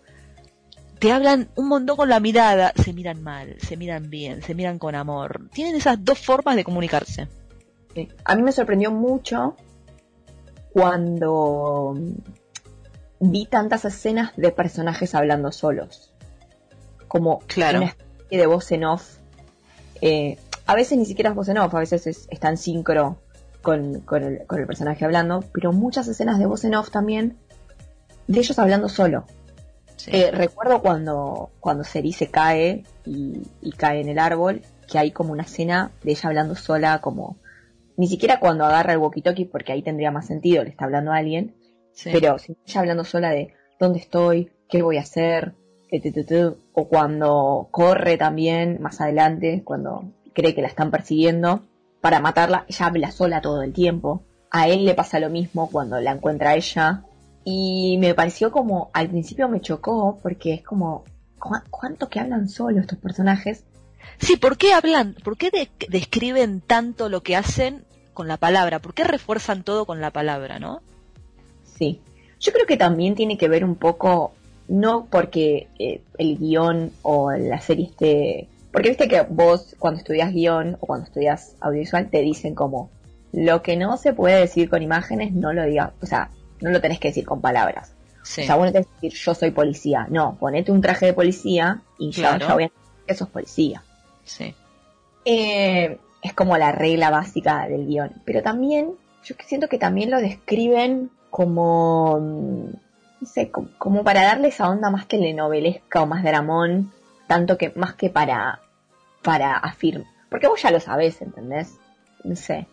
te 0.98 1.12
hablan 1.12 1.50
un 1.56 1.68
montón 1.68 1.96
con 1.96 2.10
la 2.10 2.20
mirada, 2.20 2.74
se 2.76 2.92
miran 2.92 3.22
mal, 3.22 3.56
se 3.60 3.78
miran 3.78 4.10
bien, 4.10 4.42
se 4.42 4.56
miran 4.56 4.80
con 4.80 4.96
amor. 4.96 5.50
Tienen 5.54 5.76
esas 5.76 6.04
dos 6.04 6.18
formas 6.18 6.56
de 6.56 6.64
comunicarse. 6.64 7.28
A 8.26 8.36
mí 8.36 8.42
me 8.42 8.52
sorprendió 8.52 8.92
mucho 8.92 9.56
cuando 10.72 11.96
vi 13.32 13.46
tantas 13.46 13.86
escenas 13.86 14.32
de 14.36 14.52
personajes 14.52 15.16
hablando 15.16 15.52
solos. 15.52 16.14
Como 17.08 17.40
claro. 17.40 17.80
una 17.80 17.88
especie 17.88 18.38
de 18.38 18.46
voz 18.48 18.72
en 18.72 18.84
off. 18.86 19.18
Eh, 20.02 20.38
a 20.66 20.76
veces 20.76 20.98
ni 20.98 21.06
siquiera 21.06 21.30
es 21.30 21.36
voz 21.36 21.50
en 21.50 21.58
off, 21.58 21.74
a 21.74 21.80
veces 21.80 22.08
es, 22.08 22.28
está 22.30 22.50
en 22.50 22.58
sincro 22.58 23.18
con, 23.62 24.02
con, 24.02 24.24
el, 24.24 24.46
con, 24.46 24.60
el, 24.60 24.68
personaje 24.68 25.06
hablando, 25.06 25.44
pero 25.54 25.72
muchas 25.72 26.08
escenas 26.08 26.40
de 26.40 26.46
voz 26.46 26.64
en 26.66 26.76
off 26.76 26.90
también, 26.90 27.38
de 28.28 28.40
ellos 28.40 28.60
hablando 28.60 28.90
solo. 28.90 29.26
Eh, 30.08 30.32
recuerdo 30.32 30.82
cuando, 30.82 31.52
cuando 31.62 31.86
Seri 31.86 32.12
se 32.12 32.28
cae 32.28 32.84
y, 33.06 33.72
cae 33.78 34.02
en 34.02 34.10
el 34.10 34.20
árbol, 34.20 34.62
que 34.92 35.00
hay 35.00 35.12
como 35.12 35.32
una 35.32 35.44
escena 35.44 35.92
de 36.04 36.12
ella 36.12 36.28
hablando 36.28 36.56
sola, 36.56 37.00
como 37.00 37.38
ni 37.96 38.08
siquiera 38.08 38.40
cuando 38.40 38.66
agarra 38.66 38.94
el 38.94 39.00
walkie-talkie, 39.00 39.50
porque 39.50 39.72
ahí 39.72 39.82
tendría 39.82 40.12
más 40.12 40.28
sentido, 40.28 40.64
le 40.64 40.72
está 40.72 40.86
hablando 40.86 41.14
a 41.14 41.18
alguien, 41.18 41.56
pero 42.04 42.38
ella 42.66 42.80
hablando 42.80 43.04
sola 43.04 43.32
de 43.32 43.54
dónde 43.80 44.00
estoy, 44.00 44.52
qué 44.70 44.82
voy 44.82 44.98
a 44.98 45.02
hacer, 45.02 45.54
o 46.74 46.88
cuando 46.88 47.68
corre 47.72 48.18
también 48.18 48.82
más 48.82 49.00
adelante, 49.02 49.62
cuando 49.64 50.12
cree 50.34 50.56
que 50.56 50.62
la 50.62 50.68
están 50.68 50.92
persiguiendo 50.92 51.64
para 52.02 52.20
matarla, 52.20 52.66
ella 52.68 52.86
habla 52.88 53.12
sola 53.12 53.42
todo 53.42 53.62
el 53.62 53.74
tiempo. 53.74 54.24
A 54.52 54.68
él 54.68 54.86
le 54.86 54.94
pasa 54.94 55.20
lo 55.20 55.30
mismo 55.30 55.70
cuando 55.70 56.00
la 56.00 56.12
encuentra 56.12 56.56
ella. 56.56 57.04
Y 57.46 57.98
me 58.00 58.14
pareció 58.14 58.52
como, 58.52 58.90
al 58.94 59.10
principio 59.10 59.50
me 59.50 59.62
chocó 59.62 60.20
porque 60.22 60.54
es 60.54 60.64
como, 60.64 61.04
¿cuánto 61.70 62.10
que 62.10 62.20
hablan 62.20 62.48
solo 62.48 62.80
estos 62.80 62.98
personajes? 63.00 63.66
Sí, 64.18 64.38
¿por 64.38 64.58
qué 64.58 64.74
hablan? 64.74 65.16
¿Por 65.24 65.38
qué 65.38 65.70
describen 65.90 66.62
tanto 66.62 67.10
lo 67.10 67.22
que 67.22 67.36
hacen 67.36 67.86
con 68.14 68.28
la 68.28 68.38
palabra? 68.38 68.80
¿Por 68.80 68.94
qué 68.94 69.04
refuerzan 69.04 69.64
todo 69.64 69.86
con 69.86 70.02
la 70.02 70.12
palabra, 70.12 70.60
no? 70.60 70.82
Sí. 71.84 72.02
Yo 72.40 72.52
creo 72.52 72.66
que 72.66 72.78
también 72.78 73.16
tiene 73.16 73.38
que 73.38 73.48
ver 73.48 73.64
un 73.64 73.76
poco, 73.76 74.34
no 74.68 75.08
porque 75.10 75.68
eh, 75.80 76.02
el 76.18 76.38
guion 76.38 76.92
o 77.02 77.32
la 77.32 77.62
serie 77.62 77.86
esté... 77.86 78.48
Porque 78.72 78.90
viste 78.90 79.08
que 79.08 79.22
vos 79.22 79.76
cuando 79.80 80.00
estudias 80.00 80.34
guion 80.34 80.78
o 80.80 80.88
cuando 80.88 81.06
estudias 81.06 81.56
audiovisual 81.62 82.10
te 82.10 82.22
dicen 82.22 82.56
como 82.56 82.90
lo 83.32 83.62
que 83.62 83.78
no 83.78 83.98
se 83.98 84.14
puede 84.14 84.40
decir 84.40 84.70
con 84.70 84.82
imágenes 84.82 85.32
no 85.32 85.54
lo 85.54 85.64
digas, 85.66 85.92
o 86.02 86.06
sea, 86.06 86.30
no 86.62 86.72
lo 86.72 86.82
tenés 86.82 87.00
que 87.00 87.10
decir 87.10 87.26
con 87.26 87.42
palabras. 87.42 87.94
O 88.22 88.26
sea, 88.26 88.56
vos 88.56 88.66
no 88.66 88.72
tenés 88.72 88.88
que 88.88 89.08
decir 89.08 89.20
yo 89.20 89.34
soy 89.34 89.52
policía, 89.52 90.08
no, 90.10 90.38
ponete 90.40 90.72
un 90.72 90.82
traje 90.82 91.08
de 91.08 91.14
policía 91.14 91.82
y 92.00 92.12
ya, 92.12 92.38
ya 92.40 92.54
voy 92.54 92.64
a 92.64 92.68
decir 92.68 93.06
que 93.06 93.16
sos 93.16 93.30
policía. 93.30 93.84
Sí. 94.24 94.56
Eh, 95.26 95.98
es 96.22 96.34
como 96.34 96.58
la 96.58 96.72
regla 96.72 97.10
básica 97.10 97.68
del 97.68 97.86
guion. 97.86 98.12
Pero 98.24 98.42
también, 98.42 98.92
yo 99.24 99.36
siento 99.46 99.68
que 99.68 99.78
también 99.78 100.10
lo 100.10 100.20
describen 100.20 101.12
como, 101.34 102.20
no 102.20 103.28
sé, 103.28 103.50
como, 103.50 104.04
para 104.04 104.22
darle 104.22 104.50
esa 104.50 104.70
onda 104.70 104.92
más 104.92 105.08
telenovelesca 105.08 106.04
o 106.04 106.06
más 106.06 106.22
dramón, 106.22 106.92
tanto 107.26 107.58
que 107.58 107.74
más 107.76 107.96
que 107.96 108.12
para, 108.12 108.60
para 109.24 109.58
afirmar. 109.58 110.06
Porque 110.30 110.48
vos 110.48 110.62
ya 110.62 110.70
lo 110.70 110.80
sabés, 110.80 111.24
¿entendés? 111.24 111.80
No 112.24 112.36
sé. 112.36 112.68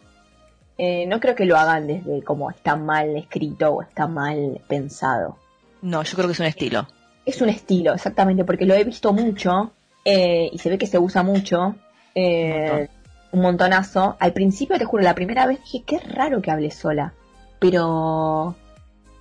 Eh, 0.77 1.07
no 1.07 1.21
creo 1.21 1.35
que 1.35 1.47
lo 1.47 1.57
hagan 1.57 1.87
desde 1.87 2.23
como 2.23 2.51
está 2.51 2.77
mal 2.77 3.17
escrito 3.17 3.71
o 3.71 3.81
está 3.81 4.07
mal 4.07 4.61
pensado. 4.69 5.39
No, 5.81 6.03
yo 6.03 6.15
creo 6.15 6.27
que 6.27 6.35
es 6.35 6.41
un 6.41 6.47
estilo. 6.47 6.87
Es 7.25 7.41
un 7.41 7.49
estilo, 7.49 7.95
exactamente, 7.95 8.45
porque 8.45 8.67
lo 8.67 8.75
he 8.75 8.85
visto 8.85 9.15
mucho 9.15 9.73
eh, 10.05 10.51
y 10.53 10.59
se 10.59 10.69
ve 10.69 10.77
que 10.77 10.87
se 10.87 10.99
usa 10.99 11.23
mucho. 11.23 11.77
Eh, 12.15 12.89
un 13.33 13.41
montonazo. 13.41 14.17
Al 14.21 14.35
principio, 14.35 14.77
te 14.77 14.85
juro, 14.85 15.03
la 15.03 15.15
primera 15.15 15.47
vez 15.47 15.61
dije, 15.63 15.83
qué 15.87 15.99
raro 15.99 16.43
que 16.43 16.51
hable 16.51 16.71
sola. 16.71 17.15
Pero 17.61 18.57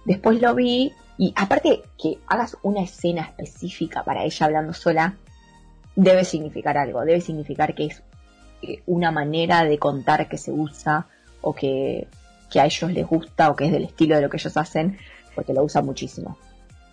después 0.05 0.41
lo 0.41 0.55
vi 0.55 0.91
y 1.17 1.33
aparte 1.35 1.83
que 2.01 2.17
hagas 2.27 2.57
una 2.63 2.81
escena 2.81 3.21
específica 3.37 4.03
para 4.03 4.23
ella 4.23 4.45
hablando 4.45 4.73
sola, 4.73 5.15
debe 5.95 6.23
significar 6.23 6.77
algo. 6.77 7.01
Debe 7.01 7.21
significar 7.21 7.75
que 7.75 7.85
es 7.87 8.01
eh, 8.61 8.81
una 8.87 9.11
manera 9.11 9.63
de 9.65 9.77
contar 9.77 10.27
que 10.27 10.37
se 10.37 10.51
usa 10.51 11.07
o 11.41 11.53
que, 11.53 12.07
que 12.49 12.59
a 12.59 12.65
ellos 12.65 12.91
les 12.91 13.05
gusta 13.05 13.49
o 13.49 13.55
que 13.55 13.65
es 13.65 13.71
del 13.71 13.83
estilo 13.83 14.15
de 14.15 14.21
lo 14.21 14.29
que 14.29 14.37
ellos 14.37 14.55
hacen, 14.57 14.97
porque 15.35 15.53
lo 15.53 15.63
usan 15.63 15.85
muchísimo. 15.85 16.37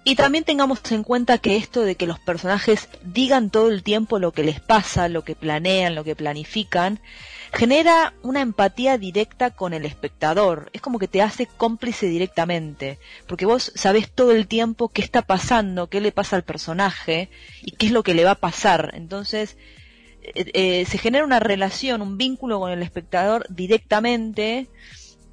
Y 0.09 0.15
también 0.15 0.45
tengamos 0.45 0.81
en 0.93 1.03
cuenta 1.03 1.39
que 1.39 1.57
esto 1.57 1.81
de 1.81 1.97
que 1.97 2.07
los 2.07 2.21
personajes 2.21 2.89
digan 3.03 3.51
todo 3.51 3.71
el 3.71 3.83
tiempo 3.83 4.21
lo 4.21 4.31
que 4.31 4.45
les 4.45 4.61
pasa, 4.61 5.09
lo 5.09 5.25
que 5.25 5.35
planean, 5.35 5.97
lo 5.97 6.05
que 6.05 6.15
planifican, 6.15 7.01
genera 7.53 8.15
una 8.23 8.41
empatía 8.41 8.99
directa 8.99 9.51
con 9.51 9.75
el 9.75 9.85
espectador. 9.85 10.71
Es 10.73 10.81
como 10.81 11.01
que 11.01 11.09
te 11.09 11.23
hace 11.23 11.47
cómplice 11.47 12.07
directamente, 12.07 13.01
porque 13.27 13.47
vos 13.47 13.73
sabés 13.75 14.09
todo 14.09 14.31
el 14.31 14.47
tiempo 14.47 14.91
qué 14.91 15.03
está 15.03 15.23
pasando, 15.23 15.89
qué 15.89 16.01
le 16.01 16.13
pasa 16.13 16.37
al 16.37 16.45
personaje 16.45 17.29
y 17.61 17.73
qué 17.73 17.87
es 17.87 17.93
lo 17.93 18.05
que 18.05 18.15
le 18.15 18.23
va 18.23 18.31
a 18.31 18.41
pasar. 18.41 18.93
Entonces, 18.95 19.57
eh, 20.23 20.53
eh, 20.55 20.85
se 20.87 20.99
genera 20.99 21.25
una 21.25 21.41
relación, 21.41 22.01
un 22.01 22.17
vínculo 22.17 22.61
con 22.61 22.71
el 22.71 22.85
espectador 22.85 23.45
directamente 23.49 24.69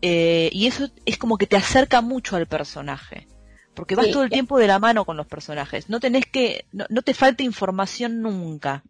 eh, 0.02 0.50
y 0.52 0.66
eso 0.66 0.90
es 1.06 1.20
como 1.20 1.38
que 1.38 1.46
te 1.46 1.58
acerca 1.58 2.02
mucho 2.02 2.38
al 2.38 2.48
personaje 2.48 3.28
porque 3.74 3.96
vas 3.96 4.12
todo 4.12 4.24
el 4.24 4.30
tiempo 4.30 4.58
de 4.58 4.68
la 4.68 4.80
mano 4.80 5.06
con 5.06 5.18
los 5.18 5.28
personajes. 5.28 5.90
No 5.90 6.00
tenés 6.00 6.26
que, 6.26 6.66
no, 6.72 7.02
te 7.02 7.14
falta 7.14 7.44
información 7.44 8.22
nunca. 8.22 8.84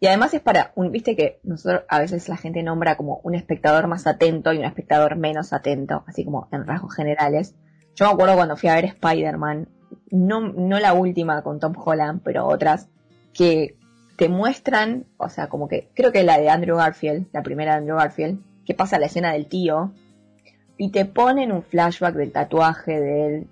Y 0.00 0.06
además 0.06 0.32
es 0.32 0.40
para, 0.40 0.72
un, 0.76 0.92
viste 0.92 1.16
que 1.16 1.40
nosotros 1.42 1.82
a 1.88 1.98
veces 1.98 2.28
la 2.28 2.36
gente 2.36 2.62
nombra 2.62 2.96
como 2.96 3.20
un 3.24 3.34
espectador 3.34 3.88
más 3.88 4.06
atento 4.06 4.52
y 4.52 4.58
un 4.58 4.64
espectador 4.64 5.16
menos 5.16 5.52
atento, 5.52 6.04
así 6.06 6.24
como 6.24 6.48
en 6.52 6.66
rasgos 6.66 6.94
generales. 6.94 7.54
Yo 7.96 8.06
me 8.06 8.12
acuerdo 8.12 8.36
cuando 8.36 8.56
fui 8.56 8.68
a 8.68 8.76
ver 8.76 8.84
Spider-Man, 8.84 9.68
no, 10.10 10.40
no 10.40 10.78
la 10.78 10.92
última 10.92 11.42
con 11.42 11.58
Tom 11.58 11.74
Holland, 11.76 12.20
pero 12.22 12.46
otras, 12.46 12.88
que 13.34 13.76
te 14.16 14.28
muestran, 14.28 15.06
o 15.16 15.28
sea, 15.28 15.48
como 15.48 15.68
que, 15.68 15.90
creo 15.94 16.12
que 16.12 16.22
la 16.22 16.38
de 16.38 16.48
Andrew 16.48 16.76
Garfield, 16.76 17.26
la 17.32 17.42
primera 17.42 17.72
de 17.72 17.78
Andrew 17.78 17.96
Garfield, 17.96 18.40
que 18.64 18.74
pasa 18.74 18.98
la 18.98 19.06
escena 19.06 19.32
del 19.32 19.46
tío, 19.46 19.92
y 20.76 20.90
te 20.90 21.04
ponen 21.04 21.50
un 21.50 21.62
flashback 21.62 22.14
del 22.14 22.32
tatuaje 22.32 23.00
de 23.00 23.26
él 23.26 23.48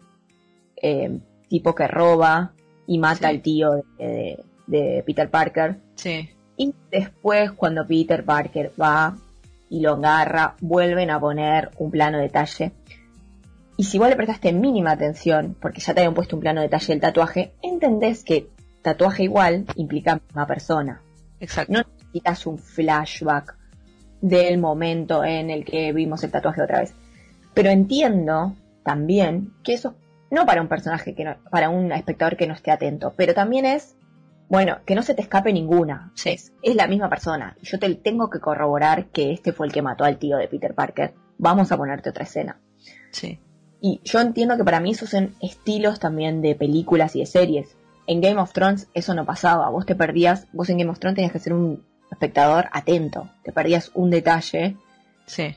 eh, 0.81 1.19
tipo 1.49 1.75
que 1.75 1.87
roba 1.87 2.53
y 2.87 2.99
mata 2.99 3.29
al 3.29 3.43
tío 3.43 3.85
de, 3.99 5.03
Peter 5.05 5.31
Parker. 5.31 5.79
Sí. 5.95 6.29
Y 6.57 6.75
después, 6.91 7.53
cuando 7.53 7.87
Peter 7.87 8.25
Parker 8.25 8.73
va 8.81 9.17
y 9.69 9.81
lo 9.81 9.95
agarra, 9.95 10.55
vuelven 10.61 11.11
a 11.11 11.21
poner 11.21 11.71
un 11.79 11.91
plano 11.91 12.19
detalle. 12.19 12.73
Y 13.77 13.85
si 13.85 13.99
vos 13.99 14.09
le 14.09 14.17
prestaste 14.17 14.53
mínima 14.53 14.93
atención, 14.93 15.57
porque 15.61 15.81
ya 15.81 15.93
te 15.93 16.01
habían 16.01 16.15
puesto 16.15 16.37
un 16.37 16.41
plano 16.41 16.63
detalle 16.63 16.95
del 16.95 17.01
tatuaje, 17.01 17.53
entendés 17.63 18.25
que 18.25 18.49
tatuaje 18.83 19.25
igual 19.25 19.67
implica 19.75 20.21
una 20.35 20.47
persona. 20.47 21.03
Exacto. 21.41 21.73
No 21.73 21.81
necesitas 21.81 22.47
un 22.47 22.59
flashback 22.59 23.57
del 24.21 24.59
momento 24.59 25.25
en 25.25 25.51
el 25.51 25.65
que 25.65 25.93
vimos 25.93 26.25
el 26.25 26.31
tatuaje 26.31 26.63
otra 26.63 26.81
vez. 26.81 26.95
Pero 27.53 27.71
entiendo 27.71 28.55
también 28.83 29.53
que 29.63 29.75
eso 29.75 29.95
no 30.31 30.47
para 30.47 30.61
un 30.61 30.69
personaje 30.69 31.15
que 31.15 31.25
no, 31.25 31.37
para 31.51 31.69
un 31.69 31.93
espectador 31.93 32.37
que 32.37 32.47
no 32.47 32.55
esté 32.55 32.71
atento, 32.71 33.15
pero 33.17 33.35
también 33.35 33.65
es, 33.65 33.97
bueno, 34.49 34.79
que 34.85 34.95
no 34.95 35.03
se 35.03 35.15
te 35.15 35.23
escape 35.23 35.53
ninguna. 35.53 36.13
Es, 36.25 36.53
la 36.63 36.87
misma 36.87 37.09
persona. 37.09 37.57
Y 37.61 37.67
yo 37.67 37.79
te 37.79 37.95
tengo 37.95 38.31
que 38.31 38.41
corroborar 38.41 39.07
que 39.07 39.33
este 39.33 39.53
fue 39.53 39.67
el 39.67 39.73
que 39.73 39.83
mató 39.83 40.05
al 40.05 40.19
tío 40.19 40.37
de 40.37 40.49
Peter 40.49 40.75
Parker. 40.75 41.15
Vamos 41.39 41.73
a 41.73 41.77
ponerte 41.77 42.11
otra 42.11 42.25
escena. 42.25 42.61
Sí. 43.11 43.41
Y 43.81 44.01
yo 44.05 44.21
entiendo 44.21 44.57
que 44.57 44.65
para 44.65 44.81
mí 44.81 44.93
esos 44.93 45.11
son 45.11 45.35
estilos 45.41 46.01
también 46.01 46.43
de 46.43 46.55
películas 46.55 47.15
y 47.15 47.21
de 47.21 47.27
series. 47.27 47.77
En 48.07 48.21
Game 48.21 48.41
of 48.41 48.53
Thrones 48.53 48.89
eso 48.95 49.15
no 49.15 49.25
pasaba. 49.25 49.69
Vos 49.69 49.87
te 49.87 49.95
perdías, 49.95 50.47
vos 50.53 50.71
en 50.71 50.79
Game 50.79 50.91
of 50.91 50.99
Thrones 50.99 51.17
tenías 51.17 51.33
que 51.33 51.39
ser 51.39 51.53
un 51.53 51.85
espectador 52.11 52.67
atento. 52.73 53.29
Te 53.43 53.53
perdías 53.53 53.91
un 53.95 54.11
detalle. 54.11 54.77
Sí 55.27 55.57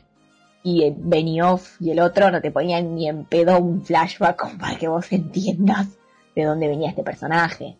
y 0.63 0.93
Benioff 0.95 1.81
y 1.81 1.91
el 1.91 1.99
otro 1.99 2.31
no 2.31 2.41
te 2.41 2.51
ponían 2.51 2.95
ni 2.95 3.07
en 3.07 3.25
pedo 3.25 3.59
un 3.59 3.83
flashback 3.83 4.57
para 4.57 4.77
que 4.77 4.87
vos 4.87 5.05
entiendas 5.11 5.87
de 6.35 6.43
dónde 6.43 6.67
venía 6.67 6.89
este 6.89 7.03
personaje. 7.03 7.77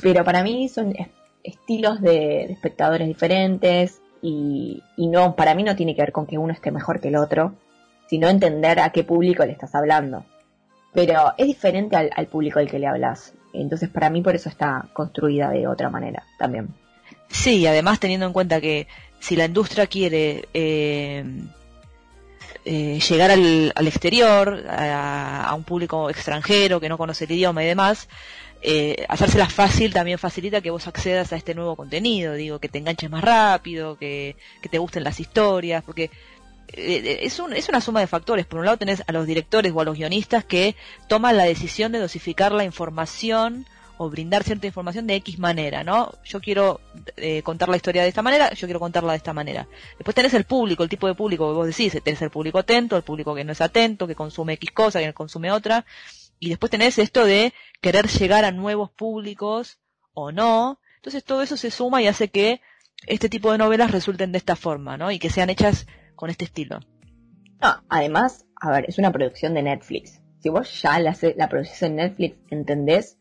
Pero 0.00 0.24
para 0.24 0.42
mí 0.42 0.68
son 0.68 0.94
estilos 1.42 2.00
de, 2.00 2.44
espectadores 2.44 3.08
diferentes 3.08 4.00
y, 4.22 4.82
no, 4.96 5.34
para 5.36 5.54
mí 5.54 5.62
no 5.62 5.76
tiene 5.76 5.94
que 5.94 6.02
ver 6.02 6.12
con 6.12 6.26
que 6.26 6.38
uno 6.38 6.52
esté 6.52 6.70
mejor 6.70 7.00
que 7.00 7.08
el 7.08 7.16
otro, 7.16 7.54
sino 8.08 8.28
entender 8.28 8.80
a 8.80 8.90
qué 8.90 9.04
público 9.04 9.44
le 9.44 9.52
estás 9.52 9.74
hablando. 9.74 10.24
Pero 10.92 11.32
es 11.36 11.46
diferente 11.46 11.96
al, 11.96 12.26
público 12.26 12.58
al 12.58 12.70
que 12.70 12.78
le 12.78 12.86
hablas. 12.86 13.34
Entonces 13.52 13.88
para 13.88 14.10
mí 14.10 14.22
por 14.22 14.34
eso 14.34 14.48
está 14.48 14.88
construida 14.92 15.50
de 15.50 15.66
otra 15.66 15.90
manera 15.90 16.24
también. 16.38 16.68
Sí, 17.28 17.66
además 17.66 18.00
teniendo 18.00 18.26
en 18.26 18.32
cuenta 18.32 18.60
que 18.60 18.86
si 19.18 19.36
la 19.36 19.46
industria 19.46 19.86
quiere 19.86 20.48
eh, 20.54 21.24
eh, 22.64 23.00
llegar 23.00 23.30
al, 23.30 23.86
exterior, 23.86 24.64
a, 24.68 25.52
un 25.56 25.64
público 25.64 26.10
extranjero 26.10 26.80
que 26.80 26.88
no 26.88 26.98
conoce 26.98 27.24
el 27.24 27.32
idioma 27.32 27.62
y 27.62 27.66
demás, 27.66 28.08
eh, 28.60 29.06
fácil 29.50 29.92
también 29.92 30.18
facilita 30.18 30.60
que 30.60 30.70
vos 30.70 30.86
accedas 30.86 31.32
a 31.32 31.36
este 31.36 31.54
nuevo 31.54 31.76
contenido, 31.76 32.34
digo, 32.34 32.58
que 32.58 32.68
te 32.68 32.78
enganches 32.78 33.10
más 33.10 33.22
rápido, 33.22 33.96
que, 33.96 34.36
te 34.68 34.78
gusten 34.78 35.04
las 35.04 35.20
historias, 35.20 35.84
porque 35.84 36.10
eh, 36.68 37.20
es, 37.22 37.38
un, 37.38 37.52
es 37.52 37.68
una 37.68 37.80
suma 37.80 38.00
de 38.00 38.06
factores. 38.06 38.46
Por 38.46 38.58
un 38.58 38.66
lado 38.66 38.76
tenés 38.76 39.02
a 39.06 39.12
los 39.12 39.26
directores 39.26 39.72
o 39.72 39.80
a 39.80 39.84
los 39.84 39.96
guionistas 39.96 40.44
que 40.44 40.74
toman 41.08 41.36
la 41.36 41.44
decisión 41.44 41.92
de 41.92 42.00
dosificar 42.00 42.52
la 42.52 42.64
información 42.64 43.66
o 43.98 44.08
brindar 44.08 44.44
cierta 44.44 44.66
información 44.66 45.06
de 45.06 45.16
X 45.16 45.38
manera, 45.38 45.84
¿no? 45.84 46.12
Yo 46.24 46.40
quiero 46.40 46.80
eh, 47.16 47.42
contar 47.42 47.68
la 47.68 47.76
historia 47.76 48.02
de 48.02 48.08
esta 48.08 48.22
manera, 48.22 48.52
yo 48.54 48.66
quiero 48.66 48.80
contarla 48.80 49.12
de 49.12 49.18
esta 49.18 49.32
manera. 49.32 49.68
Después 49.98 50.14
tenés 50.14 50.32
el 50.34 50.44
público, 50.44 50.84
el 50.84 50.88
tipo 50.88 51.08
de 51.08 51.14
público 51.14 51.48
que 51.48 51.56
vos 51.56 51.66
decís, 51.66 52.00
tenés 52.02 52.22
el 52.22 52.30
público 52.30 52.58
atento, 52.58 52.96
el 52.96 53.02
público 53.02 53.34
que 53.34 53.44
no 53.44 53.52
es 53.52 53.60
atento, 53.60 54.06
que 54.06 54.14
consume 54.14 54.54
X 54.54 54.70
cosa, 54.70 55.00
que 55.00 55.08
no 55.08 55.14
consume 55.14 55.50
otra, 55.50 55.84
y 56.38 56.48
después 56.48 56.70
tenés 56.70 56.98
esto 56.98 57.24
de 57.24 57.52
querer 57.80 58.06
llegar 58.06 58.44
a 58.44 58.52
nuevos 58.52 58.90
públicos 58.90 59.78
o 60.14 60.30
no. 60.30 60.80
Entonces 60.96 61.24
todo 61.24 61.42
eso 61.42 61.56
se 61.56 61.70
suma 61.70 62.00
y 62.00 62.06
hace 62.06 62.28
que 62.28 62.60
este 63.06 63.28
tipo 63.28 63.50
de 63.50 63.58
novelas 63.58 63.90
resulten 63.90 64.32
de 64.32 64.38
esta 64.38 64.56
forma, 64.56 64.96
¿no? 64.96 65.10
Y 65.10 65.18
que 65.18 65.30
sean 65.30 65.50
hechas 65.50 65.86
con 66.14 66.30
este 66.30 66.44
estilo. 66.44 66.80
además, 67.88 68.46
a 68.60 68.70
ver, 68.70 68.84
es 68.88 68.98
una 68.98 69.12
producción 69.12 69.54
de 69.54 69.62
Netflix. 69.62 70.20
si 70.40 70.48
vos 70.50 70.80
ya 70.80 71.00
la, 71.00 71.16
la 71.36 71.48
producís 71.48 71.82
en 71.82 71.96
Netflix, 71.96 72.36
entendés 72.50 73.17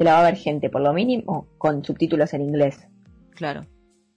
que 0.00 0.04
la 0.04 0.14
va 0.14 0.20
a 0.20 0.30
ver 0.30 0.36
gente, 0.36 0.70
por 0.70 0.80
lo 0.80 0.94
mínimo, 0.94 1.46
con 1.58 1.84
subtítulos 1.84 2.32
en 2.32 2.40
inglés. 2.40 2.88
Claro. 3.34 3.66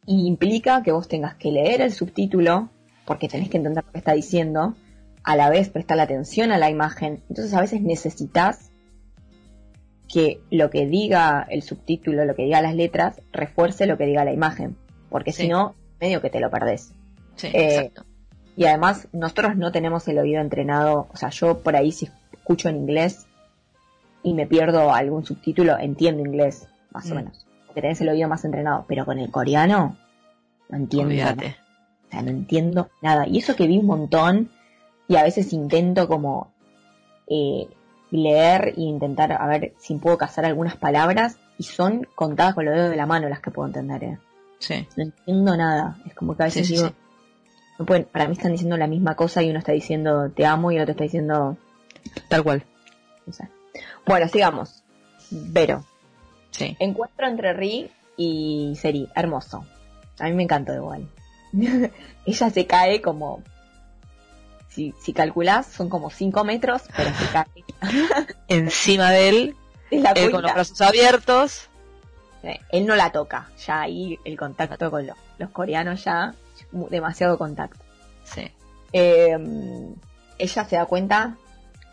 Y 0.06 0.28
implica 0.28 0.82
que 0.82 0.94
vos 0.94 1.10
tengas 1.10 1.36
que 1.36 1.52
leer 1.52 1.82
el 1.82 1.92
subtítulo, 1.92 2.70
porque 3.04 3.28
tenés 3.28 3.50
que 3.50 3.58
entender 3.58 3.84
lo 3.84 3.92
que 3.92 3.98
está 3.98 4.14
diciendo, 4.14 4.78
a 5.26 5.36
la 5.36 5.50
vez 5.50 5.68
prestar 5.68 6.00
atención 6.00 6.54
a 6.54 6.58
la 6.58 6.70
imagen. 6.70 7.22
Entonces 7.28 7.54
a 7.54 7.60
veces 7.60 7.82
necesitas 7.82 8.72
que 10.08 10.40
lo 10.50 10.70
que 10.70 10.86
diga 10.86 11.46
el 11.50 11.64
subtítulo, 11.64 12.24
lo 12.24 12.34
que 12.34 12.44
diga 12.44 12.62
las 12.62 12.76
letras, 12.76 13.22
refuerce 13.34 13.86
lo 13.86 13.98
que 13.98 14.06
diga 14.06 14.24
la 14.24 14.32
imagen. 14.32 14.78
Porque 15.10 15.34
si 15.34 15.50
no, 15.50 15.76
medio 16.00 16.22
que 16.22 16.30
te 16.30 16.40
lo 16.40 16.50
perdés. 16.50 16.94
Sí, 17.36 17.48
eh, 17.48 17.52
exacto. 17.76 18.06
Y 18.56 18.68
además, 18.68 19.10
nosotros 19.12 19.58
no 19.58 19.74
tenemos 19.74 20.08
el 20.08 20.18
oído 20.18 20.40
entrenado. 20.40 21.10
O 21.14 21.18
sea, 21.18 21.28
yo 21.28 21.60
por 21.60 21.76
ahí 21.76 21.92
si 21.92 22.08
escucho 22.32 22.70
en 22.70 22.78
inglés 22.78 23.28
y 24.24 24.34
me 24.34 24.48
pierdo 24.48 24.94
algún 24.94 25.26
subtítulo, 25.26 25.78
entiendo 25.78 26.22
inglés, 26.22 26.68
más 26.92 27.10
o 27.12 27.14
mm. 27.14 27.18
menos. 27.18 27.46
Porque 27.68 27.82
tenés 27.82 28.02
el 28.02 28.10
oído 28.10 28.30
más 28.30 28.44
entrenado. 28.46 28.86
Pero 28.88 29.06
con 29.06 29.20
el 29.20 29.30
coreano, 29.30 29.98
no 30.70 30.78
entiendo. 30.78 31.14
Nada. 31.14 31.56
O 32.08 32.12
sea, 32.12 32.22
no 32.22 32.30
entiendo 32.30 32.90
nada. 33.02 33.28
Y 33.28 33.40
eso 33.40 33.56
que 33.56 33.68
vi 33.68 33.78
un 33.78 33.86
montón, 33.86 34.50
y 35.08 35.18
a 35.18 35.24
veces 35.24 35.52
intento 35.54 36.08
como 36.08 36.52
eh, 37.28 37.68
leer 38.12 38.74
e 38.78 38.82
intentar 38.82 39.34
a 39.34 39.48
ver 39.48 39.74
si 39.78 39.96
puedo 39.96 40.18
cazar 40.18 40.46
algunas 40.46 40.78
palabras, 40.78 41.38
y 41.58 41.64
son 41.64 42.08
contadas 42.16 42.56
con 42.56 42.66
los 42.66 42.74
dedos 42.74 42.90
de 42.90 42.98
la 42.98 43.06
mano 43.06 43.30
las 43.30 43.42
que 43.42 43.52
puedo 43.52 43.68
entender. 43.68 44.04
¿eh? 44.04 44.18
Sí. 44.60 44.88
No 44.96 45.04
entiendo 45.04 45.58
nada. 45.58 45.98
Es 46.06 46.14
como 46.14 46.36
que 46.36 46.44
a 46.44 46.46
veces 46.46 46.68
digo, 46.68 46.92
no 47.78 47.86
pueden, 47.86 48.06
para 48.06 48.28
mí 48.28 48.34
están 48.34 48.52
diciendo 48.52 48.78
la 48.78 48.88
misma 48.88 49.16
cosa 49.16 49.44
y 49.44 49.50
uno 49.50 49.60
está 49.60 49.72
diciendo 49.72 50.30
te 50.32 50.46
amo 50.46 50.72
y 50.72 50.76
el 50.78 50.84
otro 50.84 50.92
está 50.92 51.04
diciendo 51.04 51.58
tal 52.30 52.44
cual. 52.44 52.66
Bueno, 54.06 54.28
sigamos. 54.28 54.84
Vero. 55.30 55.84
Sí. 56.52 56.76
Encuentro 56.80 57.28
entre 57.28 57.54
Ri 57.54 57.90
y 58.18 58.74
Seri. 58.80 59.10
Hermoso. 59.16 59.66
A 60.20 60.26
mí 60.26 60.34
me 60.34 60.44
encantó 60.44 60.74
igual. 60.74 61.08
Ella 62.26 62.50
se 62.50 62.68
cae 62.68 63.02
como... 63.02 63.42
Si, 64.70 64.94
si 65.00 65.14
calculás, 65.14 65.68
son 65.68 65.88
como 65.88 66.10
5 66.10 66.44
metros, 66.44 66.82
pero 66.98 67.12
se 67.14 67.26
cae. 67.32 68.28
Encima 68.48 69.12
de 69.12 69.30
él, 69.30 69.56
eh, 69.92 70.32
con 70.32 70.42
los 70.42 70.54
brazos 70.54 70.82
abiertos. 70.82 71.70
Él 72.72 72.86
no 72.88 72.96
la 72.96 73.12
toca. 73.12 73.50
Ya 73.66 73.82
ahí 73.82 74.20
el 74.26 74.38
contacto 74.38 74.90
con 74.90 75.06
los, 75.08 75.16
los 75.38 75.52
coreanos 75.52 76.04
ya 76.04 76.34
demasiado 76.72 77.38
contacto. 77.38 77.84
Sí. 78.24 78.52
Em, 78.92 79.96
ella 80.38 80.66
se 80.66 80.76
da 80.76 80.86
cuenta 80.86 81.38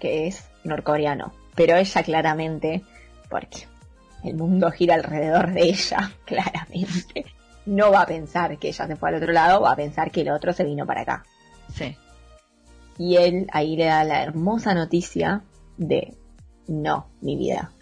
que 0.01 0.27
es 0.27 0.49
norcoreano, 0.65 1.33
pero 1.61 1.77
ella 1.77 2.03
claramente, 2.03 2.83
porque 3.29 3.67
el 4.25 4.35
mundo 4.35 4.71
gira 4.71 4.95
alrededor 4.95 5.53
de 5.53 5.65
ella, 5.65 6.11
claramente, 6.25 7.27
no 7.67 7.93
va 7.93 8.01
a 8.01 8.07
pensar 8.07 8.57
que 8.57 8.69
ella 8.69 8.87
se 8.87 8.97
fue 8.97 9.11
al 9.11 9.17
otro 9.17 9.31
lado, 9.31 9.61
va 9.61 9.73
a 9.73 9.77
pensar 9.77 10.11
que 10.11 10.23
el 10.23 10.31
otro 10.31 10.55
se 10.55 10.65
vino 10.65 10.87
para 10.87 11.03
acá. 11.03 11.23
Sí. 11.75 11.95
Y 12.97 13.17
él 13.17 13.47
ahí 13.53 13.77
le 13.77 13.85
da 13.85 14.05
la 14.05 14.23
hermosa 14.23 14.73
noticia 14.73 15.43
de, 15.77 16.17
no, 16.67 17.09
mi 17.21 17.37
vida, 17.37 17.73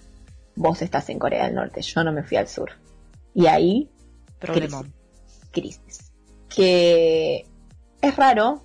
vos 0.56 0.82
estás 0.82 1.08
en 1.10 1.20
Corea 1.20 1.44
del 1.44 1.54
Norte, 1.54 1.80
yo 1.80 2.02
no 2.02 2.10
me 2.10 2.24
fui 2.24 2.36
al 2.36 2.48
sur. 2.48 2.72
Y 3.32 3.46
ahí, 3.46 3.88
Problema. 4.40 4.82
crisis 5.52 6.10
que 6.48 7.46
es 8.02 8.16
raro 8.16 8.64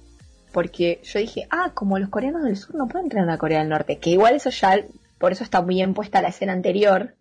porque 0.53 1.01
yo 1.03 1.20
dije, 1.20 1.47
ah, 1.51 1.72
como 1.76 1.99
los 1.99 2.09
coreanos 2.09 2.43
del 2.43 2.57
sur 2.57 2.74
no 2.74 2.88
pueden 2.88 3.05
entrar 3.05 3.30
a 3.30 3.38
Corea 3.38 3.59
del 3.59 3.70
Norte, 3.70 3.99
que 3.99 4.09
igual 4.09 4.36
eso 4.36 4.49
ya, 4.49 4.84
por 5.24 5.32
eso 5.32 5.45
está 5.45 5.61
muy 5.61 5.76
bien 5.76 5.93
puesta 5.93 6.21
la 6.21 6.28
escena 6.28 6.51
anterior 6.51 7.15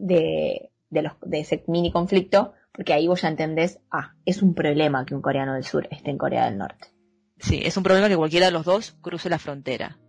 de, 0.00 0.72
de, 0.90 1.02
los, 1.02 1.12
de 1.22 1.38
ese 1.38 1.62
mini 1.68 1.92
conflicto, 1.92 2.52
porque 2.72 2.92
ahí 2.92 3.06
vos 3.06 3.22
ya 3.22 3.28
entendés, 3.28 3.78
ah, 3.92 4.16
es 4.24 4.42
un 4.42 4.56
problema 4.56 5.06
que 5.06 5.14
un 5.14 5.22
coreano 5.22 5.54
del 5.54 5.62
sur 5.62 5.86
esté 5.92 6.10
en 6.10 6.18
Corea 6.18 6.46
del 6.46 6.58
Norte. 6.58 6.88
Sí, 7.38 7.60
es 7.64 7.76
un 7.76 7.84
problema 7.84 8.08
que 8.08 8.16
cualquiera 8.16 8.46
de 8.46 8.50
los 8.50 8.64
dos 8.64 8.96
cruce 9.00 9.30
la 9.30 9.38
frontera. 9.38 10.00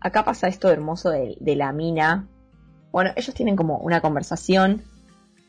Acá 0.00 0.24
pasa 0.24 0.48
esto 0.48 0.72
hermoso 0.72 1.10
de, 1.10 1.36
de 1.38 1.54
la 1.54 1.72
mina. 1.72 2.26
Bueno, 2.90 3.12
ellos 3.14 3.32
tienen 3.32 3.54
como 3.54 3.78
una 3.78 4.00
conversación 4.00 4.82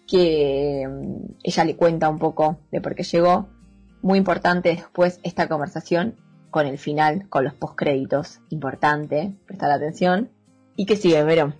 que 0.07 0.87
mm, 0.87 1.33
ella 1.41 1.65
le 1.65 1.75
cuenta 1.75 2.09
un 2.09 2.19
poco 2.19 2.59
de 2.71 2.79
por 2.79 2.93
qué 2.93 3.01
llegó 3.01 3.49
muy 4.03 4.19
importante 4.19 4.69
después 4.69 5.19
esta 5.23 5.47
conversación 5.47 6.15
con 6.51 6.67
el 6.67 6.77
final, 6.77 7.27
con 7.27 7.43
los 7.43 7.55
postcréditos. 7.55 8.39
Importante, 8.49 9.33
prestar 9.47 9.71
atención. 9.71 10.29
¿Y 10.79 10.85
qué 10.85 10.95
sigue, 10.95 11.21
Vero? 11.25 11.53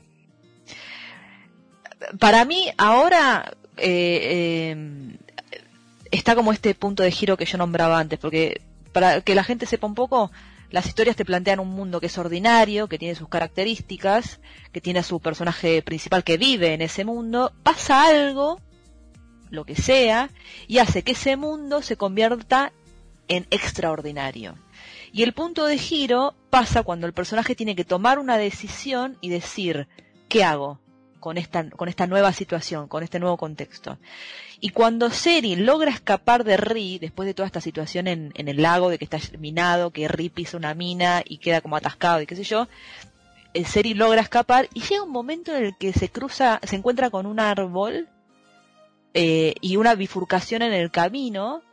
Para 2.21 2.45
mí, 2.45 2.71
ahora 2.77 3.51
eh, 3.75 4.71
eh, 4.71 5.17
está 6.09 6.35
como 6.35 6.53
este 6.53 6.73
punto 6.73 7.03
de 7.03 7.11
giro 7.11 7.35
que 7.35 7.43
yo 7.43 7.57
nombraba 7.57 7.99
antes, 7.99 8.17
porque 8.17 8.61
para 8.93 9.19
que 9.19 9.35
la 9.35 9.43
gente 9.43 9.65
sepa 9.65 9.87
un 9.87 9.93
poco, 9.93 10.31
las 10.71 10.85
historias 10.85 11.17
te 11.17 11.25
plantean 11.25 11.59
un 11.59 11.67
mundo 11.67 11.99
que 11.99 12.05
es 12.05 12.17
ordinario, 12.17 12.87
que 12.87 12.97
tiene 12.97 13.13
sus 13.13 13.27
características, 13.27 14.39
que 14.71 14.79
tiene 14.79 14.99
a 14.99 15.03
su 15.03 15.19
personaje 15.19 15.81
principal 15.81 16.23
que 16.23 16.37
vive 16.37 16.73
en 16.73 16.81
ese 16.81 17.03
mundo, 17.03 17.51
pasa 17.61 18.07
algo 18.07 18.61
lo 19.49 19.65
que 19.65 19.75
sea, 19.75 20.29
y 20.65 20.77
hace 20.77 21.03
que 21.03 21.11
ese 21.11 21.35
mundo 21.35 21.81
se 21.81 21.97
convierta 21.97 22.71
en 23.27 23.47
extraordinario. 23.51 24.55
Y 25.11 25.23
el 25.23 25.33
punto 25.33 25.65
de 25.65 25.77
giro 25.77 26.35
pasa 26.49 26.83
cuando 26.83 27.07
el 27.07 27.13
personaje 27.13 27.55
tiene 27.55 27.75
que 27.75 27.85
tomar 27.85 28.19
una 28.19 28.37
decisión 28.37 29.17
y 29.21 29.29
decir, 29.29 29.87
¿qué 30.27 30.43
hago 30.43 30.79
con 31.19 31.37
esta, 31.37 31.69
con 31.69 31.89
esta 31.89 32.07
nueva 32.07 32.31
situación, 32.33 32.87
con 32.87 33.03
este 33.03 33.19
nuevo 33.19 33.37
contexto? 33.37 33.97
Y 34.59 34.69
cuando 34.69 35.09
Seri 35.09 35.55
logra 35.55 35.91
escapar 35.91 36.43
de 36.43 36.57
Ri, 36.57 36.99
después 36.99 37.25
de 37.25 37.33
toda 37.33 37.47
esta 37.47 37.61
situación 37.61 38.07
en, 38.07 38.31
en 38.35 38.47
el 38.47 38.61
lago, 38.61 38.89
de 38.89 38.97
que 38.97 39.05
está 39.05 39.19
minado, 39.39 39.91
que 39.91 40.07
Ri 40.07 40.29
pisa 40.29 40.57
una 40.57 40.73
mina 40.73 41.23
y 41.25 41.37
queda 41.37 41.61
como 41.61 41.75
atascado 41.75 42.21
y 42.21 42.25
qué 42.25 42.35
sé 42.35 42.43
yo, 42.43 42.67
Seri 43.65 43.93
logra 43.93 44.21
escapar 44.21 44.69
y 44.73 44.81
llega 44.81 45.03
un 45.03 45.11
momento 45.11 45.55
en 45.55 45.65
el 45.65 45.77
que 45.77 45.93
se 45.93 46.09
cruza, 46.09 46.59
se 46.63 46.75
encuentra 46.75 47.09
con 47.09 47.25
un 47.25 47.39
árbol 47.39 48.07
eh, 49.13 49.55
y 49.61 49.77
una 49.77 49.95
bifurcación 49.95 50.61
en 50.61 50.73
el 50.73 50.91
camino 50.91 51.63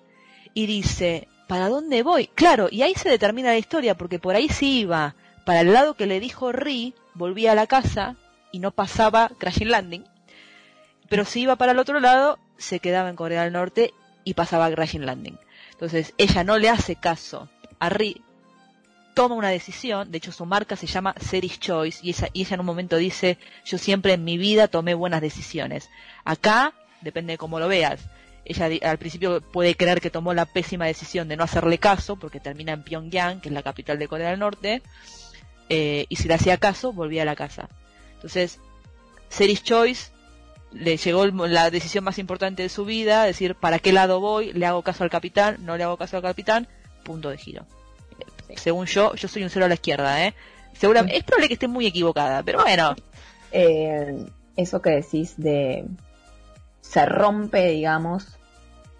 y 0.55 0.67
dice, 0.67 1.29
¿para 1.47 1.69
dónde 1.69 2.03
voy? 2.03 2.29
Claro, 2.29 2.69
y 2.71 2.83
ahí 2.83 2.95
se 2.95 3.09
determina 3.09 3.51
la 3.51 3.59
historia, 3.59 3.97
porque 3.97 4.19
por 4.19 4.35
ahí 4.35 4.49
sí 4.49 4.81
iba 4.81 5.15
para 5.45 5.61
el 5.61 5.73
lado 5.73 5.95
que 5.95 6.07
le 6.07 6.21
dijo 6.21 6.53
Ri, 6.53 6.95
volvía 7.15 7.53
a 7.53 7.55
la 7.57 7.67
casa 7.67 8.17
y 8.53 8.59
no 8.59 8.71
pasaba 8.71 9.31
Crashing 9.39 9.71
Landing, 9.71 10.05
pero 11.09 11.25
si 11.25 11.43
iba 11.43 11.57
para 11.57 11.73
el 11.73 11.79
otro 11.79 12.01
lado, 12.01 12.39
se 12.57 12.81
quedaba 12.81 13.09
en 13.09 13.17
Corea 13.17 13.45
del 13.45 13.53
Norte 13.53 13.95
y 14.25 14.35
pasaba 14.35 14.71
Crashing 14.71 15.07
Landing. 15.07 15.39
Entonces 15.73 16.15
ella 16.19 16.43
no 16.43 16.59
le 16.59 16.71
hace 16.71 16.97
caso 16.97 17.49
a 17.79 17.89
Ri, 17.91 18.23
toma 19.15 19.35
una 19.35 19.49
decisión, 19.49 20.11
de 20.11 20.19
hecho 20.19 20.33
su 20.33 20.47
marca 20.47 20.77
se 20.77 20.87
llama 20.87 21.15
Series 21.21 21.61
Choice 21.61 22.01
y 22.03 22.11
ella, 22.11 22.29
y 22.33 22.43
ella 22.43 22.55
en 22.55 22.61
un 22.61 22.67
momento 22.67 22.97
dice, 22.97 23.39
yo 23.65 23.79
siempre 23.79 24.13
en 24.15 24.25
mi 24.25 24.37
vida 24.39 24.69
tomé 24.69 24.95
buenas 24.95 25.21
decisiones. 25.21 25.91
Acá 26.25 26.75
depende 27.01 27.35
de 27.35 27.39
cómo 27.39 27.61
lo 27.61 27.69
veas. 27.69 28.01
Ella 28.49 28.71
al 28.89 28.99
principio 28.99 29.41
puede 29.41 29.75
creer 29.75 30.01
que 30.01 30.09
tomó 30.09 30.33
la 30.33 30.47
pésima 30.47 30.87
decisión 30.87 31.27
de 31.27 31.37
no 31.37 31.43
hacerle 31.43 31.79
caso, 31.79 32.15
porque 32.17 32.39
termina 32.39 32.73
en 32.73 32.85
Pyongyang, 32.85 33.41
que 33.41 33.49
es 33.49 33.53
la 33.53 33.65
capital 33.65 33.99
de 33.99 34.07
Corea 34.07 34.31
del 34.31 34.39
Norte, 34.39 34.83
eh, 35.69 36.07
y 36.09 36.17
si 36.17 36.29
le 36.29 36.35
hacía 36.35 36.57
caso, 36.57 36.93
volvía 36.93 37.23
a 37.23 37.25
la 37.25 37.35
casa. 37.35 37.69
Entonces, 38.15 38.61
Series 39.29 39.65
Choice 39.65 40.13
le 40.73 40.97
llegó 40.97 41.27
la 41.27 41.71
decisión 41.71 42.05
más 42.05 42.19
importante 42.19 42.63
de 42.63 42.69
su 42.69 42.85
vida, 42.85 43.25
decir, 43.25 43.57
¿para 43.57 43.81
qué 43.81 43.93
lado 43.93 44.21
voy? 44.21 44.53
¿Le 44.53 44.65
hago 44.67 44.83
caso 44.83 45.03
al 45.03 45.11
capitán? 45.11 45.57
¿No 45.61 45.77
le 45.77 45.83
hago 45.83 45.97
caso 45.97 46.17
al 46.17 46.23
capitán? 46.23 46.69
Punto 47.03 47.31
de 47.31 47.39
giro. 47.39 47.67
Según 48.55 48.87
yo, 48.87 49.15
yo 49.17 49.27
soy 49.27 49.43
un 49.43 49.51
cero 49.51 49.65
a 49.65 49.69
la 49.69 49.75
izquierda, 49.75 50.25
¿eh? 50.25 50.35
Seguramente, 50.73 51.17
es 51.17 51.25
probable 51.25 51.49
que 51.49 51.55
esté 51.55 51.67
muy 51.67 51.87
equivocada, 51.87 52.45
pero 52.45 52.63
bueno. 52.63 52.95
Eh, 53.51 54.27
eso 54.57 54.81
que 54.81 54.91
decís 54.91 55.35
de 55.37 55.85
se 56.89 57.05
rompe, 57.05 57.69
digamos, 57.71 58.39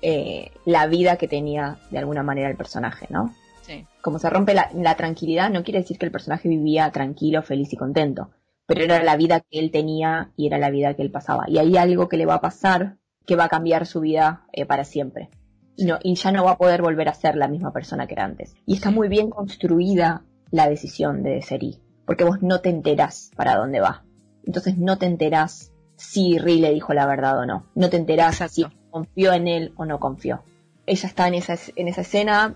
eh, 0.03 0.51
la 0.65 0.87
vida 0.87 1.17
que 1.17 1.29
tenía 1.29 1.79
de 1.91 1.99
alguna 1.99 2.23
manera 2.23 2.51
el 2.51 2.57
personaje, 2.57 3.07
¿no? 3.11 3.33
Sí. 3.63 3.87
Como 4.03 4.19
se 4.19 4.29
rompe 4.29 4.55
la, 4.55 4.97
tranquilidad, 4.97 5.51
no 5.51 5.63
quiere 5.63 5.81
decir 5.81 5.99
que 5.99 6.07
el 6.07 6.13
personaje 6.13 6.49
vivía 6.49 6.91
tranquilo, 6.91 7.43
feliz 7.43 7.73
y 7.73 7.77
contento, 7.77 8.31
pero 8.67 8.83
era 8.83 9.03
la 9.03 9.17
vida 9.17 9.41
que 9.41 9.59
él 9.59 9.71
tenía 9.71 10.33
y 10.37 10.47
era 10.47 10.59
la 10.59 10.71
vida 10.71 10.95
que 10.95 11.03
él 11.03 11.11
pasaba. 11.11 11.45
Y 11.49 11.59
hay 11.59 11.77
algo 11.77 12.09
que 12.09 12.17
le 12.17 12.27
va 12.27 12.35
a 12.35 12.41
pasar 12.41 12.99
que 13.25 13.37
va 13.37 13.45
a 13.45 13.49
cambiar 13.49 13.87
su 13.87 14.01
vida 14.01 14.47
eh, 14.53 14.67
para 14.67 14.85
siempre. 14.85 15.31
No, 15.79 15.99
y 16.03 16.15
ya 16.15 16.33
no 16.33 16.45
va 16.45 16.53
a 16.53 16.59
poder 16.59 16.83
volver 16.83 17.09
a 17.09 17.15
ser 17.15 17.37
la 17.37 17.49
misma 17.49 17.73
persona 17.73 18.07
que 18.07 18.15
era 18.15 18.25
antes. 18.25 18.55
Y 18.67 18.75
está 18.75 18.91
muy 18.91 19.09
bien 19.09 19.31
construida 19.31 20.25
la 20.51 20.69
decisión 20.69 21.23
de 21.23 21.43
Seri, 21.43 21.81
porque 22.05 22.25
vos 22.25 22.43
no 22.43 22.61
te 22.61 22.69
enterás 22.69 23.31
para 23.37 23.57
dónde 23.57 23.81
va. 23.81 24.05
Entonces 24.45 24.79
no 24.79 24.99
te 24.99 25.07
enterás 25.07 25.73
si 26.11 26.39
Ri 26.39 26.61
le 26.61 26.73
dijo 26.73 26.95
la 26.95 27.07
verdad 27.07 27.39
o 27.39 27.47
no. 27.47 27.67
No 27.75 27.91
te 27.91 27.97
enterás 27.97 28.43
si 28.51 28.65
confió 28.91 29.33
en 29.33 29.49
él 29.49 29.73
o 29.77 29.85
no 29.85 29.99
confió. 29.99 30.43
Ella 30.87 31.09
está 31.09 31.29
en 31.29 31.35
esa, 31.35 31.57
en 31.75 31.89
esa 31.89 32.03
escena, 32.03 32.55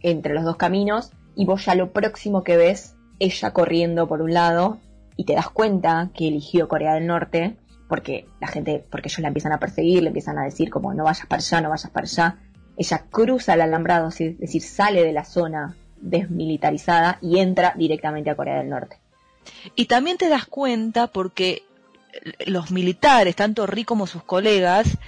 entre 0.00 0.34
los 0.34 0.44
dos 0.44 0.56
caminos, 0.56 1.12
y 1.34 1.46
vos 1.46 1.64
ya 1.64 1.74
lo 1.74 1.92
próximo 1.92 2.44
que 2.44 2.56
ves, 2.56 2.96
ella 3.18 3.52
corriendo 3.52 4.06
por 4.06 4.22
un 4.22 4.34
lado 4.34 4.78
y 5.16 5.24
te 5.24 5.34
das 5.34 5.50
cuenta 5.50 6.10
que 6.14 6.28
eligió 6.28 6.68
Corea 6.68 6.94
del 6.94 7.06
Norte 7.06 7.56
porque 7.88 8.26
la 8.40 8.46
gente, 8.46 8.84
porque 8.90 9.08
ellos 9.08 9.18
la 9.18 9.28
empiezan 9.28 9.52
a 9.52 9.58
perseguir, 9.58 10.02
le 10.02 10.08
empiezan 10.08 10.38
a 10.38 10.44
decir 10.44 10.70
como 10.70 10.94
no 10.94 11.04
vayas 11.04 11.26
para 11.26 11.40
allá, 11.40 11.60
no 11.60 11.70
vayas 11.70 11.90
para 11.90 12.06
allá. 12.06 12.38
Ella 12.76 13.04
cruza 13.10 13.54
el 13.54 13.60
alambrado, 13.62 14.08
es 14.08 14.38
decir, 14.38 14.62
sale 14.62 15.02
de 15.02 15.12
la 15.12 15.24
zona 15.24 15.76
desmilitarizada 16.00 17.18
y 17.20 17.38
entra 17.38 17.74
directamente 17.76 18.30
a 18.30 18.36
Corea 18.36 18.58
del 18.58 18.70
Norte. 18.70 18.98
Y 19.74 19.86
también 19.86 20.18
te 20.18 20.28
das 20.28 20.46
cuenta 20.46 21.08
porque 21.08 21.64
los 22.46 22.70
militares, 22.70 23.36
tanto 23.36 23.66
Ri 23.66 23.84
como 23.84 24.06
sus 24.06 24.22
colegas, 24.22 24.98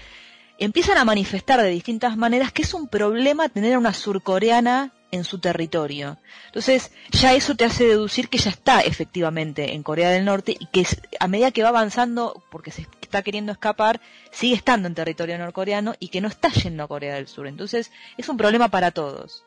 empiezan 0.59 0.99
a 0.99 1.05
manifestar 1.05 1.61
de 1.61 1.69
distintas 1.69 2.17
maneras 2.17 2.53
que 2.53 2.63
es 2.63 2.75
un 2.75 2.89
problema 2.89 3.49
tener 3.49 3.75
a 3.75 3.79
una 3.79 3.93
surcoreana 3.93 4.93
en 5.11 5.25
su 5.25 5.39
territorio. 5.39 6.19
Entonces, 6.47 6.91
ya 7.11 7.35
eso 7.35 7.55
te 7.55 7.65
hace 7.65 7.85
deducir 7.85 8.29
que 8.29 8.39
ya 8.39 8.51
está 8.51 8.81
efectivamente 8.81 9.75
en 9.75 9.83
Corea 9.83 10.11
del 10.11 10.25
Norte 10.25 10.57
y 10.59 10.67
que 10.67 10.87
a 11.21 11.29
medida 11.29 11.51
que 11.51 11.63
va 11.63 11.69
avanzando, 11.69 12.43
porque 12.51 12.71
se 12.71 12.87
está 13.01 13.23
queriendo 13.23 13.53
escapar, 13.53 14.01
sigue 14.31 14.55
estando 14.55 14.89
en 14.89 14.95
territorio 14.95 15.37
norcoreano 15.37 15.95
y 15.99 16.09
que 16.09 16.23
no 16.23 16.29
está 16.29 16.49
yendo 16.49 16.85
a 16.85 16.89
Corea 16.89 17.17
del 17.17 17.29
Sur. 17.29 17.47
Entonces, 17.47 17.93
es 18.17 18.29
un 18.29 18.39
problema 18.39 18.69
para 18.69 18.91
todos. 18.91 19.45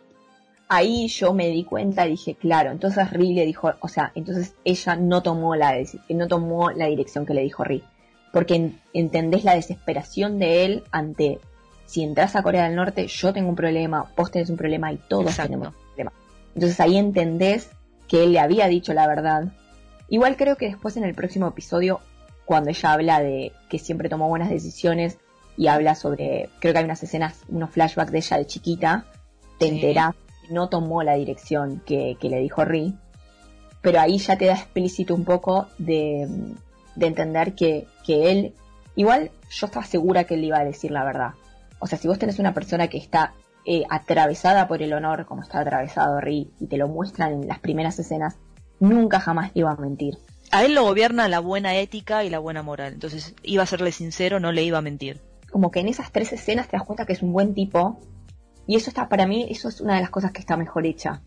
Ahí 0.67 1.07
yo 1.07 1.33
me 1.33 1.47
di 1.49 1.63
cuenta 1.63 2.07
y 2.07 2.11
dije, 2.11 2.35
claro, 2.35 2.71
entonces 2.71 3.11
Ri 3.11 3.33
le 3.33 3.45
dijo, 3.45 3.71
o 3.79 3.87
sea, 3.87 4.11
entonces 4.15 4.55
ella 4.63 4.95
no 4.95 5.21
tomó 5.21 5.55
la, 5.55 5.75
no 6.09 6.27
tomó 6.27 6.71
la 6.71 6.87
dirección 6.87 7.25
que 7.25 7.33
le 7.33 7.41
dijo 7.41 7.63
Ri. 7.63 7.83
Porque 8.33 8.71
entendés 8.93 9.43
la 9.43 9.55
desesperación 9.55 10.39
de 10.39 10.65
él 10.65 10.83
ante 10.91 11.39
si 11.85 12.03
entras 12.03 12.35
a 12.35 12.43
Corea 12.43 12.65
del 12.65 12.75
Norte, 12.75 13.07
yo 13.07 13.31
tengo 13.31 13.49
un 13.49 13.55
problema, 13.55 14.11
vos 14.17 14.31
tenés 14.31 14.49
un 14.49 14.57
problema 14.57 14.91
y 14.91 14.97
todos 14.97 15.35
tenemos 15.37 15.69
un 15.69 15.73
problema. 15.73 16.13
Entonces 16.55 16.79
ahí 16.79 16.97
entendés 16.97 17.69
que 18.07 18.23
él 18.23 18.33
le 18.33 18.39
había 18.39 18.67
dicho 18.67 18.93
la 18.93 19.07
verdad. 19.07 19.53
Igual 20.09 20.35
creo 20.35 20.55
que 20.55 20.67
después 20.67 20.97
en 20.97 21.03
el 21.03 21.13
próximo 21.13 21.47
episodio, 21.47 21.99
cuando 22.45 22.69
ella 22.69 22.93
habla 22.93 23.21
de 23.21 23.51
que 23.69 23.79
siempre 23.79 24.09
tomó 24.09 24.27
buenas 24.29 24.49
decisiones 24.49 25.17
y 25.57 25.67
habla 25.67 25.95
sobre, 25.95 26.49
creo 26.59 26.73
que 26.73 26.79
hay 26.79 26.85
unas 26.85 27.03
escenas, 27.03 27.43
unos 27.49 27.71
flashbacks 27.71 28.11
de 28.11 28.17
ella 28.17 28.37
de 28.37 28.45
chiquita, 28.45 29.05
te 29.59 29.67
enterás 29.67 30.13
que 30.15 30.24
no 30.49 30.69
tomó 30.69 31.03
la 31.03 31.15
dirección 31.15 31.81
que, 31.85 32.17
le 32.21 32.39
dijo 32.39 32.65
Ri. 32.65 32.95
Pero 33.81 33.99
ahí 33.99 34.17
ya 34.17 34.37
te 34.37 34.45
da 34.45 34.53
explícito 34.53 35.13
un 35.13 35.25
poco 35.25 35.67
de, 35.77 36.27
de 36.95 37.07
entender 37.07 37.53
que, 37.53 37.85
que 38.05 38.31
él, 38.31 38.53
igual 38.95 39.31
yo 39.49 39.67
estaba 39.67 39.85
segura 39.85 40.23
que 40.23 40.33
él 40.35 40.43
iba 40.43 40.57
a 40.57 40.65
decir 40.65 40.91
la 40.91 41.03
verdad 41.03 41.33
o 41.79 41.87
sea, 41.87 41.97
si 41.97 42.07
vos 42.07 42.19
tenés 42.19 42.39
una 42.39 42.53
persona 42.53 42.87
que 42.87 42.97
está 42.97 43.33
eh, 43.65 43.83
atravesada 43.89 44.67
por 44.67 44.81
el 44.81 44.93
honor, 44.93 45.25
como 45.25 45.43
está 45.43 45.59
atravesado 45.59 46.19
Ri, 46.19 46.51
y 46.59 46.67
te 46.67 46.77
lo 46.77 46.87
muestran 46.87 47.33
en 47.33 47.47
las 47.47 47.59
primeras 47.59 47.99
escenas, 47.99 48.37
nunca 48.79 49.19
jamás 49.19 49.51
iba 49.53 49.71
a 49.71 49.75
mentir. 49.75 50.17
A 50.51 50.63
él 50.63 50.73
lo 50.73 50.83
gobierna 50.83 51.27
la 51.27 51.39
buena 51.39 51.75
ética 51.75 52.23
y 52.23 52.29
la 52.29 52.39
buena 52.39 52.63
moral. 52.63 52.93
Entonces, 52.93 53.35
iba 53.43 53.63
a 53.63 53.67
serle 53.67 53.91
sincero, 53.91 54.39
no 54.39 54.51
le 54.51 54.63
iba 54.63 54.77
a 54.77 54.81
mentir. 54.81 55.21
Como 55.51 55.71
que 55.71 55.79
en 55.79 55.87
esas 55.87 56.11
tres 56.11 56.33
escenas 56.33 56.67
te 56.67 56.77
das 56.77 56.85
cuenta 56.85 57.05
que 57.05 57.13
es 57.13 57.21
un 57.21 57.33
buen 57.33 57.53
tipo. 57.53 57.99
Y 58.67 58.75
eso 58.75 58.89
está, 58.89 59.09
para 59.09 59.27
mí, 59.27 59.47
eso 59.49 59.69
es 59.69 59.81
una 59.81 59.95
de 59.95 60.01
las 60.01 60.09
cosas 60.09 60.31
que 60.31 60.39
está 60.39 60.57
mejor 60.57 60.85
hecha. 60.85 61.21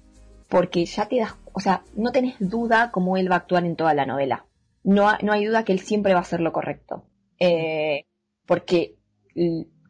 Porque 0.49 0.85
ya 0.85 1.07
te 1.07 1.19
das, 1.19 1.35
o 1.53 1.61
sea, 1.61 1.83
no 1.95 2.11
tenés 2.11 2.37
duda 2.39 2.91
cómo 2.91 3.17
él 3.17 3.31
va 3.31 3.37
a 3.37 3.39
actuar 3.39 3.65
en 3.65 3.77
toda 3.77 3.95
la 3.95 4.07
novela. 4.07 4.47
No, 4.83 5.11
no 5.23 5.33
hay 5.33 5.45
duda 5.45 5.65
que 5.65 5.73
él 5.73 5.81
siempre 5.81 6.15
va 6.15 6.21
a 6.21 6.23
hacer 6.23 6.41
lo 6.41 6.53
correcto. 6.53 7.05
Eh, 7.39 8.07
porque 8.47 8.97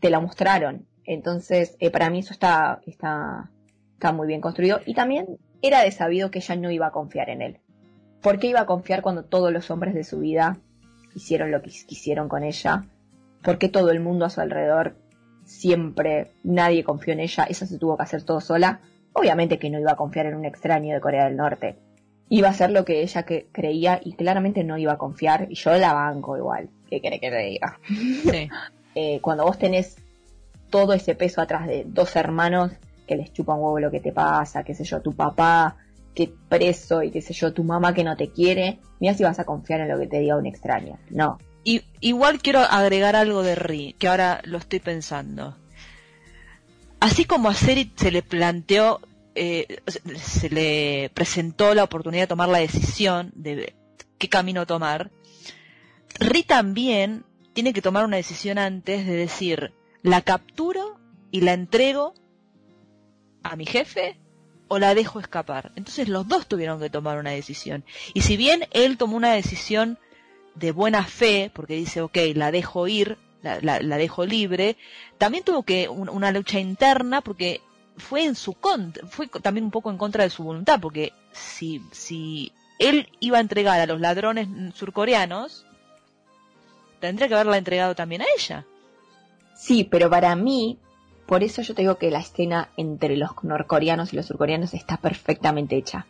te 0.01 0.11
la 0.11 0.21
mostraron. 0.21 0.87
Entonces, 1.05 1.77
eh, 1.81 1.91
para 1.91 2.11
mí 2.11 2.19
eso 2.19 2.33
está, 2.33 2.81
está, 2.87 3.51
está 3.95 4.13
muy 4.13 4.27
bien 4.27 4.41
construido. 4.41 4.81
Y 4.85 4.95
también 4.95 5.39
era 5.63 5.83
de 5.83 5.91
sabido 5.91 6.31
que 6.31 6.41
ella 6.41 6.57
no 6.57 6.71
iba 6.71 6.89
a 6.89 6.93
confiar 6.93 7.31
en 7.31 7.43
él. 7.43 7.61
¿Por 8.21 8.39
qué 8.39 8.49
iba 8.49 8.61
a 8.61 8.67
confiar 8.67 9.01
cuando 9.01 9.25
todos 9.25 9.53
los 9.53 9.71
hombres 9.71 9.95
de 9.95 10.05
su 10.05 10.19
vida 10.19 10.59
hicieron 11.15 11.51
lo 11.51 11.63
que 11.63 11.71
quisieron 11.71 12.29
con 12.29 12.43
ella? 12.43 12.87
¿Por 13.43 13.59
qué 13.59 13.69
todo 13.69 13.91
el 13.91 14.01
mundo 14.01 14.25
a 14.25 14.31
su 14.31 14.41
alrededor 14.41 14.97
siempre, 15.49 16.33
nadie 16.45 16.85
confió 16.85 17.15
en 17.15 17.21
ella? 17.21 17.47
Ella 17.49 17.67
se 17.67 17.79
tuvo 17.79 17.97
que 17.97 18.03
hacer 18.03 18.23
todo 18.23 18.41
sola. 18.41 18.81
Obviamente 19.15 19.59
que 19.59 19.71
no 19.71 19.81
iba 19.81 19.93
a 19.93 19.97
confiar 19.97 20.27
en 20.27 20.35
un 20.35 20.45
extraño 20.45 20.95
de 20.95 21.01
Corea 21.01 21.25
del 21.25 21.37
Norte. 21.37 21.77
Iba 22.29 22.49
a 22.49 22.51
hacer 22.51 22.71
lo 22.71 22.85
que 22.85 23.03
ella 23.03 23.23
que 23.23 23.49
creía 23.51 24.01
y 24.05 24.13
claramente 24.13 24.63
no 24.63 24.77
iba 24.77 24.93
a 24.93 24.99
confiar. 24.99 25.49
Y 25.51 25.55
yo 25.55 25.73
la 25.73 25.95
banco 25.95 26.37
igual. 26.37 26.69
¿Qué 26.89 27.01
quiere 27.01 27.19
que 27.19 27.31
te 27.31 27.39
diga? 27.39 27.79
Sí. 27.87 28.49
Eh, 28.95 29.21
cuando 29.21 29.45
vos 29.45 29.57
tenés 29.59 29.97
todo 30.71 30.93
ese 30.93 31.15
peso 31.15 31.41
atrás 31.41 31.69
de 31.69 31.85
dos 31.87 32.17
hermanos 32.17 32.73
que 33.07 33.15
les 33.15 33.33
chupa 33.33 33.55
un 33.55 33.63
huevo 33.63 33.79
lo 33.79 33.91
que 33.93 34.01
te 34.01 34.11
pasa, 34.11 34.65
qué 34.65 34.75
sé 34.75 34.83
yo, 34.83 35.01
tu 35.01 35.13
papá 35.15 35.77
que 36.17 36.33
preso 36.49 37.05
y 37.05 37.13
qué 37.13 37.23
sé 37.23 37.33
yo, 37.33 37.53
tu 37.53 37.63
mamá 37.63 37.95
que 37.95 38.03
no 38.03 38.17
te 38.17 38.33
quiere, 38.33 38.81
mira 38.99 39.15
si 39.15 39.23
vas 39.23 39.39
a 39.39 39.45
confiar 39.45 39.83
en 39.83 39.89
lo 39.89 39.99
que 40.01 40.09
te 40.09 40.19
diga 40.19 40.37
un 40.37 40.47
extraño. 40.47 40.99
No. 41.11 41.39
Y, 41.65 41.83
igual 42.01 42.41
quiero 42.41 42.61
agregar 42.61 43.17
algo 43.17 43.43
de 43.43 43.55
Ri, 43.55 43.95
que 43.99 44.09
ahora 44.09 44.41
lo 44.45 44.59
estoy 44.59 44.81
pensando. 44.81 45.57
Así 47.01 47.25
como 47.25 47.49
a 47.49 47.55
Seri 47.55 47.93
se 47.95 48.11
le 48.11 48.23
planteó, 48.23 49.01
eh, 49.35 49.83
se 50.17 50.51
le 50.51 51.11
presentó 51.15 51.75
la 51.75 51.85
oportunidad 51.85 52.25
de 52.25 52.29
tomar 52.29 52.49
la 52.49 52.59
decisión 52.59 53.33
de 53.35 53.75
qué 54.19 54.29
camino 54.29 54.67
tomar, 54.67 55.11
Ri 56.19 56.43
también 56.43 57.25
tiene 57.53 57.73
que 57.73 57.83
tomar 57.83 58.05
una 58.05 58.17
decisión 58.17 58.59
antes 58.59 59.07
de 59.07 59.15
decir, 59.15 59.73
¿la 60.03 60.23
capturo 60.23 60.99
y 61.31 61.41
la 61.43 61.53
entrego 61.53 62.15
a 63.43 63.57
mi 63.57 63.67
jefe 63.67 64.19
o 64.67 64.79
la 64.79 64.95
dejo 64.95 65.21
escapar? 65.21 65.73
Entonces 65.77 66.09
los 66.09 66.27
dos 66.27 66.47
tuvieron 66.47 66.81
que 66.81 66.91
tomar 66.91 67.19
una 67.19 67.31
decisión. 67.31 67.85
Y 68.15 68.23
si 68.23 68.37
bien 68.37 68.67
él 68.73 68.99
tomó 68.99 69.17
una 69.17 69.33
decisión 69.33 69.99
de 70.59 70.73
buena 70.73 71.05
fe, 71.05 71.51
porque 71.55 71.75
dice, 71.75 72.01
ok, 72.01 72.17
la 72.35 72.51
dejo 72.51 72.89
ir, 72.89 73.19
la, 73.43 73.79
dejo 73.81 74.27
libre, 74.27 74.77
también 75.17 75.45
tuvo 75.45 75.63
que 75.63 75.89
una 75.89 76.33
lucha 76.33 76.59
interna 76.59 77.21
porque 77.21 77.61
fue 77.97 78.25
en 78.25 78.35
su 78.35 78.55
contra, 78.55 79.07
fue 79.07 79.29
también 79.29 79.65
un 79.65 79.71
poco 79.71 79.91
en 79.91 79.99
contra 79.99 80.25
de 80.25 80.31
su 80.31 80.45
voluntad, 80.45 80.81
porque 80.81 81.13
si, 81.33 81.83
si 81.93 82.53
él 82.79 83.09
iba 83.21 83.39
a 83.39 83.41
entregar 83.41 83.81
a 83.81 83.87
los 83.87 84.01
ladrones 84.01 84.49
surcoreanos, 84.75 85.67
tendría 87.01 87.29
que 87.29 87.35
haberla 87.35 87.59
entregado 87.59 87.95
también 87.95 88.23
a 88.23 88.27
ella. 88.37 88.65
Sí, 89.55 89.85
pero 89.85 90.09
para 90.09 90.35
mí, 90.37 90.79
por 91.27 91.43
eso 91.43 91.63
yo 91.63 91.75
te 91.75 91.83
digo 91.83 91.99
que 91.99 92.11
la 92.11 92.21
escena 92.21 92.71
entre 92.77 93.17
los 93.17 93.31
norcoreanos 93.43 94.13
y 94.13 94.17
los 94.17 94.27
surcoreanos 94.27 94.75
está 94.75 94.97
perfectamente 94.97 95.77
hecha. 95.77 96.07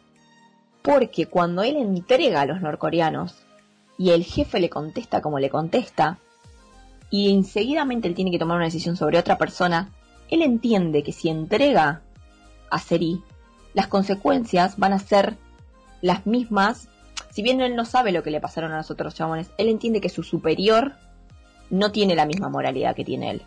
Porque 0.82 1.26
cuando 1.26 1.62
él 1.62 1.76
entrega 1.76 2.42
a 2.42 2.46
los 2.46 2.60
norcoreanos 2.60 3.47
y 3.98 4.10
el 4.10 4.24
jefe 4.24 4.60
le 4.60 4.70
contesta 4.70 5.20
como 5.20 5.38
le 5.38 5.50
contesta, 5.50 6.18
y 7.10 7.32
enseguidamente 7.32 8.08
él 8.08 8.14
tiene 8.14 8.30
que 8.30 8.38
tomar 8.38 8.56
una 8.56 8.66
decisión 8.66 8.96
sobre 8.96 9.18
otra 9.18 9.36
persona, 9.36 9.92
él 10.30 10.42
entiende 10.42 11.02
que 11.02 11.12
si 11.12 11.28
entrega 11.28 12.02
a 12.70 12.78
Seri, 12.78 13.22
las 13.74 13.88
consecuencias 13.88 14.78
van 14.78 14.92
a 14.94 14.98
ser 14.98 15.36
las 16.00 16.26
mismas 16.26 16.88
si 17.30 17.42
bien 17.42 17.60
él 17.60 17.76
no 17.76 17.84
sabe 17.84 18.10
lo 18.12 18.22
que 18.24 18.30
le 18.30 18.40
pasaron 18.40 18.72
a 18.72 18.78
los 18.78 18.90
otros 18.90 19.14
chabones, 19.14 19.50
él 19.58 19.68
entiende 19.68 20.00
que 20.00 20.08
su 20.08 20.22
superior 20.22 20.94
no 21.70 21.92
tiene 21.92 22.16
la 22.16 22.26
misma 22.26 22.48
moralidad 22.48 22.96
que 22.96 23.04
tiene 23.04 23.30
él. 23.30 23.42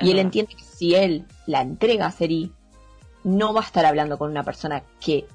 Y 0.00 0.10
él 0.10 0.18
entiende 0.18 0.54
que 0.56 0.64
si 0.64 0.94
él 0.94 1.24
la 1.46 1.60
entrega 1.60 2.06
a 2.06 2.10
Seri, 2.10 2.52
no 3.24 3.52
va 3.52 3.60
a 3.60 3.64
estar 3.64 3.84
hablando 3.84 4.18
con 4.18 4.30
una 4.30 4.42
persona 4.42 4.82
que, 5.00 5.26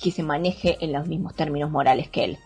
que 0.00 0.10
se 0.10 0.22
maneje 0.22 0.76
en 0.84 0.92
los 0.92 1.06
mismos 1.06 1.34
términos 1.34 1.70
morales 1.70 2.08
que 2.10 2.24
él. 2.24 2.38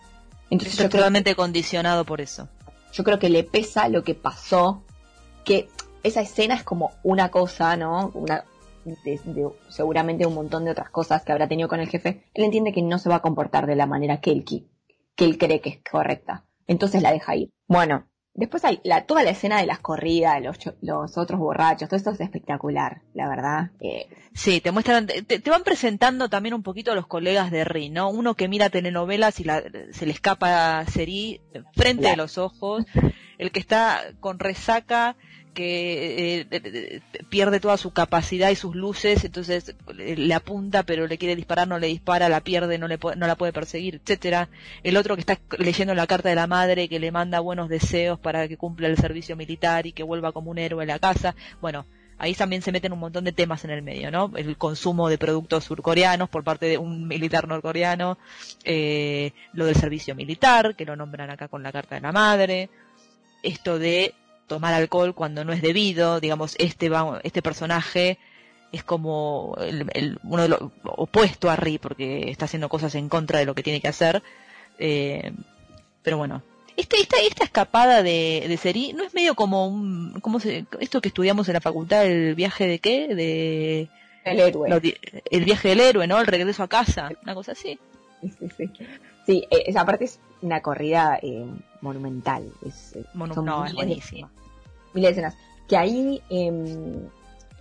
Entonces, 0.49 0.79
Estoy 0.79 0.89
totalmente 0.89 1.35
condicionado 1.35 2.05
por 2.05 2.21
eso. 2.21 2.47
Yo 2.93 3.03
creo 3.03 3.19
que 3.19 3.29
le 3.29 3.43
pesa 3.43 3.89
lo 3.89 4.03
que 4.03 4.15
pasó, 4.15 4.83
que 5.43 5.69
esa 6.03 6.21
escena 6.21 6.55
es 6.55 6.63
como 6.63 6.91
una 7.03 7.29
cosa, 7.29 7.75
¿no? 7.75 8.11
Una, 8.13 8.45
seguramente 9.69 10.25
un 10.25 10.33
montón 10.33 10.65
de 10.65 10.71
otras 10.71 10.89
cosas 10.89 11.23
que 11.23 11.31
habrá 11.31 11.47
tenido 11.47 11.67
con 11.67 11.79
el 11.79 11.89
jefe. 11.89 12.23
Él 12.33 12.45
entiende 12.45 12.71
que 12.71 12.81
no 12.81 12.97
se 12.97 13.09
va 13.09 13.15
a 13.15 13.21
comportar 13.21 13.67
de 13.67 13.75
la 13.75 13.85
manera 13.85 14.21
que 14.21 14.31
él, 14.31 14.45
que 14.45 15.25
él 15.25 15.37
cree 15.37 15.61
que 15.61 15.69
es 15.69 15.79
correcta. 15.89 16.45
Entonces 16.65 17.01
la 17.01 17.11
deja 17.11 17.35
ir. 17.35 17.51
Bueno, 17.67 18.07
después 18.37 18.63
hay 18.63 18.79
la, 18.83 19.05
toda 19.05 19.23
la 19.23 19.31
escena 19.31 19.59
de 19.59 19.65
las 19.65 19.79
corridas, 19.79 20.41
los, 20.41 20.57
los 20.81 21.17
otros 21.17 21.39
borrachos, 21.39 21.89
todo 21.89 21.97
esto 21.97 22.11
es 22.11 22.21
espectacular, 22.21 23.01
la 23.13 23.27
verdad. 23.27 23.71
Eh, 23.81 24.07
sí, 24.33 24.61
te 24.61 24.71
muestran, 24.71 25.07
te, 25.07 25.41
van 25.49 25.63
presentando 25.63 26.29
también 26.29 26.53
un 26.53 26.63
poquito 26.63 26.91
a 26.91 26.95
los 26.95 27.07
colegas 27.07 27.51
de 27.51 27.65
Ri, 27.65 27.89
¿no? 27.89 28.09
Uno 28.09 28.35
que 28.35 28.47
mira 28.47 28.69
telenovelas 28.69 29.39
y 29.39 29.43
la, 29.43 29.63
se 29.91 30.05
le 30.05 30.11
escapa 30.11 30.85
Seri 30.85 31.41
frente 31.73 32.09
a 32.09 32.15
los 32.15 32.37
ojos, 32.37 32.85
el 33.39 33.51
que 33.51 33.59
está 33.59 34.03
con 34.19 34.39
resaca 34.39 35.17
que 35.57 36.47
eh, 36.51 37.01
pierde 37.29 37.59
toda 37.59 37.77
su 37.77 37.91
capacidad 37.91 38.51
y 38.51 38.55
sus 38.55 38.75
luces, 38.75 39.25
entonces 39.25 39.75
le 39.97 40.33
apunta 40.35 40.83
pero 40.83 41.07
le 41.07 41.17
quiere 41.17 41.35
disparar, 41.35 41.67
no 41.67 41.79
le 41.79 41.87
dispara, 41.87 42.29
la 42.29 42.41
pierde, 42.41 42.77
no, 42.77 42.87
le 42.87 42.99
no 43.15 43.25
la 43.25 43.35
puede 43.35 43.53
perseguir, 43.53 43.95
etcétera. 43.95 44.49
El 44.83 44.97
otro 44.97 45.15
que 45.15 45.21
está 45.21 45.39
leyendo 45.57 45.95
la 45.95 46.05
carta 46.05 46.29
de 46.29 46.35
la 46.35 46.45
madre 46.45 46.87
que 46.87 46.99
le 46.99 47.11
manda 47.11 47.39
buenos 47.39 47.69
deseos 47.69 48.19
para 48.19 48.47
que 48.47 48.55
cumpla 48.55 48.87
el 48.87 48.97
servicio 48.97 49.35
militar 49.35 49.87
y 49.87 49.93
que 49.93 50.03
vuelva 50.03 50.31
como 50.31 50.51
un 50.51 50.59
héroe 50.59 50.83
a 50.83 50.85
la 50.85 50.99
casa. 50.99 51.35
Bueno, 51.59 51.87
ahí 52.19 52.35
también 52.35 52.61
se 52.61 52.71
meten 52.71 52.93
un 52.93 52.99
montón 52.99 53.23
de 53.23 53.31
temas 53.31 53.65
en 53.65 53.71
el 53.71 53.81
medio, 53.81 54.11
¿no? 54.11 54.31
El 54.35 54.57
consumo 54.57 55.09
de 55.09 55.17
productos 55.17 55.63
surcoreanos 55.63 56.29
por 56.29 56.43
parte 56.43 56.67
de 56.67 56.77
un 56.77 57.07
militar 57.07 57.47
norcoreano, 57.47 58.19
eh, 58.63 59.31
lo 59.53 59.65
del 59.65 59.75
servicio 59.75 60.13
militar, 60.13 60.75
que 60.75 60.85
lo 60.85 60.95
nombran 60.95 61.31
acá 61.31 61.47
con 61.47 61.63
la 61.63 61.71
carta 61.71 61.95
de 61.95 62.01
la 62.01 62.11
madre, 62.11 62.69
esto 63.41 63.79
de 63.79 64.13
tomar 64.47 64.73
alcohol 64.73 65.13
cuando 65.13 65.45
no 65.45 65.53
es 65.53 65.61
debido, 65.61 66.19
digamos, 66.19 66.55
este, 66.57 66.89
este 67.23 67.41
personaje 67.41 68.17
es 68.71 68.83
como 68.83 69.55
el, 69.59 70.19
uno 70.23 70.41
de 70.41 70.49
los 70.49 70.59
opuesto 70.83 71.49
a 71.49 71.55
Ri 71.55 71.77
porque 71.77 72.29
está 72.29 72.45
haciendo 72.45 72.69
cosas 72.69 72.95
en 72.95 73.09
contra 73.09 73.39
de 73.39 73.45
lo 73.45 73.55
que 73.55 73.63
tiene 73.63 73.81
que 73.81 73.87
hacer. 73.87 74.23
Eh, 74.79 75.31
pero 76.01 76.17
bueno, 76.17 76.41
este, 76.75 77.01
esta, 77.01 77.17
esta 77.19 77.43
escapada 77.43 78.03
de, 78.03 78.45
de 78.47 78.57
Seri 78.57 78.93
no 78.93 79.03
es 79.03 79.13
medio 79.13 79.35
como 79.35 79.67
un, 79.67 80.19
¿cómo 80.21 80.39
se, 80.39 80.65
esto 80.79 81.01
que 81.01 81.09
estudiamos 81.09 81.47
en 81.49 81.55
la 81.55 81.61
facultad, 81.61 82.05
el 82.05 82.35
viaje 82.35 82.67
de 82.67 82.79
qué? 82.79 83.07
De, 83.15 83.89
el 84.23 84.39
héroe. 84.39 84.69
el 85.31 85.45
viaje 85.45 85.69
del 85.69 85.79
héroe, 85.79 86.07
¿no? 86.07 86.19
El 86.19 86.27
regreso 86.27 86.63
a 86.63 86.67
casa, 86.67 87.09
una 87.23 87.33
cosa 87.33 87.53
así. 87.53 87.79
Sí, 88.21 88.31
sí, 88.57 88.69
sí. 89.27 89.47
Eh, 89.51 89.65
esa 89.67 89.85
parte 89.85 90.05
es 90.05 90.19
una 90.41 90.61
corrida 90.61 91.19
eh, 91.21 91.45
monumental. 91.81 92.51
Es, 92.65 92.95
eh, 92.95 93.05
no, 93.13 93.65
es 93.65 93.73
buenísima. 93.73 94.31
Mil 94.93 95.05
escenas. 95.05 95.35
Que 95.67 95.77
ahí... 95.77 96.21
Eh, 96.29 97.07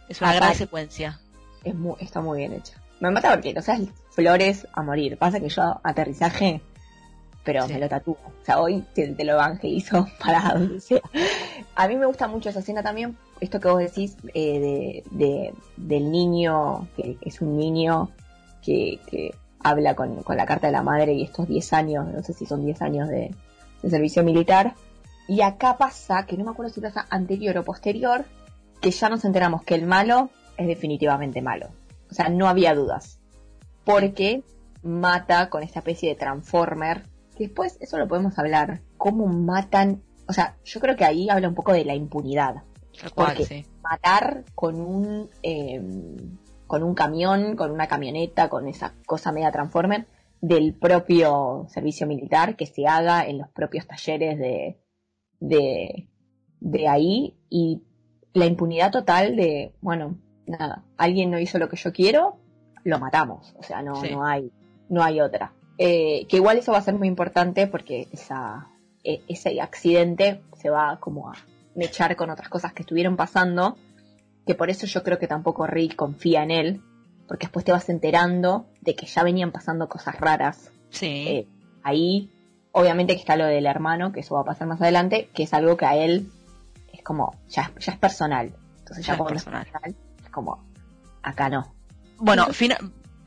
es 0.09 0.21
una 0.21 0.35
gran 0.35 0.55
secuencia. 0.55 1.21
Es 1.65 1.75
está 2.01 2.21
muy 2.21 2.39
bien 2.39 2.53
hecha. 2.53 2.81
Me 3.01 3.11
mata 3.11 3.33
porque, 3.33 3.55
o 3.59 3.63
sea, 3.63 3.79
flores 4.11 4.67
a 4.73 4.83
morir. 4.83 5.19
Pasa 5.19 5.41
que 5.41 5.49
yo 5.49 5.81
aterrizaje, 5.83 6.61
pero 7.45 7.67
me 7.67 7.79
lo 7.79 7.89
tatúo. 7.89 8.17
O 8.25 8.45
sea, 8.45 8.61
hoy 8.61 8.85
te, 8.95 9.13
lo 9.25 9.33
evangelizo 9.33 10.07
para 10.21 10.55
donde 10.55 10.81
sea. 10.81 11.01
A 11.75 11.89
mí 11.89 11.97
me 11.97 12.07
gusta 12.07 12.29
mucho 12.29 12.51
esa 12.51 12.61
escena 12.61 12.83
también, 12.83 13.17
esto 13.41 13.61
que 13.61 13.69
vos 13.69 13.79
decís 13.79 14.17
eh, 14.33 15.03
de, 15.11 15.55
del 15.77 16.11
niño, 16.11 16.89
que 16.97 17.19
es 17.21 17.41
un 17.41 17.57
niño 17.57 18.11
que, 18.63 18.99
que 19.11 19.35
habla 19.69 19.95
con, 19.95 20.23
con, 20.23 20.37
la 20.37 20.47
carta 20.47 20.69
de 20.69 20.73
la 20.73 20.83
madre 20.83 21.13
y 21.13 21.23
estos 21.23 21.49
10 21.49 21.73
años, 21.73 22.07
no 22.07 22.23
sé 22.23 22.33
si 22.33 22.47
son 22.47 22.65
10 22.65 22.83
años 22.83 23.09
de, 23.09 23.35
de 23.83 23.91
servicio 23.91 24.23
militar. 24.23 24.75
Y 25.29 25.41
acá 25.41 25.77
pasa, 25.77 26.25
que 26.25 26.37
no 26.37 26.45
me 26.45 26.51
acuerdo 26.53 26.73
si 26.73 26.81
pasa 26.81 27.07
anterior 27.11 27.59
o 27.59 27.65
posterior, 27.65 28.25
que 28.81 28.93
ya 28.93 29.09
nos 29.09 29.25
enteramos 29.25 29.65
que 29.65 29.75
el 29.75 29.85
malo 29.85 30.31
es 30.57 30.69
definitivamente 30.69 31.43
malo. 31.43 31.71
O 32.11 32.15
sea, 32.15 32.29
no 32.29 32.47
había 32.47 32.75
dudas. 32.75 33.19
Porque 33.85 34.45
mata 34.83 35.51
con 35.51 35.65
esta 35.65 35.81
especie 35.81 36.11
de 36.11 36.15
transformer, 36.15 37.03
que 37.37 37.45
después, 37.45 37.77
eso 37.81 37.99
lo 37.99 38.07
podemos 38.07 38.39
hablar, 38.39 38.83
cómo 38.97 39.27
matan, 39.27 40.03
o 40.29 40.33
sea, 40.33 40.57
yo 40.65 40.81
creo 40.81 40.95
que 40.95 41.05
ahí 41.05 41.29
habla 41.29 41.49
un 41.49 41.55
poco 41.55 41.73
de 41.73 41.85
la 41.85 41.95
impunidad. 41.95 42.63
porque 43.15 43.67
matar 43.83 44.45
con 44.55 44.81
un, 44.81 45.29
em, 45.43 46.39
con 46.67 46.83
un 46.83 46.95
camión, 46.95 47.57
con 47.57 47.71
una 47.71 47.87
camioneta, 47.87 48.49
con 48.49 48.69
esa 48.69 48.95
cosa 49.07 49.33
media 49.33 49.53
transformer, 49.53 50.07
del 50.41 50.75
propio 50.75 51.67
servicio 51.69 52.07
militar 52.07 52.57
que 52.57 52.67
se 52.67 52.87
haga 52.87 53.27
en 53.27 53.39
los 53.39 53.49
propios 53.49 53.87
talleres 53.87 54.39
de, 54.39 54.79
de, 55.41 56.09
de 56.61 56.89
ahí 56.89 57.37
y 57.49 57.83
la 58.33 58.47
impunidad 58.47 58.93
total 58.93 59.37
de, 59.37 59.75
bueno, 59.81 60.19
nada, 60.47 60.85
alguien 60.97 61.31
no 61.31 61.39
hizo 61.39 61.59
lo 61.59 61.69
que 61.69 61.77
yo 61.77 61.93
quiero, 61.93 62.37
lo 62.85 62.99
matamos. 62.99 63.55
O 63.59 63.63
sea, 63.63 63.83
no, 63.83 64.03
no 64.03 64.25
hay, 64.25 64.53
no 64.89 65.03
hay 65.03 65.21
otra. 65.21 65.53
Eh, 65.79 66.27
que 66.29 66.37
igual 66.37 66.59
eso 66.59 66.73
va 66.73 66.79
a 66.79 66.83
ser 66.83 66.95
muy 66.95 67.09
importante 67.09 67.67
porque 67.67 68.09
esa, 68.13 68.69
e, 69.05 69.23
ese 69.29 69.61
accidente 69.61 70.43
se 70.57 70.71
va 70.71 70.99
como 71.01 71.31
a 71.31 71.35
mechar 71.75 72.17
con 72.17 72.31
otras 72.31 72.49
cosas 72.49 72.73
que 72.73 72.83
estuvieron 72.83 73.17
pasando, 73.17 73.77
que 74.47 74.55
por 74.55 74.71
eso 74.71 74.87
yo 74.87 75.03
creo 75.03 75.19
que 75.19 75.27
tampoco 75.27 75.67
Rick 75.67 75.97
confía 75.97 76.43
en 76.43 76.51
él, 76.51 76.83
porque 77.29 77.47
después 77.47 77.65
te 77.65 77.73
vas 77.73 77.89
enterando 77.89 78.67
de 78.81 78.95
que 78.95 79.07
ya 79.07 79.23
venían 79.23 79.53
pasando 79.53 79.89
cosas 79.89 80.19
raras. 80.21 80.71
Sí. 80.91 81.07
Eh, 81.29 81.49
ahí, 81.83 82.31
obviamente 82.73 83.15
que 83.15 83.21
está 83.21 83.37
lo 83.37 83.47
del 83.47 83.67
hermano, 83.67 84.13
que 84.13 84.21
eso 84.21 84.35
va 84.35 84.43
a 84.43 84.45
pasar 84.45 84.69
más 84.69 84.81
adelante, 84.81 85.29
que 85.35 85.43
es 85.43 85.53
algo 85.53 85.77
que 85.77 85.87
a 85.87 85.97
él 85.97 86.31
como, 87.07 87.37
ya, 87.49 87.73
ya 87.79 87.93
es 87.93 87.99
personal. 87.99 88.53
Entonces 88.81 89.07
ya, 89.07 89.15
es 89.15 89.23
personal. 89.23 89.67
es 90.25 90.31
como, 90.31 90.67
acá 91.23 91.49
no. 91.49 91.73
Bueno, 92.19 92.49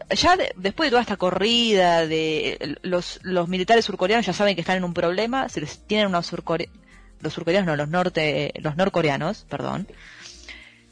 ya 0.09 0.37
después 0.57 0.87
de 0.87 0.89
toda 0.91 1.01
esta 1.01 1.15
corrida 1.15 2.05
de 2.05 2.77
los, 2.81 3.19
los 3.23 3.47
militares 3.47 3.85
surcoreanos 3.85 4.25
ya 4.25 4.33
saben 4.33 4.55
que 4.55 4.61
están 4.61 4.77
en 4.77 4.83
un 4.83 4.93
problema, 4.93 5.47
se 5.47 5.61
les 5.61 5.79
tienen 5.87 6.07
una 6.07 6.21
surcoreana, 6.21 6.73
los 7.21 7.33
surcoreanos 7.33 7.67
no, 7.67 7.75
los 7.77 7.89
norte, 7.89 8.51
los 8.59 8.75
norcoreanos, 8.75 9.45
perdón, 9.49 9.87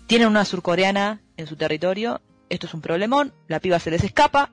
tienen 0.07 0.27
una 0.27 0.45
surcoreana 0.45 1.21
en 1.37 1.47
su 1.47 1.55
territorio, 1.55 2.21
esto 2.49 2.65
es 2.65 2.73
un 2.73 2.81
problemón, 2.81 3.33
la 3.47 3.59
piba 3.59 3.79
se 3.79 3.91
les 3.91 4.03
escapa, 4.03 4.51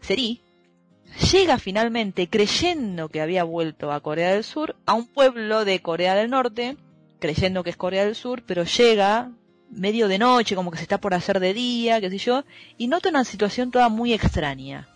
Seri 0.00 0.42
llega 1.32 1.58
finalmente 1.58 2.28
creyendo 2.28 3.08
que 3.08 3.20
había 3.20 3.44
vuelto 3.44 3.92
a 3.92 4.00
Corea 4.00 4.32
del 4.32 4.44
Sur, 4.44 4.76
a 4.86 4.94
un 4.94 5.06
pueblo 5.06 5.64
de 5.64 5.80
Corea 5.80 6.14
del 6.14 6.30
Norte, 6.30 6.76
creyendo 7.18 7.64
que 7.64 7.70
es 7.70 7.76
Corea 7.76 8.04
del 8.04 8.14
Sur, 8.14 8.42
pero 8.44 8.64
llega 8.64 9.30
medio 9.70 10.08
de 10.08 10.18
noche, 10.18 10.54
como 10.54 10.70
que 10.70 10.78
se 10.78 10.84
está 10.84 10.98
por 10.98 11.14
hacer 11.14 11.40
de 11.40 11.54
día, 11.54 12.00
qué 12.00 12.10
sé 12.10 12.18
yo, 12.18 12.44
y 12.76 12.88
nota 12.88 13.08
una 13.08 13.24
situación 13.24 13.70
toda 13.70 13.88
muy 13.88 14.12
extraña. 14.12 14.88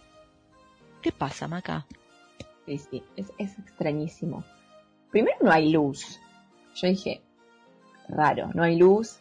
¿Qué 1.00 1.12
pasa, 1.12 1.48
Maca? 1.48 1.86
Sí, 2.66 2.78
sí, 2.78 3.02
es, 3.16 3.30
extrañísimo. 3.38 4.44
Primero 5.10 5.36
no 5.42 5.50
hay 5.50 5.70
luz. 5.70 6.20
Yo 6.76 6.88
dije, 6.88 7.20
raro, 8.08 8.50
no 8.54 8.62
hay 8.62 8.76
luz. 8.76 9.18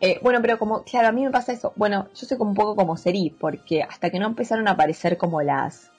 Eh, 0.00 0.20
bueno, 0.22 0.40
pero 0.42 0.58
como, 0.58 0.82
claro, 0.84 1.08
a 1.08 1.12
mí 1.12 1.24
me 1.24 1.30
pasa 1.30 1.52
eso. 1.52 1.72
Bueno, 1.76 2.08
yo 2.14 2.26
soy 2.26 2.36
como 2.36 2.50
un 2.50 2.56
poco 2.56 2.76
como 2.76 2.96
Seri, 2.96 3.30
porque 3.30 3.82
hasta 3.82 4.10
que 4.10 4.18
no 4.18 4.26
empezaron 4.26 4.68
a 4.68 4.72
aparecer 4.72 5.16
como 5.16 5.42
las, 5.42 5.90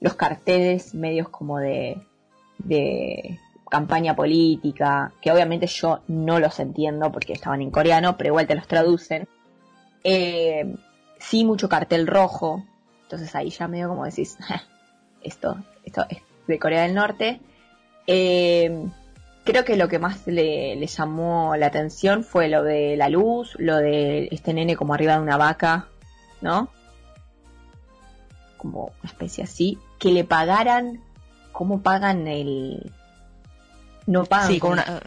los 0.00 0.14
carteles 0.14 0.94
medios 0.94 1.28
como 1.28 1.58
de, 1.58 2.00
de 2.58 3.38
campaña 3.70 4.16
política, 4.16 5.12
que 5.20 5.32
obviamente 5.32 5.66
yo 5.66 6.00
no 6.08 6.38
los 6.38 6.60
entiendo 6.60 7.10
porque 7.12 7.32
estaban 7.32 7.62
en 7.62 7.70
coreano, 7.70 8.16
pero 8.16 8.28
igual 8.28 8.46
te 8.46 8.54
los 8.54 8.66
traducen. 8.66 9.28
Eh, 10.04 10.74
sí, 11.18 11.44
mucho 11.44 11.68
cartel 11.68 12.06
rojo, 12.06 12.64
entonces 13.02 13.34
ahí 13.34 13.50
ya 13.50 13.68
medio 13.68 13.88
como 13.88 14.04
decís, 14.04 14.38
esto, 15.22 15.56
esto 15.84 16.04
es 16.08 16.18
de 16.46 16.58
Corea 16.58 16.82
del 16.82 16.94
Norte. 16.94 17.40
Eh, 18.06 18.86
creo 19.44 19.64
que 19.64 19.76
lo 19.76 19.88
que 19.88 19.98
más 19.98 20.26
le, 20.26 20.76
le, 20.76 20.86
llamó 20.86 21.56
la 21.56 21.66
atención 21.66 22.24
fue 22.24 22.48
lo 22.48 22.62
de 22.62 22.96
la 22.96 23.08
luz, 23.08 23.56
lo 23.58 23.76
de 23.76 24.28
este 24.30 24.54
nene 24.54 24.76
como 24.76 24.94
arriba 24.94 25.14
de 25.14 25.20
una 25.20 25.36
vaca, 25.36 25.88
¿no? 26.40 26.68
Como 28.56 28.92
una 29.02 29.10
especie 29.10 29.44
así, 29.44 29.78
que 29.98 30.12
le 30.12 30.24
pagaran, 30.24 31.00
¿cómo 31.52 31.82
pagan 31.82 32.28
el, 32.28 32.92
no 34.06 34.24
pagan. 34.24 34.48
Sí, 34.48 34.58
con, 34.58 34.72
una, 34.72 35.00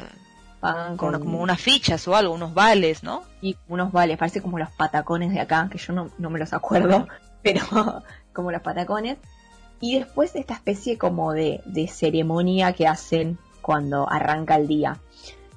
pagan 0.59 0.97
con, 0.97 1.19
como 1.19 1.39
unas 1.39 1.59
fichas 1.59 2.07
o 2.07 2.15
algo, 2.15 2.33
unos 2.33 2.53
vales, 2.53 3.03
¿no? 3.03 3.23
Y 3.41 3.55
unos 3.67 3.91
vales, 3.91 4.17
parece 4.17 4.41
como 4.41 4.59
los 4.59 4.69
patacones 4.71 5.31
de 5.31 5.39
acá, 5.39 5.69
que 5.71 5.77
yo 5.77 5.93
no, 5.93 6.09
no 6.17 6.29
me 6.29 6.39
los 6.39 6.53
acuerdo, 6.53 7.07
pero 7.41 7.63
como 8.33 8.51
los 8.51 8.61
patacones. 8.61 9.17
Y 9.81 9.99
después 9.99 10.35
esta 10.35 10.53
especie 10.53 10.97
como 10.97 11.33
de, 11.33 11.61
de 11.65 11.87
ceremonia 11.87 12.73
que 12.73 12.87
hacen 12.87 13.37
cuando 13.65 14.07
arranca 14.07 14.57
el 14.57 14.67
día. 14.67 14.99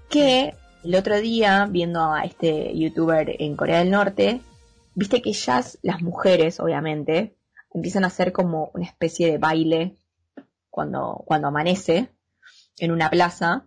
Que 0.09 0.55
el 0.83 0.95
otro 0.95 1.21
día, 1.21 1.69
viendo 1.71 2.01
a 2.11 2.23
este 2.23 2.75
youtuber 2.75 3.37
en 3.39 3.55
Corea 3.55 3.81
del 3.81 3.91
Norte, 3.91 4.41
viste 4.95 5.21
que 5.21 5.29
ellas, 5.29 5.79
las 5.83 6.01
mujeres, 6.01 6.59
obviamente, 6.59 7.37
empiezan 7.75 8.05
a 8.05 8.07
hacer 8.07 8.33
como 8.33 8.71
una 8.73 8.87
especie 8.87 9.31
de 9.31 9.37
baile 9.37 9.99
cuando, 10.71 11.23
cuando 11.27 11.49
amanece, 11.49 12.09
en 12.79 12.93
una 12.93 13.11
plaza, 13.11 13.67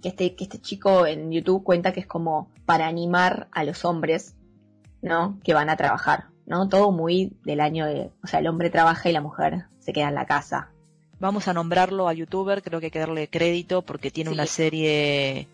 que 0.00 0.10
este, 0.10 0.36
que 0.36 0.44
este 0.44 0.60
chico 0.60 1.04
en 1.04 1.32
YouTube 1.32 1.64
cuenta 1.64 1.92
que 1.92 1.98
es 1.98 2.06
como 2.06 2.52
para 2.66 2.86
animar 2.86 3.48
a 3.50 3.64
los 3.64 3.84
hombres, 3.84 4.36
¿no? 5.02 5.40
Que 5.42 5.54
van 5.54 5.70
a 5.70 5.76
trabajar, 5.76 6.26
¿no? 6.46 6.68
Todo 6.68 6.92
muy 6.92 7.36
del 7.44 7.60
año 7.60 7.84
de, 7.86 8.12
o 8.22 8.28
sea, 8.28 8.38
el 8.38 8.46
hombre 8.46 8.70
trabaja 8.70 9.10
y 9.10 9.12
la 9.12 9.20
mujer 9.20 9.64
se 9.80 9.92
queda 9.92 10.08
en 10.08 10.14
la 10.14 10.26
casa. 10.26 10.70
Vamos 11.20 11.48
a 11.48 11.54
nombrarlo 11.54 12.08
a 12.08 12.14
youtuber, 12.14 12.62
creo 12.62 12.80
que 12.80 12.86
hay 12.86 12.90
que 12.90 12.98
darle 12.98 13.28
crédito 13.28 13.82
porque 13.82 14.10
tiene 14.10 14.30
una 14.30 14.46
serie, 14.46 15.46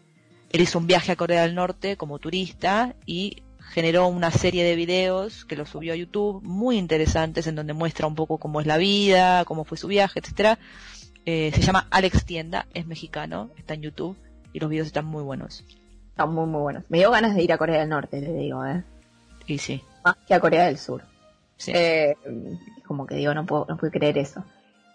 él 0.51 0.61
hizo 0.61 0.79
un 0.79 0.87
viaje 0.87 1.13
a 1.13 1.17
Corea 1.17 1.43
del 1.43 1.55
Norte 1.55 1.97
como 1.97 2.19
turista 2.19 2.95
y 3.05 3.43
generó 3.59 4.07
una 4.07 4.31
serie 4.31 4.65
de 4.65 4.77
videos 4.77 5.45
que 5.45 5.57
lo 5.57 5.67
subió 5.67 5.93
a 5.93 5.97
YouTube 5.97 6.41
muy 6.43 6.79
interesantes 6.79 7.49
en 7.49 7.57
donde 7.57 7.73
muestra 7.73 8.07
un 8.07 8.15
poco 8.15 8.39
cómo 8.39 8.61
es 8.61 8.67
la 8.67 8.79
vida, 8.79 9.45
cómo 9.45 9.65
fue 9.65 9.77
su 9.77 9.89
viaje, 9.89 10.21
etcétera 10.21 10.59
eh, 11.29 11.51
se 11.53 11.61
llama 11.61 11.89
Alex 11.91 12.25
Tienda, 12.25 12.67
es 12.73 12.87
mexicano, 12.87 13.51
está 13.59 13.75
en 13.75 13.83
YouTube 13.83 14.17
y 14.53 14.61
los 14.61 14.71
videos 14.71 14.87
están 14.87 15.07
muy 15.07 15.25
buenos. 15.25 15.65
Están 16.11 16.33
muy, 16.33 16.47
muy 16.47 16.61
buenos. 16.61 16.85
Me 16.89 16.99
dio 16.99 17.11
ganas 17.11 17.35
de 17.35 17.43
ir 17.43 17.53
a 17.53 17.59
Corea 17.59 17.81
del 17.81 17.89
Norte, 17.89 18.21
te 18.21 18.33
digo, 18.33 18.65
¿eh? 18.65 18.85
Y 19.49 19.59
sí. 19.59 19.83
Más 20.05 20.17
que 20.25 20.35
a 20.35 20.41
Corea 20.41 20.67
del 20.67 20.79
Sur. 20.79 21.03
Sí. 21.57 21.73
Eh, 21.75 22.17
como 22.87 23.07
que 23.07 23.17
digo, 23.17 23.35
no 23.35 23.45
puedo, 23.45 23.67
no 23.69 23.77
puedo 23.77 23.91
creer 23.91 24.19
eso. 24.19 24.45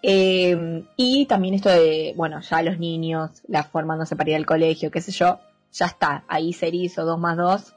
Eh, 0.04 0.84
y 0.95 1.26
también 1.28 1.54
esto 1.54 1.70
de, 1.70 2.14
bueno, 2.16 2.41
ya 2.41 2.62
los 2.62 2.80
niños, 2.80 3.41
la 3.47 3.64
formándose 3.64 4.16
para 4.16 4.32
ir 4.32 4.36
al 4.36 4.45
colegio, 4.45 4.91
qué 4.91 5.02
sé 5.02 5.12
yo, 5.12 5.39
ya 5.74 5.86
está. 5.86 6.24
Ahí 6.28 6.54
se 6.54 6.70
hizo 6.70 7.06
dos 7.06 7.20
más 7.20 7.38
dos, 7.38 7.74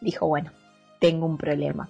dijo, 0.00 0.26
bueno, 0.26 0.50
tengo 0.98 1.26
un 1.26 1.38
problema. 1.38 1.88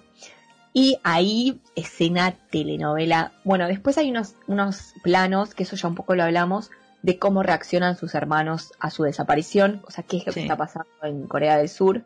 Y 0.73 0.97
ahí, 1.03 1.59
escena 1.75 2.31
telenovela. 2.49 3.33
Bueno, 3.43 3.67
después 3.67 3.97
hay 3.97 4.09
unos, 4.09 4.35
unos 4.47 4.93
planos, 5.03 5.53
que 5.53 5.63
eso 5.63 5.75
ya 5.75 5.87
un 5.87 5.95
poco 5.95 6.15
lo 6.15 6.23
hablamos, 6.23 6.71
de 7.01 7.19
cómo 7.19 7.43
reaccionan 7.43 7.97
sus 7.97 8.15
hermanos 8.15 8.71
a 8.79 8.89
su 8.89 9.03
desaparición. 9.03 9.81
O 9.85 9.91
sea, 9.91 10.03
qué 10.03 10.17
es 10.17 10.25
lo 10.25 10.33
que 10.33 10.41
está 10.41 10.55
pasando 10.55 10.89
en 11.03 11.27
Corea 11.27 11.57
del 11.57 11.67
Sur. 11.67 12.03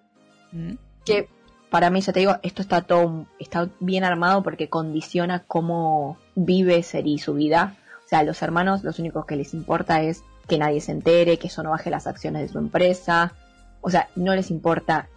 Mm. 0.52 0.74
Que 1.06 1.30
para 1.76 1.89
mí, 1.89 1.99
ya 1.99 2.13
te 2.13 2.21
digo, 2.21 2.38
esto 2.41 2.61
está 2.61 2.84
todo, 2.84 3.26
está 3.38 3.67
bien 3.82 4.05
armado 4.05 4.41
porque 4.43 4.69
condiciona 4.69 5.43
cómo 5.45 6.17
vive 6.34 6.82
Seri 6.84 7.17
su 7.17 7.34
vida. 7.34 7.76
O 8.05 8.07
sea, 8.07 8.19
a 8.19 8.23
los 8.23 8.41
hermanos 8.41 8.86
los 8.86 8.97
únicos 8.97 9.26
que 9.26 9.36
les 9.36 9.53
importa 9.53 10.01
es 10.01 10.23
que 10.47 10.57
nadie 10.57 10.80
se 10.80 10.93
entere, 10.93 11.38
que 11.38 11.47
eso 11.47 11.63
no 11.63 11.71
baje 11.71 11.89
las 11.89 12.07
acciones 12.07 12.43
de 12.43 12.47
su 12.47 12.59
empresa. 12.59 13.34
O 13.82 13.89
sea, 13.89 14.07
no 14.15 14.34
les 14.36 14.51
importa 14.51 15.09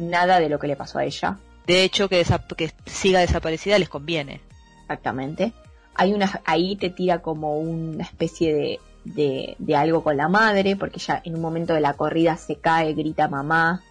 nada 0.00 0.40
de 0.40 0.48
lo 0.48 0.58
que 0.58 0.66
le 0.66 0.74
pasó 0.74 0.98
a 0.98 1.04
ella. 1.04 1.38
De 1.68 1.84
hecho, 1.84 2.08
que, 2.08 2.26
que 2.56 2.72
siga 2.86 3.20
desaparecida 3.20 3.78
les 3.78 3.88
conviene. 3.88 4.40
Exactamente. 4.82 5.52
Hay 5.94 6.12
una, 6.12 6.40
ahí 6.44 6.74
te 6.74 6.90
tira 6.90 7.22
como 7.22 7.56
una 7.60 8.02
especie 8.02 8.80
de, 9.04 9.54
de, 9.56 9.76
algo 9.76 10.02
con 10.02 10.16
la 10.16 10.26
madre, 10.26 10.74
porque 10.74 10.98
ya 10.98 11.22
en 11.24 11.36
un 11.36 11.40
momento 11.40 11.72
de 11.72 11.80
la 11.80 11.92
corrida 11.92 12.36
se 12.36 12.56
cae, 12.56 12.94
grita 12.94 13.28
mamá, 13.28 13.84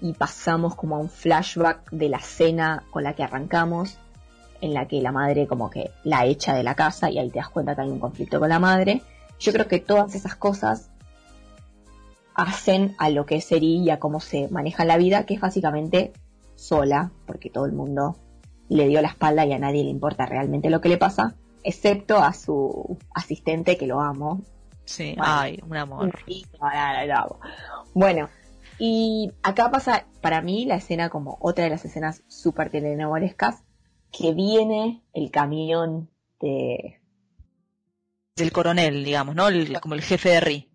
y 0.00 0.12
pasamos 0.12 0.74
como 0.74 0.96
a 0.96 0.98
un 0.98 1.08
flashback 1.08 1.90
de 1.90 2.08
la 2.08 2.20
cena 2.20 2.84
con 2.90 3.02
la 3.02 3.14
que 3.14 3.22
arrancamos, 3.22 3.98
en 4.60 4.74
la 4.74 4.86
que 4.86 5.00
la 5.00 5.12
madre 5.12 5.46
como 5.46 5.70
que 5.70 5.90
la 6.04 6.24
echa 6.26 6.54
de 6.54 6.62
la 6.62 6.74
casa 6.74 7.10
y 7.10 7.18
ahí 7.18 7.30
te 7.30 7.38
das 7.38 7.50
cuenta 7.50 7.74
que 7.74 7.82
hay 7.82 7.90
un 7.90 8.00
conflicto 8.00 8.38
con 8.38 8.48
la 8.48 8.58
madre. 8.58 9.02
Yo 9.38 9.52
creo 9.52 9.68
que 9.68 9.80
todas 9.80 10.14
esas 10.14 10.34
cosas 10.36 10.90
hacen 12.34 12.94
a 12.98 13.10
lo 13.10 13.26
que 13.26 13.36
es 13.36 13.44
Seri 13.44 13.78
y 13.78 13.90
a 13.90 13.98
cómo 13.98 14.20
se 14.20 14.48
maneja 14.48 14.84
la 14.84 14.96
vida, 14.96 15.24
que 15.24 15.34
es 15.34 15.40
básicamente 15.40 16.12
sola, 16.54 17.10
porque 17.26 17.50
todo 17.50 17.66
el 17.66 17.72
mundo 17.72 18.16
le 18.68 18.88
dio 18.88 19.00
la 19.00 19.08
espalda 19.08 19.46
y 19.46 19.52
a 19.52 19.58
nadie 19.58 19.84
le 19.84 19.90
importa 19.90 20.26
realmente 20.26 20.70
lo 20.70 20.80
que 20.80 20.88
le 20.88 20.98
pasa, 20.98 21.34
excepto 21.62 22.18
a 22.18 22.32
su 22.32 22.98
asistente 23.14 23.76
que 23.76 23.86
lo 23.86 24.00
amo. 24.00 24.42
Sí, 24.84 25.16
ay, 25.18 25.60
un 25.66 25.76
amor. 25.76 26.18
Bueno, 27.94 28.28
y 28.78 29.32
acá 29.42 29.70
pasa 29.70 30.06
para 30.20 30.42
mí 30.42 30.64
la 30.64 30.76
escena 30.76 31.08
como 31.08 31.38
otra 31.40 31.64
de 31.64 31.70
las 31.70 31.84
escenas 31.84 32.22
súper 32.28 32.70
telenovelescas, 32.70 33.64
que 34.10 34.32
viene 34.34 35.02
el 35.12 35.30
camión 35.30 36.10
de... 36.40 37.00
Del 38.36 38.52
coronel, 38.52 39.04
digamos, 39.04 39.34
¿no? 39.34 39.44
como 39.80 39.94
el 39.94 40.02
jefe 40.02 40.30
de 40.30 40.40
RI. 40.40 40.70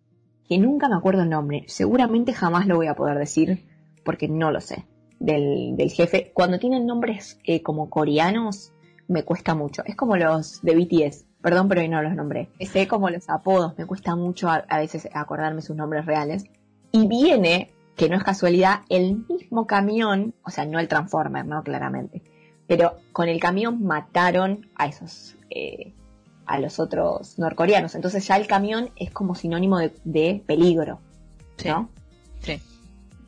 Que 0.47 0.57
nunca 0.57 0.89
me 0.89 0.95
acuerdo 0.95 1.23
el 1.23 1.29
nombre, 1.29 1.63
seguramente 1.67 2.33
jamás 2.33 2.67
lo 2.67 2.75
voy 2.75 2.87
a 2.87 2.95
poder 2.95 3.17
decir 3.17 3.65
porque 4.03 4.27
no 4.27 4.51
lo 4.51 4.59
sé 4.61 4.85
del, 5.21 5.77
del 5.77 5.91
jefe, 5.91 6.31
cuando 6.33 6.57
tienen 6.57 6.85
nombres 6.85 7.39
eh, 7.45 7.61
como 7.61 7.89
coreanos, 7.89 8.73
me 9.07 9.23
cuesta 9.23 9.53
mucho. 9.53 9.83
Es 9.85 9.95
como 9.95 10.17
los 10.17 10.61
de 10.63 10.75
BTS, 10.75 11.25
perdón, 11.41 11.69
pero 11.69 11.81
hoy 11.81 11.89
no 11.89 12.01
los 12.01 12.15
nombré. 12.15 12.49
Sé 12.59 12.87
como 12.87 13.09
los 13.09 13.29
apodos, 13.29 13.77
me 13.77 13.85
cuesta 13.85 14.15
mucho 14.15 14.49
a, 14.49 14.65
veces 14.77 15.07
acordarme 15.13 15.61
sus 15.61 15.75
nombres 15.75 16.05
reales. 16.05 16.45
Y 16.91 17.07
viene, 17.07 17.71
que 17.95 18.09
no 18.09 18.15
es 18.15 18.23
casualidad, 18.23 18.81
el 18.89 19.25
mismo 19.27 19.67
camión, 19.67 20.33
o 20.43 20.49
sea, 20.49 20.65
no 20.65 20.79
el 20.79 20.87
Transformer, 20.87 21.45
¿no? 21.45 21.63
Claramente. 21.63 22.21
Pero 22.67 22.97
con 23.11 23.27
el 23.27 23.39
camión 23.39 23.83
mataron 23.83 24.69
a 24.75 24.87
esos, 24.87 25.35
eh, 25.49 25.93
a 26.45 26.59
los 26.59 26.79
otros 26.79 27.37
norcoreanos. 27.37 27.95
Entonces 27.95 28.25
ya 28.27 28.37
el 28.37 28.47
camión 28.47 28.89
es 28.95 29.11
como 29.11 29.35
sinónimo 29.35 29.79
de, 29.79 29.93
de 30.03 30.43
peligro, 30.45 30.99
¿no? 31.65 31.89
Sí 32.39 32.59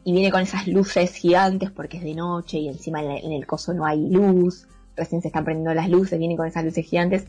y 0.04 0.12
viene 0.12 0.32
con 0.32 0.42
esas 0.42 0.68
luces 0.68 1.16
gigantes 1.16 1.72
porque 1.72 1.98
es 1.98 2.04
de 2.04 2.14
noche 2.14 2.58
y 2.58 2.68
encima 2.68 3.02
en, 3.02 3.32
el 3.32 3.48
coso 3.48 3.74
no 3.74 3.86
hay 3.86 4.10
luz, 4.10 4.68
recién 4.96 5.22
se 5.22 5.30
están 5.30 5.46
prendiendo 5.46 5.74
las 5.74 5.90
luces, 5.90 6.20
viene 6.20 6.36
con 6.36 6.48
esas 6.48 6.64
luces 6.64 6.86
gigantes 6.86 7.26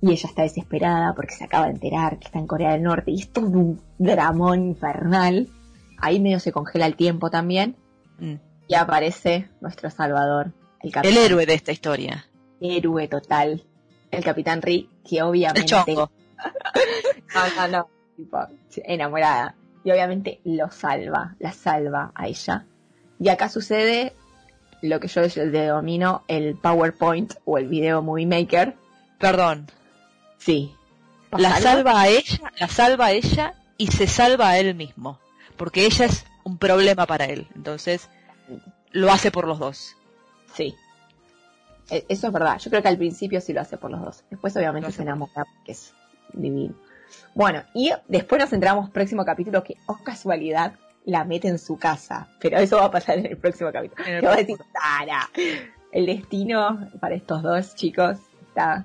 y 0.00 0.10
ella 0.10 0.28
está 0.28 0.42
desesperada 0.42 1.14
porque 1.14 1.34
se 1.34 1.44
acaba 1.44 1.66
de 1.66 1.72
enterar 1.72 2.18
que 2.18 2.26
está 2.26 2.38
en 2.38 2.46
Corea 2.46 2.72
del 2.72 2.82
Norte 2.82 3.10
y 3.10 3.20
es 3.20 3.30
todo 3.30 3.46
un 3.46 3.80
dramón 3.98 4.68
infernal. 4.68 5.48
Ahí 5.98 6.20
medio 6.20 6.40
se 6.40 6.52
congela 6.52 6.86
el 6.86 6.96
tiempo 6.96 7.30
también 7.30 7.76
mm. 8.18 8.34
y 8.68 8.74
aparece 8.74 9.48
nuestro 9.60 9.90
Salvador, 9.90 10.52
el 10.80 10.92
capitán. 10.92 11.12
El 11.12 11.18
héroe 11.18 11.46
de 11.46 11.54
esta 11.54 11.72
historia. 11.72 12.26
Héroe 12.60 13.08
total. 13.08 13.64
El 14.10 14.24
capitán 14.24 14.62
Rick, 14.62 14.88
que 15.08 15.22
obviamente... 15.22 15.74
El 15.86 15.96
no, 15.96 17.68
no, 17.68 17.88
no. 18.28 18.48
enamorada 18.84 19.54
y 19.84 19.90
obviamente 19.90 20.40
lo 20.44 20.70
salva, 20.70 21.36
la 21.38 21.52
salva 21.52 22.10
a 22.14 22.26
ella. 22.26 22.64
Y 23.20 23.28
acá 23.28 23.48
sucede 23.48 24.14
lo 24.80 24.98
que 24.98 25.08
yo 25.08 25.22
denomino 25.22 26.24
el 26.26 26.56
PowerPoint 26.56 27.34
o 27.44 27.58
el 27.58 27.68
video 27.68 28.02
Movie 28.02 28.26
Maker. 28.26 28.74
Perdón. 29.18 29.70
Sí. 30.38 30.74
La 31.30 31.56
salva 31.60 32.00
a 32.00 32.08
ella, 32.08 32.52
la 32.58 32.68
salva 32.68 33.06
a 33.06 33.12
ella 33.12 33.54
y 33.76 33.88
se 33.88 34.06
salva 34.06 34.50
a 34.50 34.58
él 34.58 34.74
mismo. 34.74 35.18
Porque 35.56 35.86
ella 35.86 36.06
es 36.06 36.24
un 36.44 36.58
problema 36.58 37.06
para 37.06 37.26
él. 37.26 37.48
Entonces, 37.54 38.08
lo 38.92 39.12
hace 39.12 39.30
por 39.30 39.46
los 39.46 39.58
dos. 39.58 39.96
Sí. 40.54 40.74
E, 41.90 42.04
eso 42.08 42.26
es 42.26 42.32
verdad. 42.32 42.58
Yo 42.58 42.70
creo 42.70 42.82
que 42.82 42.88
al 42.88 42.98
principio 42.98 43.40
sí 43.40 43.52
lo 43.52 43.60
hace 43.60 43.76
por 43.76 43.90
los 43.90 44.00
dos. 44.00 44.24
Después 44.30 44.56
obviamente 44.56 44.90
se 44.92 45.02
enamora 45.02 45.44
porque 45.56 45.72
es 45.72 45.92
divino. 46.32 46.74
Bueno, 47.34 47.62
y 47.74 47.92
después 48.08 48.40
nos 48.40 48.52
entramos 48.52 48.90
próximo 48.90 49.24
capítulo 49.24 49.62
que, 49.62 49.76
oh 49.86 49.98
casualidad, 50.02 50.74
la 51.04 51.24
mete 51.24 51.48
en 51.48 51.58
su 51.58 51.76
casa. 51.76 52.28
Pero 52.40 52.58
eso 52.58 52.76
va 52.76 52.86
a 52.86 52.90
pasar 52.90 53.18
en 53.18 53.26
el 53.26 53.36
próximo 53.36 53.70
capítulo. 53.72 54.04
Te 54.04 54.20
voy 54.20 54.30
a 54.30 54.36
decir, 54.36 54.58
Tara, 54.72 55.28
el 55.92 56.06
destino 56.06 56.90
para 57.00 57.14
estos 57.14 57.42
dos 57.42 57.74
chicos 57.74 58.18
está... 58.48 58.84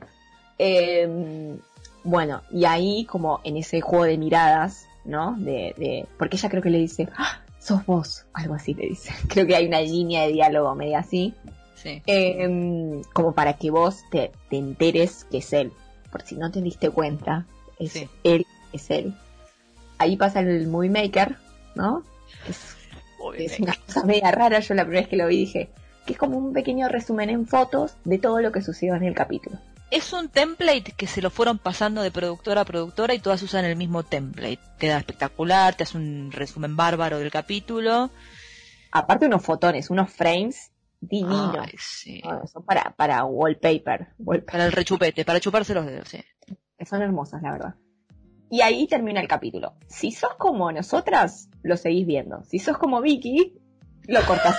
Em, 0.58 1.58
bueno, 2.04 2.42
y 2.52 2.66
ahí 2.66 3.06
como 3.06 3.40
en 3.44 3.58
ese 3.58 3.82
juego 3.82 4.06
de 4.06 4.18
miradas, 4.18 4.89
¿no? 5.10 5.36
De, 5.38 5.74
de 5.78 6.06
porque 6.18 6.38
ella 6.38 6.50
creo 6.50 6.62
que 6.62 6.70
le 6.70 6.78
dice, 6.78 7.10
¡Ah, 7.18 7.42
sos 7.60 7.86
vos, 7.86 8.26
algo 8.34 8.54
así 8.54 8.74
le 8.74 8.88
dice. 8.88 9.14
Creo 9.28 9.46
que 9.46 9.56
hay 9.56 9.68
una 9.68 9.82
línea 9.82 10.26
de 10.26 10.34
diálogo 10.34 10.74
media 10.76 11.00
así. 11.00 11.34
Sí. 11.76 12.02
Em, 12.06 13.02
como 13.14 13.34
para 13.34 13.54
que 13.54 13.72
vos 13.72 14.04
te, 14.12 14.32
te 14.50 14.58
enteres 14.58 15.26
que 15.26 15.38
es 15.40 15.54
él. 15.54 15.72
Por 16.12 16.22
si 16.24 16.36
no 16.36 16.52
te 16.52 16.62
diste 16.62 16.90
cuenta, 16.90 17.46
es 17.78 17.96
él, 18.24 18.46
es 18.74 18.90
él. 18.90 19.14
Ahí 19.98 20.18
pasa 20.18 20.42
el 20.42 20.68
Movie 20.68 20.90
Maker, 20.90 21.38
¿no? 21.76 22.04
Es, 23.38 23.60
una 23.60 23.76
cosa 23.86 24.04
media 24.04 24.32
rara, 24.32 24.60
yo 24.60 24.74
la 24.74 24.84
primera 24.84 25.02
vez 25.02 25.10
que 25.10 25.18
lo 25.18 25.28
vi 25.28 25.38
dije, 25.38 25.70
que 26.06 26.14
es 26.14 26.20
como 26.20 26.38
un 26.38 26.54
pequeño 26.54 26.88
resumen 26.88 27.30
en 27.30 27.46
fotos 27.48 27.96
de 28.06 28.18
todo 28.18 28.42
lo 28.42 28.52
que 28.52 28.62
sucedió 28.62 28.96
en 28.96 29.04
el 29.04 29.14
capítulo. 29.14 29.58
Es 29.92 30.14
un 30.14 30.30
template 30.30 30.92
que 30.92 31.08
se 31.08 31.22
lo 31.22 31.30
fueron 31.30 31.58
pasando 31.58 32.02
de 32.02 32.12
productora 32.12 32.62
a 32.62 32.66
productora 32.66 33.14
y 33.14 33.20
todas 33.20 33.42
usan 33.42 33.66
el 33.66 33.76
mismo 33.76 34.04
template. 34.04 34.60
Queda 34.78 34.98
espectacular, 34.98 35.76
te 35.76 35.84
hace 35.84 35.98
un 35.98 36.32
resumen 36.32 36.76
bárbaro 36.76 37.18
del 37.18 37.32
capítulo. 37.32 38.12
Aparte 38.92 39.26
unos 39.26 39.44
fotones, 39.44 39.90
unos 39.90 40.12
frames 40.12 40.72
divinos. 41.02 41.70
son 42.52 42.64
para, 42.64 42.92
para 42.96 43.24
wallpaper, 43.26 44.10
wallpaper. 44.20 44.52
Para 44.52 44.66
el 44.66 44.72
rechupete, 44.72 45.26
para 45.26 45.40
chuparse 45.40 45.74
los 45.74 45.86
dedos, 45.86 46.10
sí 46.10 46.24
son 46.86 47.02
hermosas, 47.02 47.42
la 47.42 47.52
verdad. 47.52 47.76
Y 48.50 48.62
ahí 48.62 48.88
termina 48.88 49.22
el 49.22 49.28
capítulo. 49.28 49.76
Si 49.88 50.12
sos 50.12 50.36
como 50.36 50.72
nosotras, 50.72 51.50
lo 51.62 51.78
seguís 51.78 52.08
viendo. 52.08 52.44
Si 52.46 52.60
sos 52.60 52.78
como 52.78 53.02
Vicky, 53.02 53.60
lo 54.08 54.22
cortás. 54.26 54.58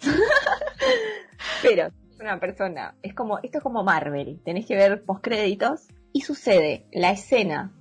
Pero 1.62 1.90
una 2.24 2.40
persona, 2.40 2.94
es 3.02 3.14
como, 3.14 3.38
esto 3.38 3.58
es 3.58 3.64
como 3.64 3.84
Marvel, 3.84 4.40
tenés 4.44 4.66
que 4.66 4.76
ver 4.76 5.04
postcréditos 5.04 5.88
y 6.12 6.22
sucede 6.22 6.86
la 6.92 7.10
escena 7.10 7.72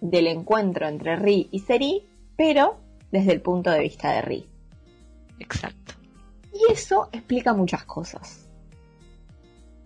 del 0.00 0.26
encuentro 0.26 0.86
entre 0.86 1.16
Ri 1.16 1.48
y 1.50 1.60
Seri, 1.60 2.06
pero 2.36 2.78
desde 3.10 3.32
el 3.32 3.40
punto 3.40 3.70
de 3.70 3.80
vista 3.80 4.12
de 4.12 4.22
Ri. 4.22 4.48
Exacto. 5.38 5.94
Y 6.52 6.72
eso 6.72 7.08
explica 7.12 7.52
muchas 7.52 7.84
cosas. 7.84 8.48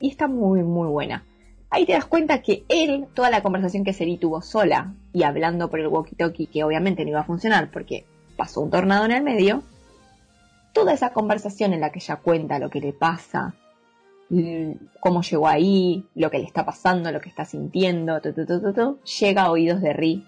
Y 0.01 0.11
está 0.11 0.29
muy, 0.29 0.62
muy 0.62 0.89
buena 0.89 1.24
ahí 1.70 1.87
te 1.87 1.93
das 1.93 2.07
cuenta 2.07 2.43
que 2.43 2.64
él, 2.68 3.07
toda 3.14 3.31
la 3.31 3.43
conversación 3.43 3.85
que 3.85 3.93
Seri 3.93 4.16
tuvo 4.16 4.43
sola 4.43 4.95
y 5.12 5.22
hablando 5.22 5.70
por 5.70 5.81
el 5.81 5.89
walkie-talkie, 5.89 6.49
que 6.49 6.64
obviamente 6.64 7.05
no 7.05 7.11
iba 7.11 7.20
a 7.20 7.24
funcionar 7.24 7.70
porque 7.70 8.05
pasó 8.37 8.61
un 8.61 8.70
tornado 8.70 9.05
en 9.05 9.12
el 9.12 9.22
medio, 9.22 9.62
toda 10.72 10.93
esa 10.93 11.12
conversación 11.12 11.72
en 11.72 11.81
la 11.81 11.91
que 11.91 11.99
ella 11.99 12.16
cuenta 12.16 12.59
lo 12.59 12.70
que 12.70 12.81
le 12.81 12.93
pasa, 12.93 13.55
cómo 15.01 15.22
llegó 15.22 15.49
ahí, 15.49 16.07
lo 16.14 16.31
que 16.31 16.39
le 16.39 16.45
está 16.45 16.64
pasando, 16.64 17.11
lo 17.11 17.20
que 17.20 17.29
está 17.29 17.45
sintiendo, 17.45 18.20
llega 19.20 19.43
a 19.43 19.51
oídos 19.51 19.81
de 19.81 19.93
Ri 19.93 20.26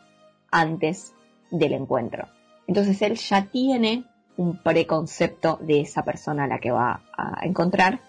antes 0.50 1.14
del 1.50 1.74
encuentro. 1.74 2.28
Entonces 2.66 3.00
él 3.02 3.16
ya 3.16 3.46
tiene 3.46 4.04
un 4.36 4.56
preconcepto 4.62 5.58
de 5.60 5.80
esa 5.80 6.02
persona 6.02 6.44
a 6.44 6.46
la 6.46 6.60
que 6.60 6.70
va 6.70 7.02
a 7.16 7.44
encontrar 7.44 8.00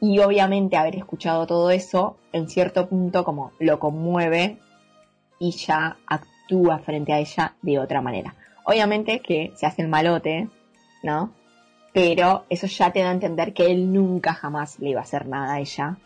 y 0.00 0.18
obviamente 0.18 0.76
haber 0.76 0.96
escuchado 0.96 1.46
todo 1.46 1.70
eso, 1.70 2.16
en 2.32 2.48
cierto 2.48 2.88
punto 2.88 3.24
como 3.24 3.52
lo 3.58 3.78
conmueve 3.78 4.58
y 5.38 5.52
ya 5.52 5.96
actúa 6.06 6.78
frente 6.80 7.12
a 7.12 7.18
ella 7.18 7.54
de 7.62 7.78
otra 7.78 8.00
manera. 8.00 8.34
Obviamente 8.64 9.20
que 9.20 9.52
se 9.56 9.66
hace 9.66 9.82
el 9.82 9.88
malote, 9.88 10.48
¿no? 11.02 11.32
Pero 11.92 12.46
eso 12.48 12.66
ya 12.66 12.92
te 12.92 13.00
da 13.00 13.10
a 13.10 13.12
entender 13.12 13.52
que 13.52 13.70
él 13.70 13.92
nunca 13.92 14.32
jamás 14.32 14.78
le 14.78 14.90
iba 14.90 15.00
a 15.00 15.04
hacer 15.04 15.26
nada 15.26 15.54
a 15.54 15.60
ella. 15.60 15.98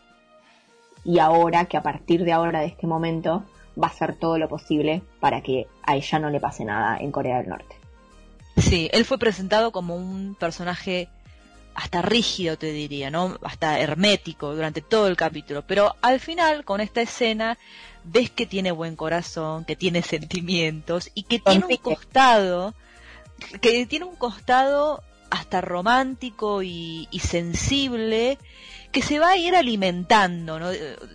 Y 1.05 1.21
ahora 1.21 1.67
que 1.67 1.77
a 1.77 1.83
partir 1.83 2.25
de 2.25 2.33
ahora, 2.33 2.61
de 2.61 2.67
este 2.67 2.87
momento, 2.87 3.45
va 3.81 3.89
a 3.89 3.91
hacer 3.91 4.17
todo 4.17 4.39
lo 4.39 4.49
posible 4.49 5.03
para 5.21 5.41
que 5.43 5.69
a 5.83 5.95
ella 5.95 6.19
no 6.19 6.31
le 6.31 6.41
pase 6.41 6.65
nada 6.65 6.97
en 6.99 7.13
Corea 7.13 7.39
del 7.39 7.49
Norte. 7.49 7.77
Sí, 8.57 8.89
él 8.93 9.05
fue 9.05 9.19
presentado 9.19 9.71
como 9.71 9.95
un 9.95 10.35
personaje 10.35 11.09
hasta 11.75 12.01
rígido, 12.03 12.57
te 12.57 12.73
diría, 12.73 13.11
¿no? 13.11 13.39
Hasta 13.43 13.79
hermético 13.79 14.55
durante 14.55 14.81
todo 14.81 15.07
el 15.09 15.17
capítulo. 15.17 15.63
Pero 15.67 15.95
al 16.01 16.21
final, 16.21 16.65
con 16.65 16.81
esta 16.81 17.03
escena, 17.03 17.59
ves 18.03 18.31
que 18.31 18.47
tiene 18.47 18.73
buen 18.73 18.97
corazón, 18.97 19.65
que 19.65 19.77
tiene 19.77 20.03
sentimientos 20.03 21.11
y 21.15 21.25
que 21.25 21.39
tiene 21.39 21.67
un 21.67 21.77
costado, 21.77 22.75
que 23.61 23.87
tiene 23.87 24.07
un 24.07 24.17
costado 24.17 25.03
hasta 25.31 25.61
romántico 25.61 26.63
y, 26.63 27.09
sensible 27.21 28.39
que 28.93 29.03
se 29.03 29.19
va 29.19 29.31
a 29.31 29.37
ir 29.37 29.55
alimentando, 29.57 30.59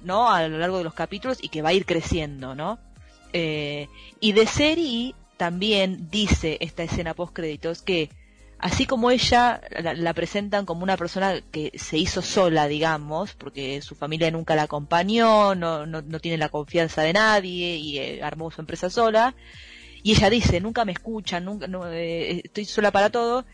¿no? 0.03 0.29
A 0.29 0.47
lo 0.47 0.57
largo 0.57 0.77
de 0.77 0.83
los 0.83 0.93
capítulos 0.93 1.39
y 1.41 1.49
que 1.49 1.61
va 1.61 1.69
a 1.69 1.73
ir 1.73 1.85
creciendo, 1.85 2.53
¿no? 2.55 2.79
Eh, 3.33 3.87
y 4.19 4.33
de 4.33 4.45
Seri 4.45 5.15
también 5.37 6.09
dice 6.11 6.57
esta 6.59 6.83
escena 6.83 7.13
post 7.13 7.33
créditos 7.33 7.81
que 7.81 8.09
así 8.61 8.85
como 8.85 9.09
ella 9.09 9.61
la, 9.95 10.13
presentan 10.13 10.65
como 10.65 10.83
una 10.83 10.97
persona 10.97 11.41
que 11.51 11.71
se 11.75 11.97
hizo 11.97 12.21
sola, 12.21 12.67
digamos, 12.67 13.33
porque 13.33 13.81
su 13.81 13.95
familia 13.95 14.29
nunca 14.29 14.55
la 14.55 14.63
acompañó, 14.63 15.55
no, 15.55 15.85
no, 15.87 16.01
no 16.01 16.19
tiene 16.19 16.37
la 16.37 16.49
confianza 16.49 17.01
de 17.01 17.13
nadie 17.13 17.77
y 17.77 17.97
eh, 17.97 18.23
armó 18.23 18.51
su 18.51 18.61
empresa 18.61 18.89
sola, 18.89 19.33
y 20.03 20.11
ella 20.11 20.29
dice, 20.29 20.61
nunca 20.61 20.85
me 20.85 20.91
escuchan, 20.91 21.45
nunca, 21.45 21.67
eh, 21.91 22.41
estoy 22.43 22.65
sola 22.65 22.91
para 22.91 23.09
todo, 23.09 23.45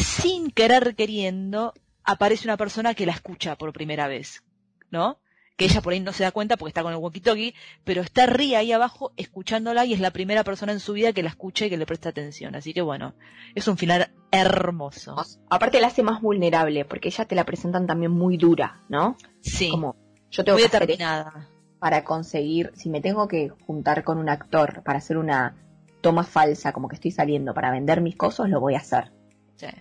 sin 0.00 0.50
querer 0.50 0.94
queriendo, 0.94 1.74
aparece 2.04 2.46
una 2.46 2.56
persona 2.56 2.94
que 2.94 3.06
la 3.06 3.12
escucha 3.12 3.56
por 3.56 3.72
primera 3.72 4.08
vez, 4.08 4.42
¿no? 4.90 5.18
Que 5.56 5.66
ella 5.66 5.82
por 5.82 5.92
ahí 5.92 6.00
no 6.00 6.12
se 6.12 6.22
da 6.22 6.32
cuenta 6.32 6.56
porque 6.56 6.70
está 6.70 6.82
con 6.82 6.92
el 6.92 6.98
walkie-talkie, 6.98 7.54
pero 7.84 8.00
está 8.00 8.26
ría 8.26 8.60
ahí 8.60 8.72
abajo 8.72 9.12
escuchándola 9.16 9.84
y 9.84 9.92
es 9.92 10.00
la 10.00 10.10
primera 10.10 10.42
persona 10.42 10.72
en 10.72 10.80
su 10.80 10.94
vida 10.94 11.12
que 11.12 11.22
la 11.22 11.28
escucha 11.28 11.66
y 11.66 11.70
que 11.70 11.76
le 11.76 11.84
presta 11.84 12.08
atención. 12.08 12.54
Así 12.54 12.72
que 12.72 12.80
bueno, 12.80 13.14
es 13.54 13.68
un 13.68 13.76
final 13.76 14.10
hermoso. 14.30 15.16
Aparte 15.50 15.80
la 15.80 15.88
hace 15.88 16.02
más 16.02 16.22
vulnerable 16.22 16.86
porque 16.86 17.08
ella 17.08 17.26
te 17.26 17.34
la 17.34 17.44
presentan 17.44 17.86
también 17.86 18.10
muy 18.10 18.38
dura, 18.38 18.80
¿no? 18.88 19.16
Sí. 19.42 19.68
Como 19.70 19.96
yo 20.30 20.44
tengo 20.44 20.58
muy 20.58 20.66
que 20.66 20.78
determinada. 20.78 21.48
para 21.78 22.04
conseguir, 22.04 22.72
si 22.74 22.88
me 22.88 23.02
tengo 23.02 23.28
que 23.28 23.50
juntar 23.66 24.02
con 24.02 24.16
un 24.16 24.30
actor 24.30 24.82
para 24.82 24.98
hacer 24.98 25.18
una 25.18 25.56
toma 26.00 26.24
falsa, 26.24 26.72
como 26.72 26.88
que 26.88 26.94
estoy 26.94 27.10
saliendo 27.10 27.52
para 27.52 27.70
vender 27.70 28.00
mis 28.00 28.16
cosas, 28.16 28.48
lo 28.48 28.60
voy 28.60 28.74
a 28.74 28.78
hacer. 28.78 29.12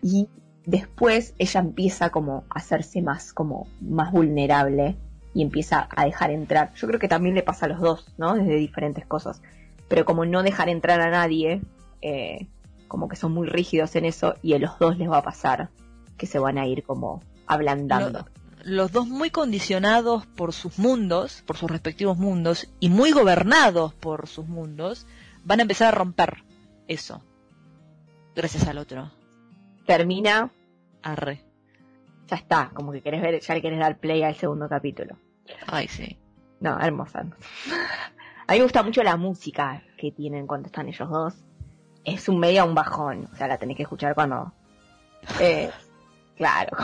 Y 0.02 0.28
después 0.66 1.34
ella 1.38 1.62
empieza 1.62 2.10
como 2.10 2.44
a 2.50 2.60
hacerse 2.60 3.02
más, 3.02 3.34
como 3.34 3.68
más 3.82 4.12
vulnerable 4.12 4.98
y 5.34 5.42
empieza 5.42 5.88
a 5.96 6.06
dejar 6.06 6.32
entrar. 6.32 6.74
Yo 6.76 6.88
creo 6.88 7.00
que 7.00 7.08
también 7.08 7.36
le 7.36 7.44
pasa 7.44 7.66
a 7.66 7.70
los 7.70 7.80
dos, 7.80 8.14
¿no? 8.18 8.36
Desde 8.36 8.56
diferentes 8.56 9.06
cosas. 9.06 9.42
Pero 9.88 10.06
como 10.06 10.26
no 10.26 10.44
dejar 10.44 10.70
entrar 10.70 11.02
a 11.02 11.10
nadie, 11.10 11.62
eh, 12.02 12.48
como 12.88 13.08
que 13.08 13.16
son 13.16 13.34
muy 13.34 13.48
rígidos 13.48 13.96
en 13.96 14.06
eso 14.06 14.36
y 14.42 14.54
a 14.54 14.60
los 14.60 14.78
dos 14.80 14.98
les 14.98 15.10
va 15.10 15.20
a 15.20 15.24
pasar 15.24 15.70
que 16.18 16.26
se 16.26 16.40
van 16.40 16.58
a 16.58 16.68
ir 16.68 16.84
como 16.84 17.22
ablandando. 17.48 18.28
los 18.64 18.92
dos 18.92 19.08
muy 19.08 19.32
condicionados 19.32 20.26
por 20.28 20.54
sus 20.54 20.78
mundos, 20.78 21.44
por 21.48 21.58
sus 21.58 21.72
respectivos 21.72 22.18
mundos, 22.18 22.70
y 22.80 22.90
muy 22.90 23.12
gobernados 23.12 23.94
por 23.94 24.28
sus 24.28 24.48
mundos, 24.48 25.08
van 25.46 25.60
a 25.60 25.62
empezar 25.64 25.88
a 25.88 25.98
romper 25.98 26.44
eso. 26.88 27.24
Gracias 28.36 28.68
al 28.68 28.78
otro 28.78 29.12
termina. 29.90 30.52
Arre. 31.02 31.44
Ya 32.28 32.36
está, 32.36 32.70
como 32.76 32.92
que 32.92 33.02
querés 33.02 33.24
ver, 33.24 33.40
ya 33.40 33.56
le 33.56 33.62
querés 33.62 33.80
dar 33.80 33.98
play 33.98 34.22
al 34.22 34.36
segundo 34.36 34.70
capítulo. 34.70 35.18
Ay, 35.66 35.88
sí. 35.88 36.16
No, 36.60 36.80
hermosa. 36.80 37.22
A 38.46 38.54
mí 38.54 38.60
me 38.60 38.64
gusta 38.64 38.84
mucho 38.84 39.02
la 39.02 39.18
música 39.18 39.82
que 39.98 40.12
tienen 40.12 40.46
cuando 40.46 40.68
están 40.68 40.88
ellos 40.90 41.10
dos. 41.10 41.34
Es 42.06 42.30
un 42.30 42.40
medio 42.40 42.66
un 42.66 42.76
bajón, 42.76 43.28
o 43.34 43.36
sea, 43.36 43.48
la 43.48 43.58
tenés 43.58 43.78
que 43.78 43.84
escuchar 43.84 44.14
cuando... 44.14 44.54
Eh, 45.40 45.72
claro, 46.38 46.78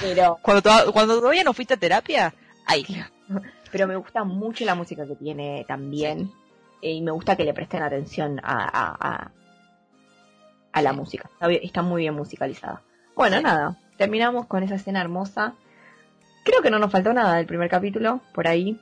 Pero... 0.00 0.38
Cuando, 0.42 0.92
cuando 0.92 1.20
todavía 1.20 1.44
no 1.44 1.52
fuiste 1.52 1.74
a 1.74 1.76
terapia, 1.76 2.34
ahí. 2.66 2.84
Pero 3.70 3.86
me 3.86 3.94
gusta 3.94 4.24
mucho 4.24 4.64
la 4.64 4.74
música 4.74 5.06
que 5.06 5.14
tiene 5.14 5.64
también. 5.68 6.32
Y 6.80 7.00
me 7.02 7.12
gusta 7.12 7.36
que 7.36 7.44
le 7.44 7.54
presten 7.54 7.84
atención 7.84 8.40
a, 8.42 8.96
a 8.98 9.30
la 10.82 10.92
música. 10.92 11.30
Está, 11.40 11.82
muy 11.82 12.02
bien 12.02 12.14
musicalizada. 12.14 12.82
Bueno, 13.14 13.40
nada, 13.40 13.78
terminamos 13.96 14.46
con 14.46 14.62
esa 14.62 14.74
escena 14.74 15.00
hermosa. 15.00 15.54
Creo 16.44 16.62
que 16.62 16.70
no 16.70 16.78
nos 16.78 16.92
faltó 16.92 17.12
nada 17.12 17.36
del 17.36 17.46
primer 17.46 17.68
capítulo, 17.68 18.20
por 18.34 18.46
ahí. 18.46 18.80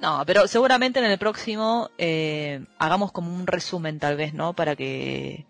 No, 0.00 0.24
pero 0.26 0.46
seguramente 0.48 0.98
en 0.98 1.06
el 1.06 1.18
próximo 1.18 1.90
eh, 1.98 2.64
hagamos 2.78 3.12
como 3.12 3.34
un 3.34 3.46
resumen 3.46 3.98
tal 3.98 4.16
vez, 4.16 4.34
¿no? 4.34 4.52
Para 4.52 4.74
que 4.76 5.46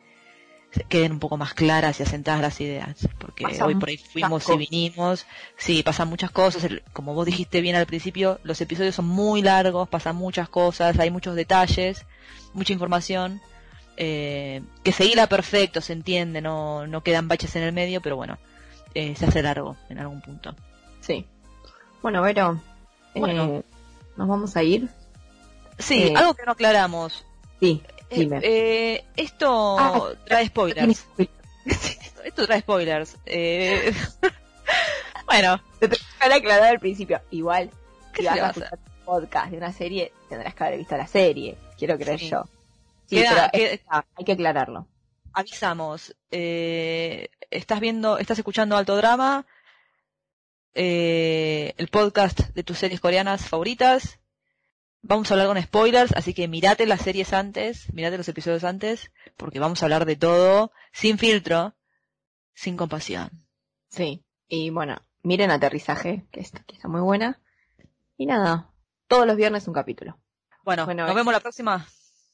queden 0.89 1.12
un 1.12 1.18
poco 1.20 1.37
más 1.37 1.55
claras 1.55 1.99
y 2.01 2.03
asentadas 2.03 2.43
las 2.43 2.61
ideas. 2.61 3.09
Porque 3.18 3.47
hoy 3.62 3.74
por 3.76 3.89
ahí 3.89 3.97
fuimos 3.97 4.49
y 4.49 4.57
vinimos. 4.57 5.26
Sí, 5.57 5.82
pasan 5.82 6.09
muchas 6.09 6.30
cosas. 6.30 6.66
Como 6.93 7.14
vos 7.14 7.26
dijiste 7.26 7.61
bien 7.61 7.76
al 7.76 7.87
principio, 7.87 8.39
los 8.43 8.61
episodios 8.61 8.95
son 8.95 9.07
muy 9.07 9.43
largos, 9.43 9.89
pasan 9.89 10.16
muchas 10.16 10.49
cosas, 10.49 10.99
hay 10.99 11.11
muchos 11.11 11.37
detalles, 11.37 12.05
mucha 12.53 12.72
información 12.72 13.41
eh, 13.97 14.63
que 14.83 14.93
seguirá 14.93 15.29
perfecto, 15.29 15.81
se 15.81 15.93
entiende, 15.93 16.41
no, 16.41 16.87
no 16.87 17.03
quedan 17.03 17.29
baches 17.29 17.55
en 17.57 17.63
el 17.63 17.73
medio, 17.73 18.01
pero 18.01 18.17
bueno, 18.17 18.39
eh, 18.95 19.15
se 19.17 19.27
hace 19.27 19.43
largo 19.43 19.77
en 19.89 19.99
algún 19.99 20.21
punto. 20.21 20.55
Sí. 21.01 21.27
Bueno, 22.03 22.23
Vero, 22.23 22.61
eh, 23.15 23.63
¿nos 24.17 24.29
vamos 24.29 24.57
a 24.57 24.63
ir? 24.63 24.89
Sí, 25.79 26.05
eh, 26.05 26.15
algo 26.17 26.35
que 26.35 26.45
no 26.45 26.53
aclaramos. 26.53 27.25
Sí, 27.61 27.83
dime. 28.11 29.05
esto 29.17 29.79
ah, 29.79 30.11
trae 30.27 30.47
spoilers. 30.47 31.07
esto 32.25 32.47
trae 32.47 32.61
spoilers. 32.61 33.17
bueno. 35.27 35.61
Te 35.79 35.89
tengo 35.89 36.05
que 36.21 36.35
aclarar 36.35 36.71
al 36.71 36.81
principio. 36.81 37.21
Igual, 37.31 37.71
si 38.17 38.25
vas 38.25 38.39
a 38.39 38.49
escuchar 38.49 38.79
un 38.99 39.05
podcast 39.05 39.51
de 39.51 39.57
una 39.57 39.73
serie, 39.73 40.13
tendrás 40.29 40.55
que 40.55 40.65
haber 40.65 40.79
visto 40.79 40.97
la 40.97 41.07
serie. 41.07 41.57
Quiero 41.79 41.97
creer 41.97 42.21
yo. 42.21 42.45
Sí, 43.07 43.19
hay 43.19 44.25
que 44.25 44.33
aclararlo. 44.33 44.89
Avisamos, 45.33 46.17
eh, 46.31 47.29
estás 47.51 47.81
viendo, 47.81 48.19
estás 48.19 48.39
escuchando 48.39 48.77
Alto 48.77 48.97
Drama, 48.97 49.47
eh, 50.75 51.75
el 51.77 51.89
podcast 51.89 52.41
de 52.55 52.63
tus 52.63 52.79
series 52.79 53.01
coreanas 53.01 53.49
favoritas. 53.49 54.21
Vamos 55.03 55.31
a 55.31 55.35
hablar 55.35 55.49
con 55.49 55.63
spoilers, 55.63 56.13
así 56.17 56.35
que 56.35 56.49
mirate 56.49 56.87
las 56.87 57.03
series 57.03 57.33
antes, 57.33 57.93
mirate 57.93 58.17
los 58.17 58.29
episodios 58.29 58.65
antes, 58.65 59.13
porque 59.37 59.59
vamos 59.59 59.83
a 59.83 59.87
hablar 59.87 60.07
de 60.07 60.17
todo 60.17 60.73
sin 60.93 61.19
filtro, 61.19 61.75
sin 62.55 62.77
compasión. 62.77 63.31
Sí, 63.89 64.25
y 64.49 64.71
bueno, 64.71 64.97
miren 65.23 65.51
Aterrizaje, 65.51 66.27
que 66.31 66.41
está, 66.41 66.63
que 66.65 66.77
está 66.77 66.89
muy 66.89 67.03
buena. 67.03 67.41
Y 68.17 68.27
nada, 68.27 68.71
todos 69.09 69.27
los 69.27 69.37
viernes 69.37 69.69
un 69.69 69.75
capítulo. 69.75 70.19
Bueno, 70.65 70.87
bueno 70.87 71.07
nos 71.07 71.15
vemos 71.15 71.33
la 71.33 71.41
próxima. 71.41 71.87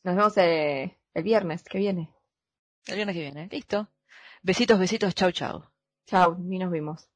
Nos 0.02 0.16
vemos 0.16 0.36
eh, 0.38 0.98
el 1.14 1.22
viernes 1.22 1.62
que 1.62 1.78
viene. 1.78 2.10
El 2.86 2.96
viernes 2.96 3.14
que 3.14 3.22
viene. 3.22 3.48
Listo. 3.50 3.88
Besitos, 4.42 4.78
besitos. 4.78 5.14
Chau, 5.14 5.30
chau. 5.30 5.64
Chau, 6.06 6.36
y 6.50 6.58
nos 6.58 6.70
vimos. 6.70 7.08